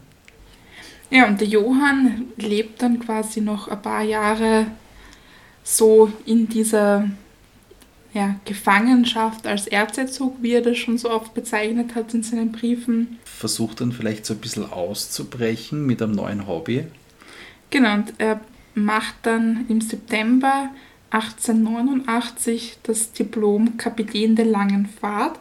Ja, 1.10 1.26
und 1.26 1.40
der 1.40 1.48
Johann 1.48 2.32
lebt 2.36 2.82
dann 2.82 2.98
quasi 2.98 3.40
noch 3.40 3.68
ein 3.68 3.80
paar 3.80 4.02
Jahre 4.02 4.66
so 5.62 6.12
in 6.24 6.48
dieser 6.48 7.08
ja, 8.12 8.36
Gefangenschaft 8.44 9.46
als 9.46 9.66
Erzherzog, 9.66 10.36
wie 10.40 10.52
er 10.52 10.62
das 10.62 10.78
schon 10.78 10.96
so 10.96 11.10
oft 11.10 11.34
bezeichnet 11.34 11.94
hat 11.94 12.14
in 12.14 12.22
seinen 12.22 12.50
Briefen. 12.50 13.18
Versucht 13.24 13.80
dann 13.80 13.92
vielleicht 13.92 14.24
so 14.24 14.34
ein 14.34 14.40
bisschen 14.40 14.70
auszubrechen 14.70 15.84
mit 15.84 16.00
einem 16.00 16.12
neuen 16.12 16.46
Hobby. 16.46 16.84
Genau, 17.70 17.94
und 17.94 18.14
er 18.18 18.40
macht 18.74 19.14
dann 19.22 19.66
im 19.68 19.80
September 19.80 20.70
1889 21.10 22.78
das 22.82 23.12
Diplom 23.12 23.76
Kapitän 23.76 24.34
der 24.34 24.46
langen 24.46 24.86
Fahrt 24.86 25.38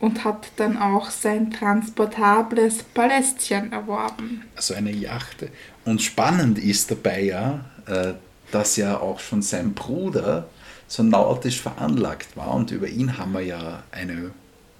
und 0.00 0.24
hat 0.24 0.50
dann 0.56 0.78
auch 0.78 1.10
sein 1.10 1.50
transportables 1.50 2.82
Palästchen 2.82 3.70
erworben. 3.72 4.42
Also 4.56 4.74
eine 4.74 4.90
Yacht. 4.90 5.44
Und 5.84 6.02
spannend 6.02 6.58
ist 6.58 6.90
dabei 6.90 7.22
ja, 7.22 7.64
äh, 7.86 8.14
dass 8.50 8.76
ja 8.76 8.98
auch 8.98 9.20
schon 9.20 9.42
sein 9.42 9.74
Bruder 9.74 10.48
so 10.88 11.02
nautisch 11.02 11.60
veranlagt 11.60 12.36
war 12.36 12.54
und 12.54 12.72
über 12.72 12.88
ihn 12.88 13.16
haben 13.16 13.32
wir 13.32 13.42
ja 13.42 13.84
eine, 13.92 14.32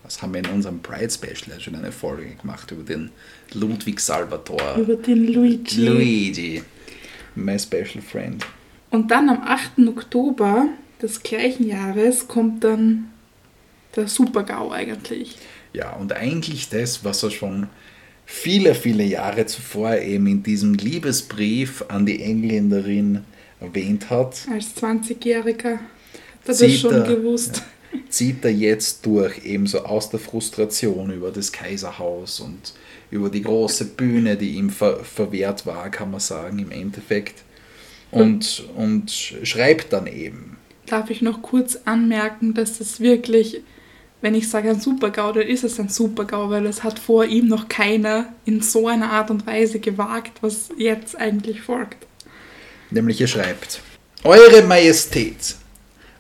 was 0.03 0.21
haben 0.23 0.35
wir 0.35 0.41
in 0.41 0.51
unserem 0.51 0.81
Pride 0.81 1.11
Special 1.11 1.61
schon 1.61 1.77
eine 1.77 1.93
Folge 1.93 2.35
gemacht 2.35 2.71
über 2.73 2.83
den 2.83 3.11
Ludwig 3.53 4.01
Salvatore. 4.01 4.81
Über 4.81 4.97
den 4.97 5.33
Luigi. 5.33 5.87
Luigi, 5.87 6.63
my 7.37 7.57
special 7.59 8.03
friend. 8.03 8.45
Und 8.91 9.13
dann 9.13 9.29
am 9.29 9.43
8. 9.43 9.87
Oktober 9.87 10.67
des 11.01 11.23
gleichen 11.23 11.69
Jahres 11.69 12.27
kommt 12.27 12.65
dann 12.65 13.11
der 13.97 14.09
Super-GAU 14.09 14.71
eigentlich. 14.71 15.37
Ja, 15.73 15.95
und 15.97 16.13
eigentlich 16.13 16.69
das, 16.69 17.05
was 17.05 17.23
er 17.23 17.31
schon 17.31 17.69
viele, 18.27 18.75
viele 18.75 19.05
Jahre 19.05 19.47
zuvor 19.47 19.97
eben 19.97 20.27
in 20.27 20.43
diesem 20.43 20.75
Liebesbrief 20.75 21.85
an 21.89 22.07
die 22.07 22.23
Engländerin 22.23 23.25
erwähnt 23.61 24.11
hat. 24.11 24.47
Als 24.53 24.77
20-Jähriger 24.77 25.75
hat 25.75 25.81
er 26.47 26.55
das 26.55 26.79
schon 26.79 26.95
er, 26.95 27.03
gewusst. 27.03 27.63
Ja, 27.93 27.99
zieht 28.09 28.45
er 28.45 28.53
jetzt 28.53 29.05
durch, 29.05 29.45
ebenso 29.45 29.81
aus 29.81 30.11
der 30.11 30.21
Frustration 30.21 31.13
über 31.13 31.31
das 31.31 31.53
Kaiserhaus 31.53 32.41
und 32.41 32.73
über 33.11 33.29
die 33.29 33.43
große 33.43 33.85
Bühne, 33.87 34.37
die 34.37 34.51
ihm 34.51 34.71
ver 34.71 35.05
verwehrt 35.05 35.67
war, 35.67 35.91
kann 35.91 36.11
man 36.11 36.21
sagen, 36.21 36.59
im 36.61 36.71
Endeffekt. 36.71 37.43
Und, 38.13 38.65
und 38.77 39.11
schreibt 39.11 39.93
dann 39.93 40.07
eben. 40.07 40.57
Darf 40.87 41.11
ich 41.11 41.23
noch 41.23 41.43
kurz 41.43 41.79
anmerken, 41.85 42.55
dass 42.55 42.81
es 42.81 42.99
wirklich 42.99 43.63
wenn 44.21 44.35
ich 44.35 44.51
sage 44.51 44.71
ein 44.71 44.81
Super-GAU, 44.81 45.33
dann 45.33 45.47
ist 45.47 45.65
es 45.65 45.81
ein 45.81 45.89
Super-GAU, 45.89 46.51
weil 46.51 46.67
es 46.67 46.83
hat 46.83 46.99
vor 46.99 47.25
ihm 47.25 47.49
noch 47.49 47.69
keiner 47.69 48.33
in 48.45 48.61
so 48.61 48.87
einer 48.89 49.11
Art 49.11 49.31
und 49.31 49.47
Weise 49.47 49.81
gewagt, 49.81 50.43
was 50.43 50.69
jetzt 50.77 51.17
eigentlich 51.17 51.63
folgt. 51.63 52.07
Nämlich 52.91 53.21
er 53.21 53.29
schreibt, 53.29 53.81
Eure 54.25 54.63
Majestät, 54.63 55.57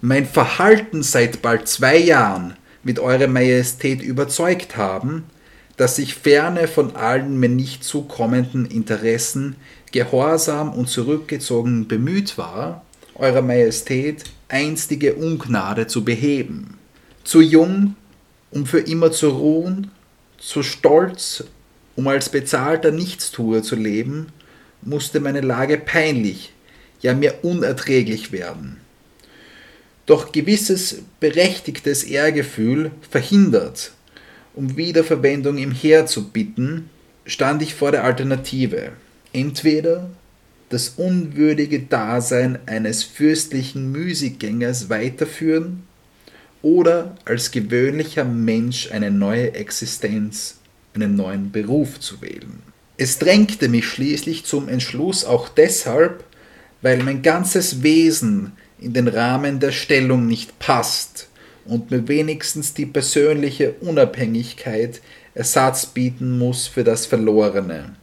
mein 0.00 0.26
Verhalten 0.26 1.02
seit 1.02 1.42
bald 1.42 1.68
zwei 1.68 1.98
Jahren 1.98 2.54
mit 2.82 2.98
Eure 2.98 3.28
Majestät 3.28 4.00
überzeugt 4.00 4.78
haben, 4.78 5.24
dass 5.76 5.98
ich 5.98 6.14
ferne 6.14 6.68
von 6.68 6.96
allen 6.96 7.38
mir 7.38 7.48
nicht 7.50 7.84
zukommenden 7.84 8.64
Interessen 8.64 9.56
gehorsam 9.92 10.72
und 10.72 10.88
zurückgezogen 10.88 11.88
bemüht 11.88 12.38
war, 12.38 12.84
Eurer 13.14 13.42
Majestät 13.42 14.24
einstige 14.48 15.14
Ungnade 15.14 15.86
zu 15.86 16.04
beheben 16.04 16.79
zu 17.24 17.40
jung, 17.40 17.96
um 18.50 18.66
für 18.66 18.80
immer 18.80 19.12
zu 19.12 19.28
ruhen, 19.28 19.90
zu 20.38 20.62
stolz, 20.62 21.44
um 21.96 22.08
als 22.08 22.28
bezahlter 22.28 22.90
Nichtstuer 22.90 23.62
zu 23.62 23.76
leben, 23.76 24.28
musste 24.82 25.20
meine 25.20 25.40
Lage 25.40 25.78
peinlich, 25.78 26.52
ja 27.00 27.14
mir 27.14 27.40
unerträglich 27.42 28.32
werden. 28.32 28.78
Doch 30.06 30.32
gewisses 30.32 31.02
berechtigtes 31.20 32.02
Ehrgefühl 32.02 32.90
verhindert, 33.08 33.92
um 34.54 34.76
Wiederverwendung 34.76 35.58
im 35.58 35.70
Heer 35.70 36.06
zu 36.06 36.30
bitten, 36.30 36.90
stand 37.26 37.62
ich 37.62 37.74
vor 37.74 37.92
der 37.92 38.04
Alternative. 38.04 38.92
Entweder 39.32 40.10
das 40.70 40.90
unwürdige 40.96 41.80
Dasein 41.80 42.58
eines 42.66 43.04
fürstlichen 43.04 43.92
Müßiggängers 43.92 44.88
weiterführen 44.88 45.84
oder 46.62 47.16
als 47.24 47.50
gewöhnlicher 47.50 48.24
Mensch 48.24 48.90
eine 48.90 49.10
neue 49.10 49.54
Existenz, 49.54 50.58
einen 50.94 51.16
neuen 51.16 51.50
Beruf 51.50 52.00
zu 52.00 52.20
wählen. 52.20 52.62
Es 52.96 53.18
drängte 53.18 53.68
mich 53.68 53.86
schließlich 53.86 54.44
zum 54.44 54.68
Entschluss 54.68 55.24
auch 55.24 55.48
deshalb, 55.48 56.24
weil 56.82 57.02
mein 57.02 57.22
ganzes 57.22 57.82
Wesen 57.82 58.52
in 58.78 58.92
den 58.92 59.08
Rahmen 59.08 59.60
der 59.60 59.72
Stellung 59.72 60.26
nicht 60.26 60.58
passt 60.58 61.28
und 61.64 61.90
mir 61.90 62.08
wenigstens 62.08 62.74
die 62.74 62.86
persönliche 62.86 63.72
Unabhängigkeit 63.80 65.00
Ersatz 65.34 65.86
bieten 65.86 66.38
muss 66.38 66.66
für 66.66 66.84
das 66.84 67.06
Verlorene. 67.06 67.94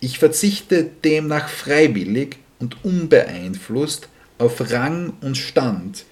Ich 0.00 0.18
verzichte 0.18 0.84
demnach 1.04 1.48
freiwillig 1.48 2.36
und 2.58 2.84
unbeeinflusst 2.84 4.08
auf 4.38 4.70
Rang 4.70 5.12
und 5.20 5.36
Stand, 5.36 6.04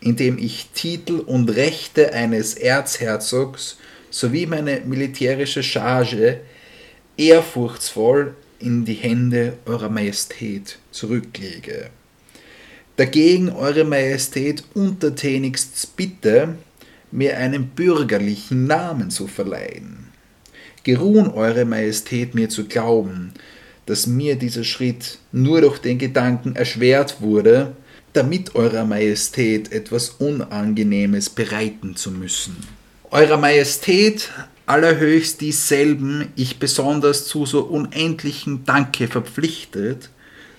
indem 0.00 0.38
ich 0.38 0.70
Titel 0.74 1.20
und 1.20 1.50
Rechte 1.50 2.12
eines 2.12 2.54
Erzherzogs 2.54 3.78
sowie 4.10 4.46
meine 4.46 4.80
militärische 4.80 5.62
Charge 5.62 6.40
ehrfurchtsvoll 7.16 8.34
in 8.58 8.84
die 8.84 8.94
Hände 8.94 9.54
Eurer 9.66 9.88
Majestät 9.88 10.78
zurücklege. 10.90 11.90
Dagegen 12.96 13.50
Eure 13.50 13.84
Majestät 13.84 14.64
untertänigst 14.74 15.96
bitte, 15.96 16.56
mir 17.12 17.38
einen 17.38 17.68
bürgerlichen 17.68 18.66
Namen 18.66 19.10
zu 19.10 19.26
verleihen. 19.26 20.08
Geruhen 20.82 21.28
Eure 21.30 21.64
Majestät 21.64 22.34
mir 22.34 22.48
zu 22.48 22.66
glauben, 22.66 23.32
dass 23.86 24.06
mir 24.06 24.36
dieser 24.36 24.64
Schritt 24.64 25.18
nur 25.32 25.60
durch 25.62 25.78
den 25.78 25.98
Gedanken 25.98 26.54
erschwert 26.54 27.20
wurde, 27.20 27.74
damit 28.12 28.54
Eurer 28.54 28.84
Majestät 28.84 29.72
etwas 29.72 30.10
Unangenehmes 30.10 31.30
bereiten 31.30 31.96
zu 31.96 32.10
müssen. 32.10 32.56
Eurer 33.10 33.36
Majestät 33.36 34.30
allerhöchst 34.66 35.40
dieselben 35.40 36.28
ich 36.36 36.58
besonders 36.58 37.26
zu 37.26 37.44
so 37.46 37.62
unendlichen 37.62 38.64
Danke 38.64 39.08
verpflichtet 39.08 40.10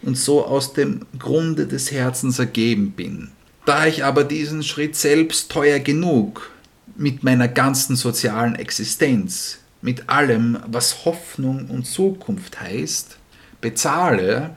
und 0.02 0.18
so 0.18 0.46
aus 0.46 0.74
dem 0.74 1.06
Grunde 1.18 1.68
des 1.68 1.92
Herzens 1.92 2.40
ergeben 2.40 2.92
bin. 2.92 3.30
Da 3.66 3.86
ich 3.86 4.04
aber 4.04 4.24
diesen 4.24 4.64
Schritt 4.64 4.96
selbst 4.96 5.52
teuer 5.52 5.80
genug 5.80 6.52
mit 6.98 7.24
meiner 7.24 7.48
ganzen 7.48 7.96
sozialen 7.96 8.56
Existenz, 8.56 9.60
mit 9.82 10.10
allem, 10.10 10.60
was 10.68 11.06
Hoffnung 11.06 11.68
und 11.70 11.86
Zukunft 11.86 12.60
heißt, 12.60 13.18
bezahle, 13.62 14.56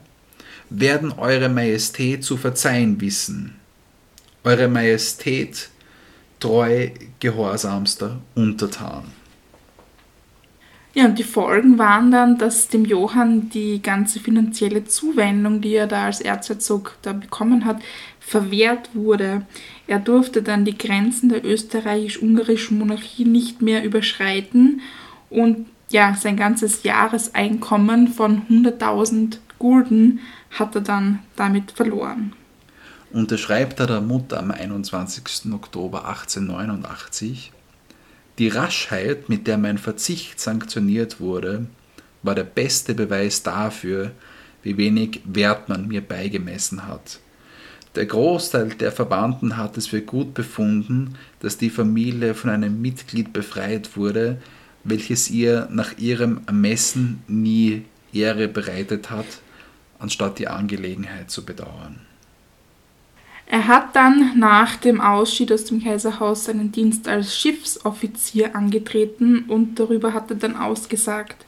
werden 0.81 1.13
Eure 1.13 1.49
Majestät 1.49 2.25
zu 2.25 2.37
verzeihen 2.37 3.01
wissen. 3.01 3.57
Eure 4.43 4.69
Majestät, 4.69 5.69
treu 6.41 6.91
gehorsamster 7.21 8.21
Untertan. 8.35 9.05
Ja, 10.95 11.07
und 11.07 11.19
die 11.19 11.25
Folgen 11.25 11.77
waren 11.77 12.13
dann, 12.13 12.39
dass 12.39 12.69
dem 12.69 12.85
Johann 12.85 13.51
die 13.51 13.83
ganze 13.83 14.21
finanzielle 14.21 14.85
Zuwendung, 14.85 15.61
die 15.61 15.75
er 15.75 15.89
da 15.89 16.05
als 16.05 16.21
Erzherzog 16.21 16.97
da 17.03 17.13
bekommen 17.13 17.65
hat, 17.65 17.81
verwehrt 18.21 18.91
wurde. 18.95 19.45
Er 19.89 19.99
durfte 19.99 20.43
dann 20.43 20.65
die 20.65 20.79
Grenzen 20.79 21.31
der 21.31 21.45
österreichisch-ungarischen 21.45 22.79
Monarchie 22.79 23.25
nicht 23.25 23.61
mehr 23.61 23.85
überschreiten 23.85 24.83
und 25.31 25.67
ja, 25.91 26.15
sein 26.15 26.37
ganzes 26.37 26.85
Jahreseinkommen 26.85 28.09
von 28.09 28.43
100.000 28.49 29.39
Gulden 29.59 30.21
hat 30.55 30.75
er 30.75 30.81
dann 30.81 31.21
damit 31.37 31.73
verloren. 31.73 32.33
Unterschreibt 33.13 33.79
er 33.81 33.87
der 33.87 34.01
Mutter 34.01 34.41
am 34.41 34.51
21. 34.51 35.53
Oktober 35.53 36.09
1889, 36.09 37.53
die 38.39 38.49
Raschheit, 38.49 39.29
mit 39.29 39.47
der 39.47 39.59
mein 39.59 39.79
Verzicht 39.79 40.41
sanktioniert 40.41 41.21
wurde, 41.21 41.67
war 42.25 42.35
der 42.35 42.45
beste 42.45 42.95
Beweis 42.95 43.45
dafür, 43.45 44.11
wie 44.63 44.77
wenig 44.77 45.21
Wert 45.25 45.69
man 45.69 45.87
mir 45.87 46.01
beigemessen 46.01 46.89
hat. 46.89 47.21
Der 47.95 48.07
Großteil 48.07 48.71
der 48.71 48.91
Verwandten 48.91 49.57
hat 49.57 49.77
es 49.77 49.87
für 49.87 50.01
gut 50.01 50.35
befunden, 50.35 51.15
dass 51.39 51.59
die 51.59 51.71
Familie 51.71 52.35
von 52.35 52.51
einem 52.51 52.83
Mitglied 52.83 53.33
befreit 53.33 53.97
wurde, 53.97 54.39
welches 54.83 55.31
ihr 55.31 55.69
nach 55.71 55.97
ihrem 55.99 56.41
Ermessen 56.47 57.23
nie 57.29 57.85
Ehre 58.13 58.49
bereitet 58.49 59.11
hat, 59.11 59.27
anstatt 60.05 60.39
die 60.39 60.49
Angelegenheit 60.49 61.31
zu 61.31 61.47
bedauern. 61.47 61.99
Er 63.47 63.67
hat 63.67 63.97
dann 63.97 64.39
nach 64.39 64.77
dem 64.77 65.01
Ausschied 65.01 65.51
aus 65.51 65.65
dem 65.65 65.83
Kaiserhaus 65.83 66.45
seinen 66.45 66.73
Dienst 66.73 67.09
als 67.09 67.39
Schiffsoffizier 67.39 68.55
angetreten 68.55 69.45
und 69.49 69.81
darüber 69.81 70.13
hat 70.13 70.31
er 70.31 70.37
dann 70.37 70.57
ausgesagt, 70.57 71.47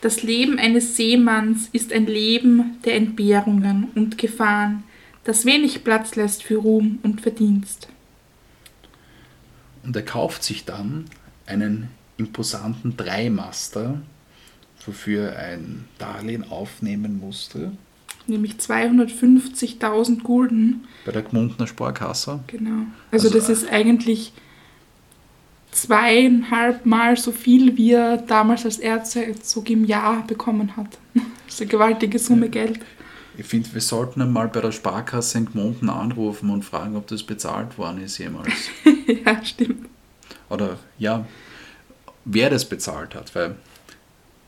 das 0.00 0.22
Leben 0.22 0.58
eines 0.58 0.96
Seemanns 0.96 1.68
ist 1.72 1.92
ein 1.92 2.06
Leben 2.06 2.78
der 2.84 2.94
Entbehrungen 2.94 3.88
und 3.96 4.16
Gefahren, 4.16 4.84
das 5.24 5.44
wenig 5.44 5.82
Platz 5.82 6.14
lässt 6.14 6.44
für 6.44 6.58
Ruhm 6.58 7.00
und 7.02 7.20
Verdienst. 7.20 7.88
Und 9.82 9.94
er 9.96 10.02
kauft 10.04 10.44
sich 10.44 10.64
dann 10.64 11.06
einen 11.46 11.88
imposanten 12.16 12.96
Dreimaster, 12.96 14.00
wofür 14.86 15.30
er 15.30 15.54
ein 15.54 15.84
Darlehen 15.98 16.50
aufnehmen 16.50 17.18
musste 17.18 17.72
nämlich 18.26 18.54
250.000 18.54 20.22
Gulden. 20.22 20.86
Bei 21.04 21.12
der 21.12 21.22
Gmundner 21.22 21.66
Sparkasse? 21.66 22.40
Genau. 22.46 22.86
Also, 23.10 23.28
also 23.28 23.38
das 23.38 23.48
ist 23.48 23.70
eigentlich 23.70 24.32
zweieinhalb 25.70 26.84
Mal 26.84 27.16
so 27.16 27.32
viel, 27.32 27.76
wie 27.76 27.92
er 27.92 28.18
damals 28.18 28.64
als 28.64 28.78
Erzherzog 28.78 29.70
im 29.70 29.84
Jahr 29.84 30.26
bekommen 30.26 30.76
hat. 30.76 30.98
Das 31.46 31.60
ist 31.60 31.62
eine 31.64 31.70
gewaltige 31.70 32.18
Summe 32.18 32.46
ja. 32.46 32.52
Geld. 32.52 32.80
Ich 33.36 33.44
finde, 33.44 33.74
wir 33.74 33.82
sollten 33.82 34.22
einmal 34.22 34.48
bei 34.48 34.62
der 34.62 34.72
Sparkasse 34.72 35.36
in 35.36 35.44
Gmunden 35.44 35.90
anrufen 35.90 36.48
und 36.48 36.64
fragen, 36.64 36.96
ob 36.96 37.06
das 37.08 37.24
bezahlt 37.24 37.76
worden 37.76 38.02
ist 38.02 38.16
jemals. 38.16 38.70
ja, 39.26 39.44
stimmt. 39.44 39.86
Oder 40.48 40.78
ja, 40.98 41.26
wer 42.24 42.48
das 42.48 42.66
bezahlt 42.66 43.14
hat, 43.14 43.34
weil 43.34 43.56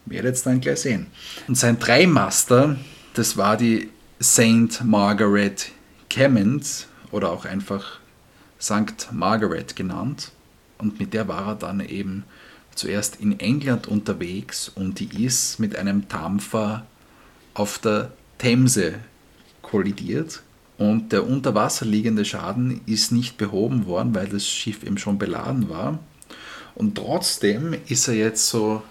werden 0.07 0.27
jetzt 0.27 0.47
dann 0.47 0.61
gleich 0.61 0.81
sehen. 0.81 1.07
Und 1.49 1.57
sein 1.57 1.79
Dreimaster 1.79 2.77
das 3.15 3.37
war 3.37 3.57
die 3.57 3.91
St. 4.21 4.83
Margaret 4.83 5.71
Clement 6.11 6.89
oder 7.13 7.31
auch 7.31 7.45
einfach 7.45 8.01
St. 8.61 9.13
Margaret 9.13 9.77
genannt. 9.77 10.33
Und 10.79 10.99
mit 10.99 11.15
der 11.15 11.29
war 11.29 11.47
er 11.47 11.55
dann 11.55 11.79
eben 11.79 12.25
zuerst 12.75 13.21
in 13.21 13.39
England 13.39 13.87
unterwegs 13.87 14.69
und 14.69 14.99
die 14.99 15.25
ist 15.25 15.61
mit 15.61 15.77
einem 15.77 16.09
Dampfer 16.09 16.85
auf 17.55 17.79
der 17.79 18.11
Themse 18.39 18.95
kollidiert. 19.63 20.43
Und 20.77 21.13
der 21.13 21.25
unter 21.25 21.55
Wasser 21.55 21.87
liegende 21.87 22.25
Schaden 22.25 22.81
ist 22.85 23.13
nicht 23.13 23.37
behoben 23.39 23.87
worden, 23.87 24.13
weil 24.13 24.27
das 24.27 24.49
Schiff 24.49 24.83
eben 24.83 24.99
schon 24.99 25.19
beladen 25.19 25.69
war. 25.69 26.01
Und 26.75 26.97
trotzdem 26.97 27.77
ist 27.87 28.09
er 28.09 28.15
jetzt 28.15 28.49
so 28.49 28.83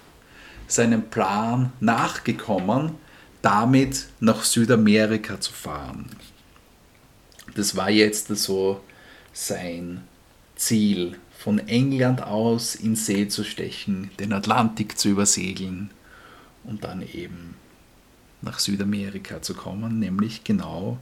seinem 0.73 1.09
Plan 1.09 1.71
nachgekommen, 1.79 2.91
damit 3.41 4.07
nach 4.19 4.43
Südamerika 4.43 5.39
zu 5.39 5.53
fahren. 5.53 6.05
Das 7.55 7.75
war 7.75 7.89
jetzt 7.89 8.27
so 8.27 8.81
sein 9.33 10.01
Ziel, 10.55 11.17
von 11.43 11.59
England 11.67 12.23
aus 12.23 12.73
in 12.73 12.95
See 12.95 13.27
zu 13.27 13.43
stechen, 13.43 14.11
den 14.17 14.31
Atlantik 14.31 14.97
zu 14.97 15.09
übersegeln 15.09 15.89
und 16.63 16.85
dann 16.85 17.01
eben 17.01 17.55
nach 18.41 18.59
Südamerika 18.59 19.41
zu 19.41 19.53
kommen, 19.53 19.99
nämlich 19.99 20.45
genau 20.45 20.97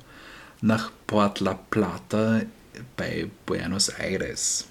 nach 0.59 0.91
Port 1.05 1.41
La 1.41 1.53
Plata 1.53 2.41
bei 2.97 3.29
Buenos 3.45 3.89
Aires. 3.89 4.65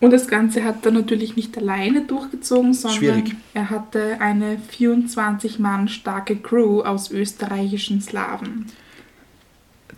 Und 0.00 0.12
das 0.12 0.28
Ganze 0.28 0.62
hat 0.62 0.86
er 0.86 0.92
natürlich 0.92 1.34
nicht 1.34 1.56
alleine 1.58 2.02
durchgezogen, 2.02 2.72
sondern 2.72 2.98
Schwierig. 2.98 3.36
er 3.52 3.70
hatte 3.70 4.20
eine 4.20 4.58
24 4.58 5.58
Mann 5.58 5.88
starke 5.88 6.36
Crew 6.36 6.82
aus 6.82 7.10
österreichischen 7.10 8.00
Slawen. 8.00 8.66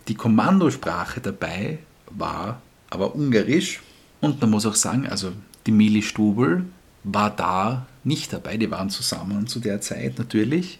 Die 0.07 0.15
Kommandosprache 0.15 1.21
dabei 1.21 1.79
war 2.09 2.61
aber 2.89 3.15
Ungarisch 3.15 3.81
und 4.19 4.41
man 4.41 4.49
muss 4.49 4.65
auch 4.65 4.75
sagen, 4.75 5.07
also 5.07 5.31
die 5.67 5.71
Mili 5.71 6.01
Stubel 6.01 6.65
war 7.03 7.29
da 7.29 7.85
nicht 8.03 8.33
dabei, 8.33 8.57
die 8.57 8.71
waren 8.71 8.89
zusammen 8.89 9.47
zu 9.47 9.59
der 9.59 9.81
Zeit 9.81 10.17
natürlich, 10.17 10.79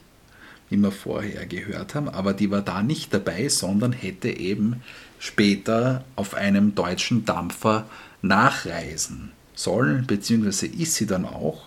wie 0.70 0.78
wir 0.78 0.92
vorher 0.92 1.46
gehört 1.46 1.94
haben, 1.94 2.10
aber 2.10 2.34
die 2.34 2.50
war 2.50 2.62
da 2.62 2.82
nicht 2.82 3.14
dabei, 3.14 3.48
sondern 3.50 3.92
hätte 3.92 4.30
eben 4.30 4.82
später 5.20 6.04
auf 6.16 6.34
einem 6.34 6.74
deutschen 6.74 7.26
Dampfer 7.26 7.86
nachreisen 8.22 9.32
sollen, 9.56 10.06
beziehungsweise 10.06 10.68
ist 10.68 10.96
sie 10.96 11.08
dann 11.08 11.26
auch. 11.26 11.64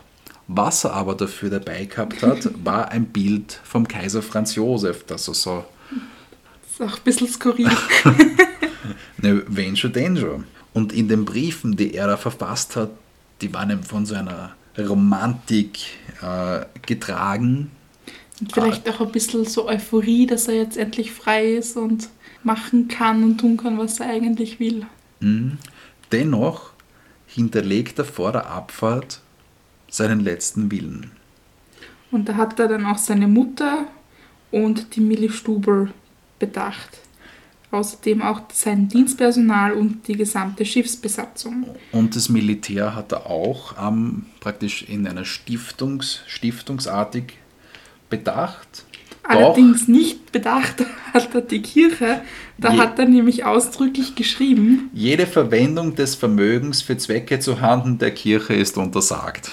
Was 0.47 0.85
er 0.85 0.93
aber 0.93 1.15
dafür 1.15 1.51
dabei 1.51 1.87
gehabt 1.87 2.23
hat, 2.23 2.51
war 2.65 2.91
ein 2.91 3.07
Bild 3.07 3.61
vom 3.65 3.89
Kaiser 3.89 4.23
Franz 4.23 4.55
Josef, 4.55 5.05
das 5.07 5.29
er 5.29 5.35
so. 5.35 5.65
Das 6.63 6.89
ist 6.89 6.93
auch 6.93 6.99
ein 6.99 7.05
bisschen 7.05 7.29
skurril. 7.29 7.71
ne, 9.19 9.43
wenn 9.47 9.77
schon, 9.77 9.93
denn 9.93 10.17
schon. 10.17 10.45
Und 10.73 10.93
in 10.93 11.09
den 11.09 11.25
Briefen, 11.25 11.77
die 11.77 11.95
er 11.95 12.09
da 12.09 12.17
verfasst 12.17 12.77
hat, 12.77 12.91
die 13.41 13.53
waren 13.55 13.71
eben 13.71 13.83
von 13.83 14.05
so 14.05 14.15
einer 14.15 14.55
Romantik 14.77 15.79
äh, 16.21 16.65
getragen. 16.85 17.71
Und 18.41 18.53
vielleicht 18.53 18.89
auch 18.89 19.01
ein 19.01 19.13
bisschen 19.13 19.45
so 19.45 19.69
Euphorie, 19.69 20.27
dass 20.27 20.49
er 20.49 20.57
jetzt 20.57 20.77
endlich 20.77 21.13
frei 21.13 21.55
ist 21.55 21.77
und 21.77 22.09
machen 22.43 22.89
kann 22.89 23.23
und 23.23 23.39
tun 23.39 23.57
kann, 23.57 23.79
was 23.79 24.01
er 24.01 24.11
eigentlich 24.11 24.59
will. 24.61 24.85
Mhm. 25.21 25.59
Dennoch 26.15 26.71
hinterlegt 27.27 27.99
er 27.99 28.05
vor 28.05 28.31
der 28.31 28.49
Abfahrt 28.49 29.21
seinen 29.91 30.21
letzten 30.21 30.71
Willen. 30.71 31.11
Und 32.12 32.29
da 32.29 32.37
hat 32.37 32.61
er 32.61 32.69
dann 32.69 32.87
auch 32.87 32.99
seine 32.99 33.27
Mutter 33.27 33.89
und 34.53 34.95
die 34.95 35.01
Millie 35.01 35.33
Stubel 35.33 35.93
bedacht. 36.39 37.01
außerdem 37.73 38.23
auch 38.23 38.43
sein 38.53 38.87
Dienstpersonal 38.89 39.73
und 39.73 40.07
die 40.07 40.17
gesamte 40.17 40.65
Schiffsbesatzung. 40.65 41.67
Und 41.91 42.15
das 42.15 42.29
Militär 42.29 42.95
hat 42.95 43.11
er 43.11 43.27
auch 43.27 43.75
ähm, 43.85 44.27
praktisch 44.39 44.85
in 44.85 45.09
einer 45.09 45.25
Stiftungs, 45.25 46.21
stiftungsartig 46.29 47.39
bedacht. 48.09 48.85
Allerdings 49.27 49.89
nicht 49.89 50.33
bedacht 50.33 50.85
hat 51.12 51.35
er 51.35 51.41
die 51.41 51.62
Kirche. 51.62 52.20
Da 52.59 52.72
je, 52.72 52.79
hat 52.79 52.99
er 52.99 53.07
nämlich 53.07 53.45
ausdrücklich 53.45 54.14
geschrieben. 54.14 54.91
Jede 54.93 55.27
Verwendung 55.27 55.95
des 55.95 56.14
Vermögens 56.14 56.83
für 56.83 56.97
Zwecke 56.97 57.41
zu 57.41 57.61
Handen 57.61 57.99
der 57.99 58.12
Kirche 58.12 58.55
ist 58.55 58.77
untersagt. 58.77 59.51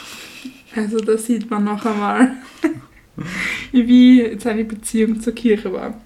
Also 0.75 0.97
da 0.99 1.17
sieht 1.17 1.49
man 1.49 1.63
noch 1.63 1.85
einmal, 1.85 2.33
wie 3.71 4.37
seine 4.39 4.65
Beziehung 4.65 5.21
zur 5.21 5.33
Kirche 5.33 5.71
war. 5.71 5.99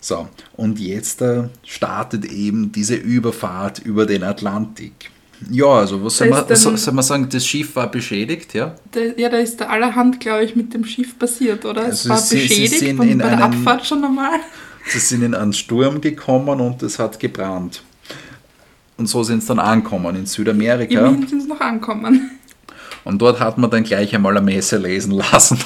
So, 0.00 0.28
und 0.56 0.78
jetzt 0.78 1.20
äh, 1.22 1.48
startet 1.64 2.26
eben 2.26 2.70
diese 2.70 2.94
Überfahrt 2.94 3.80
über 3.80 4.06
den 4.06 4.22
Atlantik. 4.22 5.10
Ja, 5.50 5.66
also 5.66 6.02
was 6.02 6.16
soll 6.16 6.30
man, 6.30 6.44
soll, 6.56 6.76
soll 6.76 6.94
man, 6.94 7.04
sagen, 7.04 7.28
das 7.30 7.46
Schiff 7.46 7.76
war 7.76 7.90
beschädigt, 7.90 8.54
ja? 8.54 8.74
Da, 8.92 9.00
ja, 9.16 9.28
da 9.28 9.36
ist 9.36 9.60
allerhand, 9.62 10.20
glaube 10.20 10.44
ich, 10.44 10.56
mit 10.56 10.72
dem 10.72 10.84
Schiff 10.84 11.18
passiert, 11.18 11.64
oder? 11.64 11.82
Also 11.82 11.92
es 11.92 12.08
war 12.08 12.18
sie, 12.18 12.36
beschädigt 12.36 12.72
sie 12.72 12.78
sind 12.78 13.02
in 13.02 13.18
bei 13.18 13.28
der 13.28 13.44
Abfahrt 13.44 13.86
schon 13.86 14.04
einmal. 14.04 14.40
Sie 14.86 14.98
sind 14.98 15.22
in 15.22 15.34
einen 15.34 15.52
Sturm 15.52 16.00
gekommen 16.00 16.60
und 16.60 16.82
es 16.82 16.98
hat 16.98 17.18
gebrannt. 17.18 17.82
Und 18.96 19.08
so 19.08 19.22
sind 19.22 19.42
sie 19.42 19.48
dann 19.48 19.58
angekommen 19.58 20.16
in 20.16 20.26
Südamerika. 20.26 21.00
Immerhin 21.00 21.26
sind 21.26 21.42
sie 21.42 21.48
noch 21.48 21.60
angekommen. 21.60 22.30
Und 23.04 23.20
dort 23.20 23.38
hat 23.40 23.58
man 23.58 23.70
dann 23.70 23.84
gleich 23.84 24.14
einmal 24.14 24.36
eine 24.36 24.44
Messe 24.44 24.78
lesen 24.78 25.12
lassen. 25.12 25.58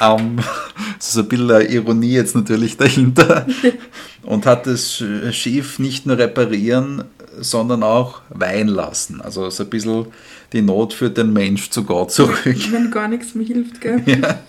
um, 0.00 0.36
das 0.98 1.08
ist 1.08 1.18
ein 1.18 1.28
bisschen 1.28 1.70
Ironie 1.70 2.12
jetzt 2.12 2.34
natürlich 2.34 2.76
dahinter. 2.76 3.46
Und 4.22 4.46
hat 4.46 4.66
das 4.66 5.02
Schiff 5.30 5.78
nicht 5.78 6.06
nur 6.06 6.18
reparieren, 6.18 7.04
sondern 7.40 7.82
auch 7.82 8.22
weihen 8.30 8.68
lassen. 8.68 9.20
Also 9.20 9.48
so 9.50 9.64
ein 9.64 9.70
bisschen 9.70 10.06
die 10.52 10.62
Not 10.62 10.92
für 10.92 11.10
den 11.10 11.32
Mensch 11.32 11.70
zu 11.70 11.84
Gott 11.84 12.10
zurück. 12.12 12.56
Wenn 12.70 12.90
gar 12.90 13.08
nichts 13.08 13.34
mehr 13.34 13.46
hilft, 13.46 13.80
gell? 13.80 14.02
Ja. 14.06 14.40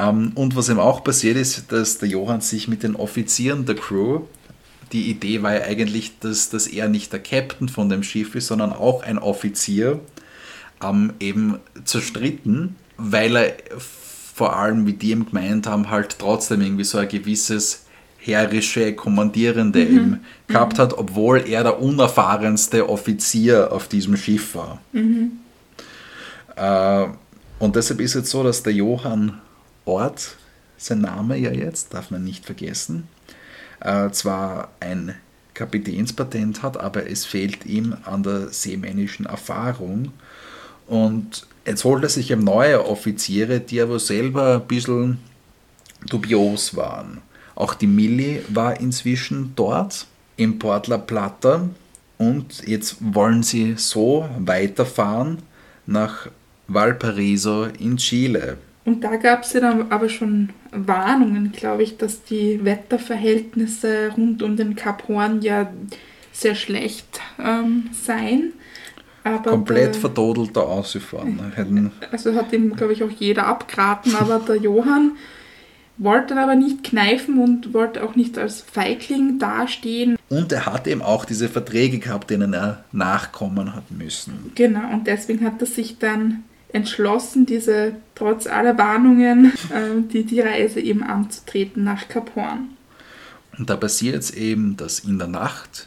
Um, 0.00 0.32
und 0.34 0.56
was 0.56 0.70
ihm 0.70 0.80
auch 0.80 1.04
passiert 1.04 1.36
ist, 1.36 1.70
dass 1.70 1.98
der 1.98 2.08
Johann 2.08 2.40
sich 2.40 2.68
mit 2.68 2.82
den 2.82 2.96
Offizieren 2.96 3.66
der 3.66 3.76
Crew, 3.76 4.22
die 4.92 5.10
Idee 5.10 5.42
war 5.42 5.54
ja 5.54 5.62
eigentlich, 5.62 6.18
dass, 6.20 6.50
dass 6.50 6.66
er 6.66 6.88
nicht 6.88 7.12
der 7.12 7.20
Captain 7.20 7.68
von 7.68 7.88
dem 7.88 8.02
Schiff 8.02 8.34
ist, 8.34 8.48
sondern 8.48 8.72
auch 8.72 9.02
ein 9.02 9.18
Offizier, 9.18 10.00
um, 10.82 11.12
eben 11.20 11.58
zerstritten, 11.84 12.76
weil 12.96 13.36
er 13.36 13.52
vor 13.78 14.56
allem, 14.56 14.86
wie 14.86 14.94
die 14.94 15.12
ihm 15.12 15.26
gemeint 15.26 15.66
haben, 15.66 15.90
halt 15.90 16.18
trotzdem 16.18 16.60
irgendwie 16.60 16.84
so 16.84 16.98
ein 16.98 17.08
gewisses 17.08 17.83
herrische 18.24 18.94
Kommandierende 18.94 19.84
mhm. 19.84 19.96
eben 19.96 20.20
gehabt 20.46 20.78
mhm. 20.78 20.82
hat, 20.82 20.98
obwohl 20.98 21.46
er 21.46 21.62
der 21.62 21.80
unerfahrenste 21.80 22.88
Offizier 22.88 23.72
auf 23.72 23.88
diesem 23.88 24.16
Schiff 24.16 24.54
war. 24.54 24.80
Mhm. 24.92 25.32
Äh, 26.56 27.06
und 27.58 27.76
deshalb 27.76 28.00
ist 28.00 28.14
es 28.14 28.30
so, 28.30 28.42
dass 28.42 28.62
der 28.62 28.72
Johann 28.72 29.40
Ort, 29.84 30.36
sein 30.78 31.02
Name 31.02 31.36
ja 31.36 31.52
jetzt, 31.52 31.92
darf 31.92 32.10
man 32.10 32.24
nicht 32.24 32.46
vergessen, 32.46 33.08
äh, 33.80 34.10
zwar 34.10 34.68
ein 34.80 35.14
Kapitänspatent 35.52 36.62
hat, 36.62 36.78
aber 36.78 37.08
es 37.08 37.24
fehlt 37.24 37.66
ihm 37.66 37.96
an 38.04 38.22
der 38.22 38.48
seemännischen 38.48 39.26
Erfahrung. 39.26 40.12
Und 40.86 41.46
jetzt 41.66 41.84
holt 41.84 42.02
er 42.02 42.08
sich 42.08 42.30
eben 42.30 42.44
neue 42.44 42.86
Offiziere, 42.86 43.60
die 43.60 43.80
aber 43.80 43.98
selber 43.98 44.54
ein 44.54 44.66
bisschen 44.66 45.18
dubios 46.08 46.76
waren. 46.76 47.22
Auch 47.54 47.74
die 47.74 47.86
Milli 47.86 48.40
war 48.48 48.80
inzwischen 48.80 49.52
dort 49.56 50.06
im 50.36 50.58
Port 50.58 50.88
La 50.88 50.98
Plata 50.98 51.68
und 52.18 52.66
jetzt 52.66 52.96
wollen 53.00 53.42
sie 53.42 53.74
so 53.76 54.28
weiterfahren 54.38 55.38
nach 55.86 56.28
Valparaiso 56.66 57.66
in 57.78 57.96
Chile. 57.96 58.58
Und 58.84 59.02
da 59.02 59.16
gab 59.16 59.44
es 59.44 59.52
ja 59.54 59.60
dann 59.60 59.90
aber 59.90 60.08
schon 60.08 60.50
Warnungen, 60.70 61.52
glaube 61.52 61.82
ich, 61.82 61.96
dass 61.96 62.22
die 62.24 62.64
Wetterverhältnisse 62.64 64.10
rund 64.16 64.42
um 64.42 64.56
den 64.56 64.74
Kap 64.74 65.08
Horn 65.08 65.40
ja 65.40 65.72
sehr 66.32 66.54
schlecht 66.54 67.20
ähm, 67.42 67.90
seien. 67.92 68.52
Aber 69.22 69.52
Komplett 69.52 69.98
da 70.52 70.60
ausgefahren. 70.60 71.40
Ne? 71.70 71.90
Also 72.12 72.34
hat 72.34 72.52
ihm, 72.52 72.76
glaube 72.76 72.92
ich, 72.92 73.02
auch 73.02 73.10
jeder 73.10 73.46
abgeraten, 73.46 74.14
aber 74.16 74.38
der 74.38 74.56
Johann 74.56 75.12
wollte 75.96 76.36
aber 76.36 76.56
nicht 76.56 76.84
kneifen 76.84 77.38
und 77.38 77.72
wollte 77.72 78.02
auch 78.02 78.16
nicht 78.16 78.36
als 78.38 78.60
Feigling 78.60 79.38
dastehen. 79.38 80.16
Und 80.28 80.52
er 80.52 80.66
hat 80.66 80.86
eben 80.86 81.02
auch 81.02 81.24
diese 81.24 81.48
Verträge 81.48 81.98
gehabt, 81.98 82.30
denen 82.30 82.52
er 82.52 82.84
nachkommen 82.92 83.74
hat 83.74 83.90
müssen. 83.90 84.52
Genau, 84.54 84.92
und 84.92 85.06
deswegen 85.06 85.44
hat 85.44 85.60
er 85.60 85.66
sich 85.66 85.98
dann 85.98 86.44
entschlossen, 86.72 87.46
diese 87.46 87.94
trotz 88.16 88.46
aller 88.48 88.76
Warnungen, 88.76 89.52
äh, 89.70 90.02
die, 90.12 90.24
die 90.24 90.40
Reise 90.40 90.80
eben 90.80 91.04
anzutreten 91.04 91.84
nach 91.84 92.08
Kap 92.08 92.34
Horn. 92.34 92.70
Und 93.56 93.70
da 93.70 93.76
passiert 93.76 94.16
es 94.16 94.32
eben, 94.32 94.76
dass 94.76 94.98
in 94.98 95.18
der 95.18 95.28
Nacht, 95.28 95.86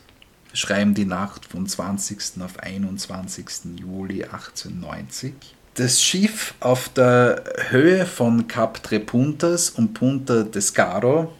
schreiben 0.53 0.93
die 0.93 1.05
Nacht 1.05 1.45
vom 1.45 1.67
20. 1.67 2.41
auf 2.41 2.59
21. 2.59 3.77
Juli 3.77 4.23
1890, 4.23 5.33
das 5.77 6.01
Schiff 6.01 6.55
auf 6.59 6.89
der 6.89 7.43
Höhe 7.69 8.07
von 8.07 8.47
Cap 8.47 8.81
Tre 8.81 8.99
Puntas 8.99 9.69
und 9.69 9.93
Punta 9.93 10.41
Descaro 10.41 11.31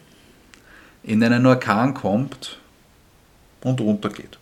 in 1.02 1.24
einen 1.24 1.44
Orkan 1.44 1.92
kommt 1.92 2.60
und 3.62 3.80
runtergeht. 3.80 4.38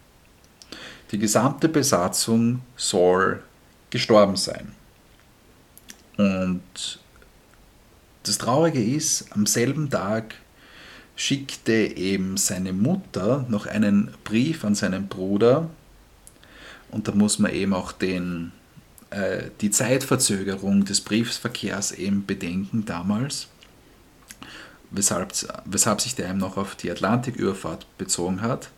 Die 1.10 1.18
gesamte 1.18 1.70
Besatzung 1.70 2.60
soll 2.76 3.42
gestorben 3.88 4.36
sein. 4.36 4.72
Und 6.18 6.98
das 8.24 8.36
Traurige 8.36 8.84
ist, 8.84 9.32
am 9.32 9.46
selben 9.46 9.88
Tag 9.88 10.34
schickte 11.14 11.72
eben 11.72 12.36
seine 12.36 12.74
Mutter 12.74 13.46
noch 13.48 13.64
einen 13.64 14.12
Brief 14.24 14.62
an 14.62 14.74
seinen 14.74 15.08
Bruder 15.08 15.70
und 16.90 17.08
da 17.08 17.12
muss 17.12 17.38
man 17.38 17.52
eben 17.52 17.72
auch 17.72 17.92
den 17.92 18.52
äh, 19.10 19.44
die 19.60 19.70
Zeitverzögerung 19.70 20.84
des 20.84 21.00
Briefverkehrs 21.00 21.92
eben 21.92 22.26
bedenken 22.26 22.84
damals, 22.84 23.48
weshalb, 24.90 25.32
weshalb 25.64 26.00
sich 26.00 26.14
der 26.14 26.28
eben 26.28 26.38
noch 26.38 26.56
auf 26.56 26.74
die 26.74 26.90
Atlantiküberfahrt 26.90 27.86
bezogen 27.98 28.42
hat. 28.42 28.70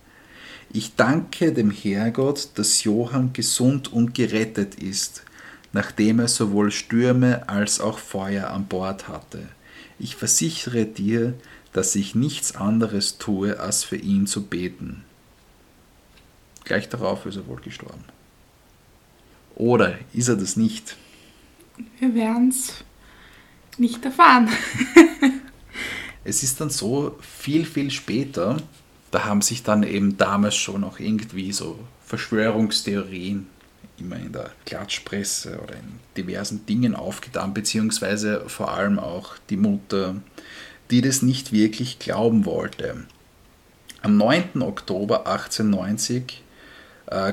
Ich 0.70 0.97
danke 0.97 1.53
dem 1.53 1.70
Herrgott, 1.70 2.51
dass 2.57 2.85
Johann 2.85 3.33
gesund 3.33 3.91
und 3.91 4.14
gerettet 4.14 4.74
ist, 4.74 5.22
nachdem 5.72 6.18
er 6.18 6.29
sowohl 6.29 6.70
Stürme 6.70 7.49
als 7.49 7.81
auch 7.81 7.99
Feuer 7.99 8.51
an 8.51 8.66
Bord 8.66 9.09
hatte. 9.09 9.49
Ich 9.99 10.14
versichere 10.14 10.85
dir, 10.85 11.35
dass 11.72 11.95
ich 11.95 12.14
nichts 12.14 12.55
anderes 12.55 13.18
tue, 13.18 13.59
als 13.59 13.85
für 13.85 13.97
ihn 13.97 14.26
zu 14.26 14.45
beten. 14.47 15.05
Gleich 16.64 16.89
darauf 16.89 17.24
ist 17.24 17.37
er 17.37 17.47
wohl 17.47 17.61
gestorben. 17.61 18.05
Oder 19.59 19.98
ist 20.14 20.28
er 20.28 20.36
das 20.36 20.56
nicht? 20.56 20.96
Wir 21.98 22.14
werden 22.14 22.48
es 22.48 22.84
nicht 23.76 24.04
erfahren. 24.04 24.48
es 26.24 26.44
ist 26.44 26.61
dann 26.61 26.70
so, 26.70 27.18
viel, 27.20 27.64
viel 27.64 27.90
später, 27.90 28.56
da 29.11 29.24
haben 29.24 29.42
sich 29.42 29.64
dann 29.64 29.82
eben 29.82 30.16
damals 30.16 30.54
schon 30.54 30.84
auch 30.84 31.00
irgendwie 31.00 31.50
so 31.50 31.78
Verschwörungstheorien 32.06 33.48
immer 33.98 34.16
in 34.16 34.32
der 34.32 34.52
Klatschpresse 34.64 35.59
oder 35.61 35.74
in 35.74 35.98
diversen 36.16 36.64
Dingen 36.66 36.94
aufgetan, 36.94 37.52
beziehungsweise 37.52 38.44
vor 38.48 38.70
allem 38.70 39.00
auch 39.00 39.34
die 39.50 39.56
Mutter, 39.56 40.14
die 40.92 41.00
das 41.00 41.22
nicht 41.22 41.50
wirklich 41.50 41.98
glauben 41.98 42.44
wollte. 42.44 43.06
Am 44.02 44.16
9. 44.16 44.62
Oktober 44.62 45.26
1890 45.26 46.14
äh, 46.14 46.47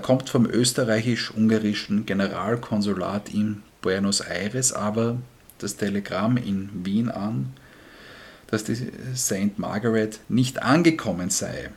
kommt 0.01 0.29
vom 0.29 0.45
österreichisch-ungarischen 0.45 2.05
Generalkonsulat 2.05 3.33
in 3.33 3.63
Buenos 3.81 4.21
Aires 4.21 4.73
aber 4.73 5.17
das 5.59 5.77
Telegramm 5.77 6.37
in 6.37 6.69
Wien 6.83 7.09
an, 7.09 7.53
dass 8.47 8.63
die 8.63 8.75
St. 9.15 9.57
Margaret 9.57 10.19
nicht 10.29 10.61
angekommen 10.61 11.29
sei. 11.29 11.69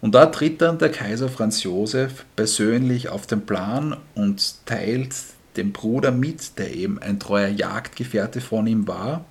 Und 0.00 0.14
da 0.14 0.26
tritt 0.26 0.60
dann 0.62 0.78
der 0.78 0.90
Kaiser 0.90 1.28
Franz 1.28 1.62
Josef 1.62 2.24
persönlich 2.36 3.08
auf 3.08 3.26
den 3.26 3.46
Plan 3.46 3.96
und 4.14 4.66
teilt 4.66 5.14
dem 5.56 5.72
Bruder 5.72 6.12
mit, 6.12 6.58
der 6.58 6.74
eben 6.74 7.00
ein 7.00 7.18
treuer 7.18 7.48
Jagdgefährte 7.48 8.40
von 8.40 8.66
ihm 8.66 8.86
war, 8.86 9.24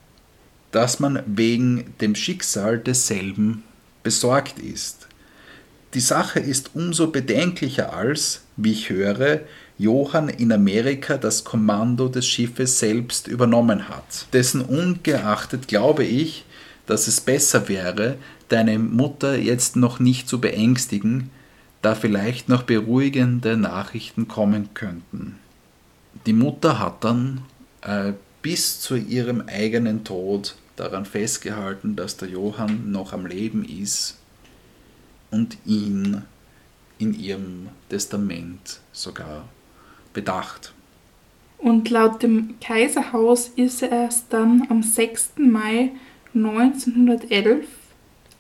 dass 0.71 0.99
man 0.99 1.23
wegen 1.25 1.93
dem 2.01 2.15
Schicksal 2.15 2.79
desselben 2.79 3.63
besorgt 4.03 4.59
ist. 4.59 5.06
Die 5.93 6.01
Sache 6.01 6.39
ist 6.39 6.71
umso 6.73 7.07
bedenklicher 7.07 7.93
als, 7.93 8.41
wie 8.57 8.73
ich 8.73 8.89
höre, 8.89 9.41
Johann 9.77 10.27
in 10.27 10.51
Amerika 10.51 11.17
das 11.17 11.43
Kommando 11.43 12.09
des 12.09 12.27
Schiffes 12.27 12.79
selbst 12.79 13.27
übernommen 13.27 13.87
hat. 13.89 14.27
Dessen 14.33 14.61
ungeachtet 14.61 15.67
glaube 15.67 16.03
ich, 16.03 16.45
dass 16.87 17.07
es 17.07 17.21
besser 17.21 17.69
wäre, 17.69 18.15
deine 18.49 18.79
Mutter 18.79 19.37
jetzt 19.37 19.75
noch 19.75 19.99
nicht 19.99 20.27
zu 20.27 20.41
beängstigen, 20.41 21.29
da 21.81 21.95
vielleicht 21.95 22.49
noch 22.49 22.63
beruhigende 22.63 23.55
Nachrichten 23.55 24.27
kommen 24.27 24.73
könnten. 24.73 25.35
Die 26.25 26.33
Mutter 26.33 26.79
hat 26.79 27.03
dann 27.03 27.41
äh, 27.81 28.13
bis 28.41 28.79
zu 28.79 28.95
ihrem 28.95 29.43
eigenen 29.47 30.03
Tod 30.03 30.55
daran 30.75 31.05
festgehalten, 31.05 31.95
dass 31.95 32.17
der 32.17 32.29
Johann 32.29 32.91
noch 32.91 33.13
am 33.13 33.25
Leben 33.25 33.63
ist 33.63 34.17
und 35.31 35.57
ihn 35.65 36.23
in 36.99 37.13
ihrem 37.19 37.69
Testament 37.89 38.79
sogar 38.91 39.47
bedacht. 40.13 40.73
Und 41.59 41.89
laut 41.89 42.21
dem 42.21 42.55
Kaiserhaus 42.61 43.49
ist 43.55 43.81
er 43.81 43.91
erst 43.91 44.31
dann 44.31 44.67
am 44.69 44.83
6. 44.83 45.33
Mai 45.37 45.91
1911, 46.35 47.65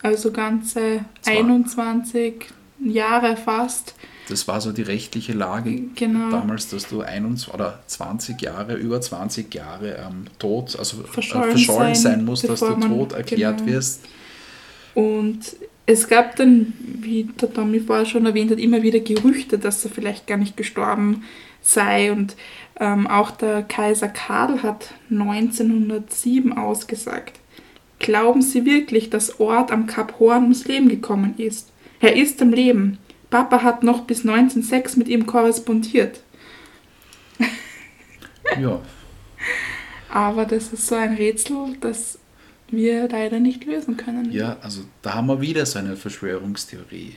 also 0.03 0.31
ganze 0.31 1.05
Zwar. 1.21 1.33
21 1.35 2.45
Jahre 2.79 3.35
fast, 3.35 3.95
Das 4.29 4.47
war 4.47 4.61
so 4.61 4.71
die 4.71 4.83
rechtliche 4.83 5.33
Lage 5.33 5.81
Genau. 5.95 6.29
damals, 6.29 6.69
dass 6.69 6.87
du 6.87 7.01
21 7.01 7.51
oder 7.53 7.79
20 7.87 8.39
Jahre, 8.41 8.75
über 8.75 9.01
20 9.01 9.53
Jahre 9.53 9.97
am 10.03 10.25
Tod, 10.37 10.77
also 10.77 11.01
äh, 11.01 11.07
Verschollen 11.07 11.51
verschollen, 11.51 11.95
sein, 11.95 12.17
sein 12.17 12.25
musst, 12.25 12.47
dass 12.47 12.59
du 12.59 12.75
tot 12.75 13.13
erklärt 13.13 13.59
genau. 13.59 13.71
wirst. 13.71 14.01
Und 14.93 15.39
es 15.87 16.09
gab 16.09 16.35
dann, 16.35 16.73
wie 16.79 17.23
der 17.23 17.51
Tommy 17.51 17.79
vorher 17.79 18.05
schon 18.05 18.25
erwähnt 18.25 18.51
hat, 18.51 18.59
immer 18.59 18.83
wieder 18.83 18.99
Gerüchte, 18.99 19.57
dass 19.57 19.83
er 19.85 19.89
vielleicht 19.89 20.27
gar 20.27 20.37
nicht 20.37 20.57
gestorben 20.57 21.23
sei. 21.61 22.11
Und 22.11 22.35
ähm, 22.79 23.07
auch 23.07 23.31
der 23.31 23.63
Kaiser 23.63 24.09
Karl 24.09 24.61
hat 24.61 24.93
1907 25.09 26.53
ausgesagt. 26.57 27.39
Glauben 27.99 28.41
Sie 28.41 28.65
wirklich, 28.65 29.09
dass 29.09 29.39
Ort 29.39 29.71
am 29.71 29.87
Kap 29.87 30.19
Horn 30.19 30.43
ums 30.43 30.65
Leben 30.65 30.89
gekommen 30.89 31.35
ist? 31.37 31.71
Er 32.01 32.15
ist 32.17 32.41
am 32.41 32.51
Leben. 32.51 32.99
Papa 33.29 33.63
hat 33.63 33.81
noch 33.81 34.01
bis 34.01 34.19
1906 34.19 34.97
mit 34.97 35.07
ihm 35.07 35.25
korrespondiert. 35.25 36.21
Ja, 38.59 38.81
Aber 40.09 40.45
das 40.45 40.73
ist 40.73 40.87
so 40.87 40.95
ein 40.95 41.15
Rätsel, 41.15 41.77
das 41.79 42.19
wir 42.69 43.07
leider 43.09 43.39
nicht 43.39 43.65
lösen 43.65 43.97
können. 43.97 44.31
ja, 44.31 44.57
also 44.61 44.81
da 45.01 45.13
haben 45.13 45.27
wir 45.27 45.41
wieder 45.41 45.65
so 45.65 45.79
eine 45.79 45.95
Verschwörungstheorie. 45.95 47.15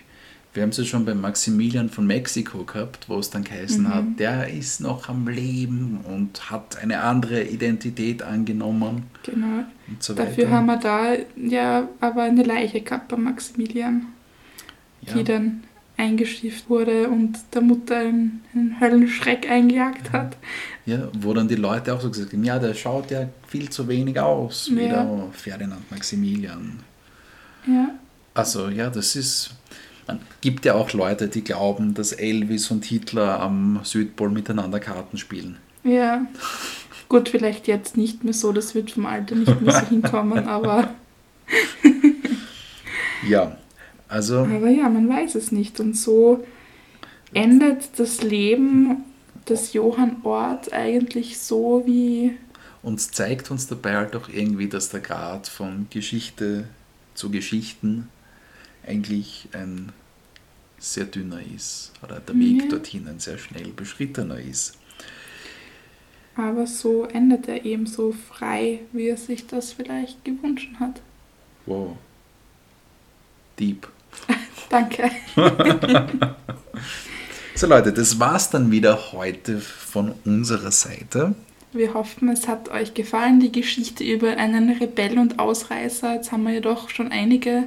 Wir 0.52 0.64
haben 0.64 0.70
es 0.70 0.78
ja 0.78 0.84
schon 0.84 1.04
bei 1.04 1.14
Maximilian 1.14 1.88
von 1.90 2.06
Mexiko 2.08 2.64
gehabt, 2.64 3.08
wo 3.08 3.18
es 3.20 3.30
dann 3.30 3.44
geheißen 3.44 3.84
Mhm. 3.84 3.94
hat, 3.94 4.04
der 4.18 4.48
ist 4.52 4.80
noch 4.80 5.08
am 5.08 5.28
Leben 5.28 6.00
und 6.08 6.50
hat 6.50 6.76
eine 6.82 7.02
andere 7.02 7.44
Identität 7.44 8.22
angenommen 8.24 9.04
Genau. 9.24 9.64
so. 10.00 10.12
Dafür 10.14 10.50
haben 10.50 10.66
wir 10.66 10.76
da 10.78 11.12
ja 11.36 11.88
aber 12.00 12.22
eine 12.24 12.42
Leiche 12.42 12.80
gehabt 12.80 13.08
bei 13.08 13.16
Maximilian, 13.16 14.06
die 15.02 15.18
ja. 15.18 15.22
dann 15.22 15.62
eingeschifft 15.96 16.68
wurde 16.68 17.08
und 17.10 17.38
der 17.54 17.60
Mutter 17.62 17.98
einen, 17.98 18.40
einen 18.54 18.80
Höllenschreck 18.80 19.48
eingejagt 19.48 20.12
hat. 20.12 20.36
Ja, 20.90 21.08
wo 21.20 21.32
dann 21.34 21.46
die 21.48 21.54
Leute 21.56 21.94
auch 21.94 22.00
so 22.00 22.10
gesagt 22.10 22.32
haben, 22.32 22.42
ja, 22.44 22.58
der 22.58 22.74
schaut 22.74 23.10
ja 23.10 23.28
viel 23.46 23.68
zu 23.70 23.86
wenig 23.86 24.18
aus, 24.18 24.68
wie 24.74 24.82
Ja. 24.86 25.04
der 25.04 25.28
Ferdinand 25.32 25.88
Maximilian. 25.90 26.80
Ja, 27.66 27.90
Also 28.34 28.68
ja, 28.68 28.88
das 28.90 29.14
ist, 29.16 29.50
man 30.06 30.18
gibt 30.40 30.64
ja 30.64 30.74
auch 30.74 30.92
Leute, 30.92 31.28
die 31.28 31.44
glauben, 31.44 31.94
dass 31.94 32.12
Elvis 32.12 32.70
und 32.70 32.84
Hitler 32.84 33.40
am 33.40 33.80
Südpol 33.84 34.30
miteinander 34.30 34.80
Karten 34.80 35.16
spielen. 35.18 35.56
ja. 35.84 36.26
Gut, 37.08 37.28
vielleicht 37.28 37.66
jetzt 37.66 37.96
nicht 37.96 38.22
mehr 38.22 38.32
so, 38.32 38.52
das 38.52 38.76
wird 38.76 38.92
vom 38.92 39.04
Alter 39.06 39.34
nicht 39.34 39.60
mehr 39.60 39.72
so 39.80 39.86
hinkommen, 39.88 40.46
aber, 40.58 40.90
Ja, 43.28 43.56
also 44.08 44.38
aber 44.40 44.68
ja, 44.68 44.88
man 44.88 45.08
weiß 45.08 45.34
es 45.34 45.52
nicht. 45.52 45.80
Und 45.80 45.96
so 45.96 46.44
endet 47.34 47.98
das 47.98 48.22
Leben 48.22 49.04
des 49.48 49.72
Johann 49.72 50.16
Ort 50.22 50.72
eigentlich 50.72 51.38
so 51.38 51.82
wie 51.86 52.36
uns 52.82 53.10
zeigt 53.10 53.50
uns 53.50 53.66
dabei 53.66 53.96
halt 53.96 54.16
auch 54.16 54.28
irgendwie, 54.28 54.68
dass 54.68 54.88
der 54.88 55.00
Grad 55.00 55.48
von 55.48 55.86
Geschichte 55.90 56.64
zu 57.14 57.30
Geschichten 57.30 58.08
eigentlich 58.86 59.48
ein 59.52 59.92
sehr 60.78 61.04
dünner 61.04 61.40
ist 61.54 61.92
oder 62.02 62.20
der 62.20 62.34
Weg 62.38 62.62
Ja. 62.62 62.68
dorthin 62.68 63.06
ein 63.06 63.20
sehr 63.20 63.36
schnell 63.36 63.68
beschrittener 63.68 64.40
ist. 64.40 64.78
Aber 66.36 66.66
so 66.66 67.04
endet 67.04 67.48
er 67.48 67.66
eben 67.66 67.86
so 67.86 68.12
frei, 68.12 68.80
wie 68.92 69.08
er 69.08 69.18
sich 69.18 69.46
das 69.46 69.72
vielleicht 69.74 70.24
gewünscht 70.24 70.70
hat. 70.80 71.02
Wow. 71.66 71.98
Deep. 73.58 73.86
Danke. 74.70 75.10
So 77.60 77.66
Leute, 77.66 77.92
das 77.92 78.18
war's 78.18 78.48
dann 78.48 78.70
wieder 78.70 79.12
heute 79.12 79.60
von 79.60 80.14
unserer 80.24 80.72
Seite. 80.72 81.34
Wir 81.74 81.92
hoffen, 81.92 82.30
es 82.30 82.48
hat 82.48 82.70
euch 82.70 82.94
gefallen, 82.94 83.38
die 83.38 83.52
Geschichte 83.52 84.02
über 84.02 84.34
einen 84.38 84.70
Rebell 84.78 85.18
und 85.18 85.38
Ausreißer. 85.38 86.14
Jetzt 86.14 86.32
haben 86.32 86.44
wir 86.44 86.54
ja 86.54 86.60
doch 86.60 86.88
schon 86.88 87.12
einige 87.12 87.64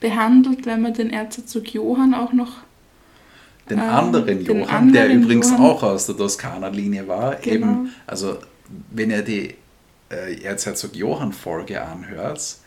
behandelt, 0.00 0.66
wenn 0.66 0.82
wir 0.82 0.90
den 0.90 1.08
Erzherzog 1.08 1.72
Johann 1.72 2.12
auch 2.12 2.34
noch. 2.34 2.58
Den 3.70 3.78
Ähm, 3.78 3.84
anderen 3.84 4.44
den 4.44 4.60
Johann, 4.60 4.92
der 4.92 5.04
anderen 5.04 5.22
übrigens 5.22 5.50
Johann. 5.50 5.64
auch 5.64 5.82
aus 5.82 6.04
der 6.04 6.18
Toskana-Linie 6.18 7.08
war. 7.08 7.36
Genau. 7.36 7.54
Eben, 7.54 7.94
also 8.06 8.36
wenn 8.90 9.10
ihr 9.10 9.22
die 9.22 9.54
äh, 10.10 10.42
Erzherzog 10.42 10.94
Johann-Folge 10.94 11.80
anhört, 11.82 12.58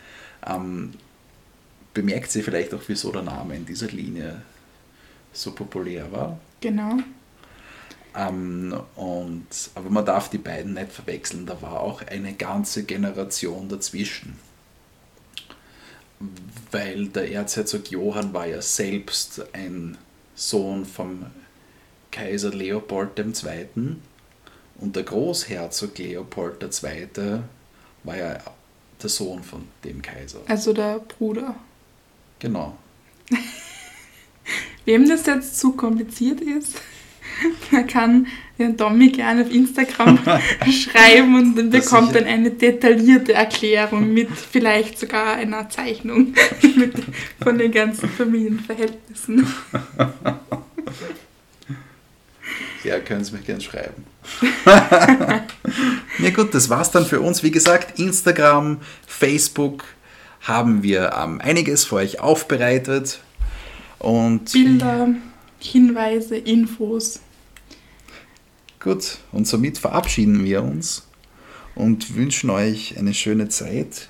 ähm, 0.47 0.93
bemerkt 1.93 2.35
ihr 2.35 2.43
vielleicht 2.43 2.73
auch, 2.73 2.81
wieso 2.87 3.11
der 3.11 3.21
Name 3.21 3.55
in 3.55 3.67
dieser 3.67 3.89
Linie 3.89 4.41
so 5.31 5.51
populär 5.51 6.11
war. 6.11 6.39
Genau. 6.61 6.97
Ähm, 8.15 8.75
und, 8.95 9.47
aber 9.75 9.89
man 9.89 10.05
darf 10.05 10.29
die 10.29 10.37
beiden 10.37 10.73
nicht 10.73 10.91
verwechseln, 10.91 11.45
da 11.45 11.61
war 11.61 11.79
auch 11.79 12.01
eine 12.07 12.33
ganze 12.33 12.83
Generation 12.83 13.69
dazwischen. 13.69 14.39
Weil 16.71 17.07
der 17.07 17.31
Erzherzog 17.31 17.89
Johann 17.91 18.33
war 18.33 18.45
ja 18.45 18.61
selbst 18.61 19.45
ein 19.53 19.97
Sohn 20.35 20.85
vom 20.85 21.27
Kaiser 22.11 22.51
Leopold 22.51 23.17
II. 23.19 23.95
Und 24.79 24.95
der 24.95 25.03
Großherzog 25.03 25.97
Leopold 25.97 26.63
II. 26.63 27.41
war 28.03 28.17
ja 28.17 28.39
der 29.01 29.09
Sohn 29.09 29.43
von 29.43 29.67
dem 29.83 30.01
Kaiser. 30.01 30.39
Also 30.47 30.73
der 30.73 30.99
Bruder. 30.99 31.55
Genau. 32.39 32.77
Wem 34.89 35.07
das 35.07 35.27
jetzt 35.27 35.59
zu 35.59 35.73
kompliziert 35.73 36.41
ist, 36.41 36.81
der 37.71 37.83
kann 37.83 38.25
den 38.57 38.75
Tommy 38.75 39.09
gerne 39.09 39.43
auf 39.43 39.51
Instagram 39.51 40.17
schreiben 40.71 41.35
und 41.35 41.55
dann 41.55 41.69
bekommt 41.69 42.15
dann 42.15 42.23
eine 42.23 42.49
detaillierte 42.49 43.33
Erklärung 43.33 44.11
mit 44.11 44.31
vielleicht 44.31 44.97
sogar 44.97 45.35
einer 45.35 45.69
Zeichnung 45.69 46.33
mit, 46.75 46.95
von 47.39 47.59
den 47.59 47.71
ganzen 47.71 48.09
Familienverhältnissen. 48.09 49.45
Ja, 52.83 52.97
können 52.99 53.23
Sie 53.23 53.33
mir 53.33 53.43
gerne 53.43 53.61
schreiben. 53.61 54.05
ja 56.17 56.29
gut, 56.31 56.55
das 56.55 56.67
war's 56.67 56.89
dann 56.89 57.05
für 57.05 57.21
uns. 57.21 57.43
Wie 57.43 57.51
gesagt, 57.51 57.99
Instagram, 57.99 58.79
Facebook 59.05 59.83
haben 60.41 60.81
wir 60.81 61.13
ähm, 61.15 61.39
einiges 61.41 61.85
für 61.85 61.97
euch 61.97 62.19
aufbereitet. 62.19 63.19
Und 63.99 64.51
Bilder, 64.51 65.09
Hinweise, 65.59 66.37
Infos. 66.37 67.19
gut, 68.79 69.17
und 69.31 69.45
somit 69.47 69.77
verabschieden 69.77 70.43
wir 70.45 70.63
uns 70.63 71.05
und 71.75 72.15
wünschen 72.15 72.49
euch 72.49 72.97
eine 72.97 73.13
schöne 73.13 73.49
Zeit, 73.49 74.09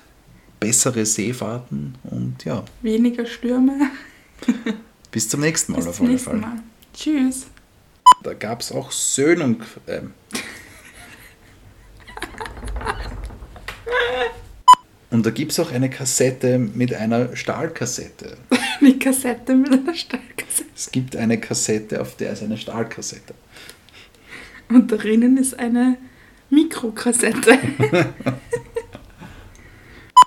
bessere 0.60 1.04
Seefahrten 1.06 1.96
und 2.04 2.44
ja, 2.44 2.64
Weniger 2.82 3.26
Stürme. 3.26 3.90
bis 5.10 5.28
zum 5.28 5.40
nächsten 5.40 5.72
Mal 5.72 5.78
Bis 5.78 5.86
auf 5.88 5.96
zum 5.96 6.06
alle 6.06 6.12
nächsten 6.14 6.30
Fall. 6.30 6.40
Mal. 6.40 6.62
Tschüss. 6.94 7.46
Da 8.22 8.34
gab 8.34 8.60
es 8.60 8.70
auch 8.70 8.90
Söhnung. 8.92 9.62
Ähm. 9.88 10.12
Und 15.10 15.26
da 15.26 15.30
gibt 15.30 15.50
es 15.52 15.58
auch 15.58 15.72
eine 15.72 15.90
Kassette 15.90 16.58
mit 16.58 16.94
einer 16.94 17.34
Stahlkassette. 17.34 18.36
Eine 18.82 18.98
Kassette 18.98 19.54
mit 19.54 19.72
einer 19.72 19.94
Stahlkassette. 19.94 20.70
Es 20.74 20.90
gibt 20.90 21.14
eine 21.16 21.38
Kassette, 21.38 22.00
auf 22.00 22.16
der 22.16 22.32
ist 22.32 22.42
eine 22.42 22.56
Stahlkassette. 22.56 23.34
Und 24.68 24.88
drinnen 24.90 25.36
ist 25.36 25.58
eine 25.58 25.98
Mikrokassette. 26.48 27.58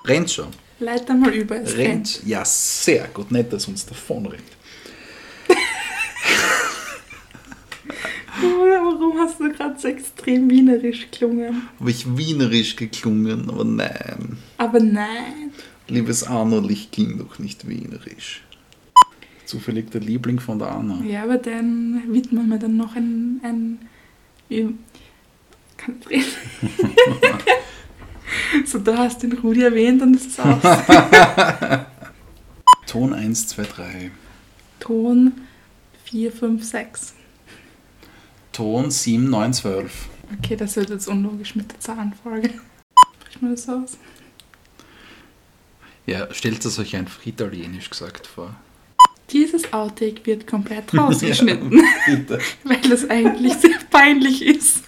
Rennt 0.06 0.30
schon. 0.30 0.50
Leiter 0.80 1.16
mal 1.16 1.34
über. 1.34 1.56
Es 1.62 1.78
rennt. 1.78 1.90
Rennt. 1.90 2.24
Ja, 2.26 2.44
sehr 2.46 3.08
gut. 3.08 3.32
Nicht, 3.32 3.54
dass 3.54 3.68
uns 3.68 3.86
davon 3.86 4.26
rennt. 4.26 4.44
Warum 8.42 9.18
hast 9.20 9.40
du 9.40 9.50
gerade 9.52 9.80
so 9.80 9.88
extrem 9.88 10.50
wienerisch 10.50 11.10
gelungen? 11.12 11.70
Habe 11.80 11.90
ich 11.90 12.18
wienerisch 12.18 12.76
geklungen, 12.76 13.50
aber 13.50 13.64
nein. 13.64 14.38
Aber 14.58 14.80
nein. 14.80 15.54
Liebes 15.88 16.24
Arnerlich 16.24 16.92
klingt 16.92 17.20
doch 17.20 17.40
nicht 17.40 17.68
wienerisch. 17.68 18.44
Zufällig 19.46 19.92
der 19.92 20.02
Liebling 20.02 20.40
von 20.40 20.58
der 20.60 20.72
Anna. 20.72 21.04
Ja, 21.04 21.24
aber 21.24 21.38
dann 21.38 22.02
widmen 22.08 22.48
wir 22.50 22.58
dann 22.58 22.78
noch 22.78 22.96
ein. 22.96 23.42
ein 23.44 23.80
ich 24.50 24.66
kann 25.78 25.96
nicht 25.96 26.10
reden. 26.10 26.26
so, 28.66 28.80
du 28.80 28.98
hast 28.98 29.24
den 29.24 29.34
Rudi 29.34 29.64
erwähnt 29.64 30.02
und 30.02 30.16
es 30.16 30.28
ist 30.28 30.40
aus. 30.40 30.62
Ton 32.88 33.14
1, 33.14 33.48
2, 33.48 33.64
3. 33.64 34.12
Ton 34.80 35.34
4, 36.06 36.32
5, 36.32 36.64
6. 36.64 37.14
Ton 38.52 38.92
7, 38.92 39.30
9, 39.30 39.54
12. 39.54 40.10
Okay, 40.38 40.56
das 40.56 40.76
wird 40.76 40.90
jetzt 40.90 41.08
unlogisch 41.08 41.56
mit 41.56 41.72
der 41.72 41.80
Zahlenfolge. 41.80 42.50
Sprich 43.20 43.42
mal 43.42 43.52
das 43.52 43.68
aus. 43.68 43.98
Ja, 46.06 46.34
stellt 46.34 46.64
es 46.66 46.80
euch 46.80 46.96
einfach 46.96 47.26
italienisch 47.26 47.90
gesagt 47.90 48.28
vor. 48.28 48.56
Dieses 49.32 49.72
Outtake 49.74 50.26
wird 50.26 50.48
komplett 50.48 50.94
rausgeschnitten, 50.98 51.70
Bitte. 52.06 52.40
weil 52.64 52.92
es 52.92 53.10
eigentlich 53.10 53.54
sehr 53.54 53.80
peinlich 53.90 54.42
ist. 54.46 54.84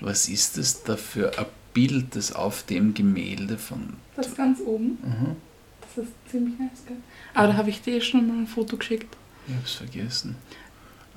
Was 0.00 0.28
ist 0.28 0.58
das 0.58 0.82
da 0.82 0.96
für 0.96 1.38
ein 1.38 1.46
Bild, 1.72 2.16
das 2.16 2.32
auf 2.32 2.64
dem 2.64 2.94
Gemälde 2.94 3.56
von. 3.58 3.94
Das 4.16 4.34
ganz 4.34 4.60
oben. 4.60 4.98
Mhm. 5.02 5.36
Das 5.80 6.04
ist 6.04 6.12
ziemlich 6.30 6.58
nice, 6.58 6.84
gell? 6.86 6.96
Aber 7.34 7.48
da 7.48 7.54
habe 7.56 7.70
ich 7.70 7.80
dir 7.82 8.00
schon 8.00 8.26
mal 8.26 8.36
ein 8.38 8.46
Foto 8.46 8.76
geschickt. 8.76 9.16
Ich 9.46 9.54
hab's 9.54 9.74
vergessen. 9.74 10.34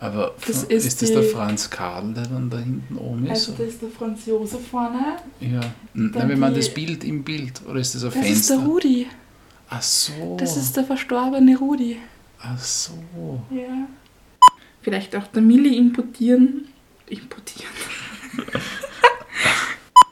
Aber 0.01 0.33
Das 0.47 0.63
ist 0.63 0.85
ist, 0.85 1.01
das 1.03 1.11
der 1.11 1.21
Franz 1.23 1.69
Karl, 1.69 2.11
der 2.13 2.23
dann 2.25 2.49
da 2.49 2.57
hinten 2.57 2.97
oben 2.97 3.23
ist? 3.27 3.29
Also, 3.49 3.53
da 3.57 3.63
ist 3.63 3.81
der 3.83 3.89
Franz 3.89 4.25
Josef 4.25 4.67
vorne. 4.67 5.17
ja. 5.39 5.61
Nein, 5.93 6.27
wenn 6.27 6.39
man 6.39 6.53
das 6.55 6.73
Bild 6.73 7.03
im 7.03 7.23
Bild 7.23 7.61
oder 7.69 7.79
ist 7.79 7.93
das 7.93 8.03
ein 8.03 8.09
Das 8.09 8.15
ist 8.29 8.49
der 8.49 8.57
Fenster? 8.57 8.65
Rudi. 8.71 9.07
Ach 9.69 9.81
so. 9.81 10.37
Das 10.39 10.57
ist 10.57 10.75
der 10.75 10.83
verstorbene 10.85 11.55
Rudi. 11.57 11.97
Ach 12.41 12.57
so. 12.59 12.93
Ja. 13.51 13.87
Vielleicht 14.81 15.15
auch 15.15 15.27
der 15.27 15.43
Milli 15.43 15.77
importieren. 15.77 16.67
Importieren. 17.07 17.69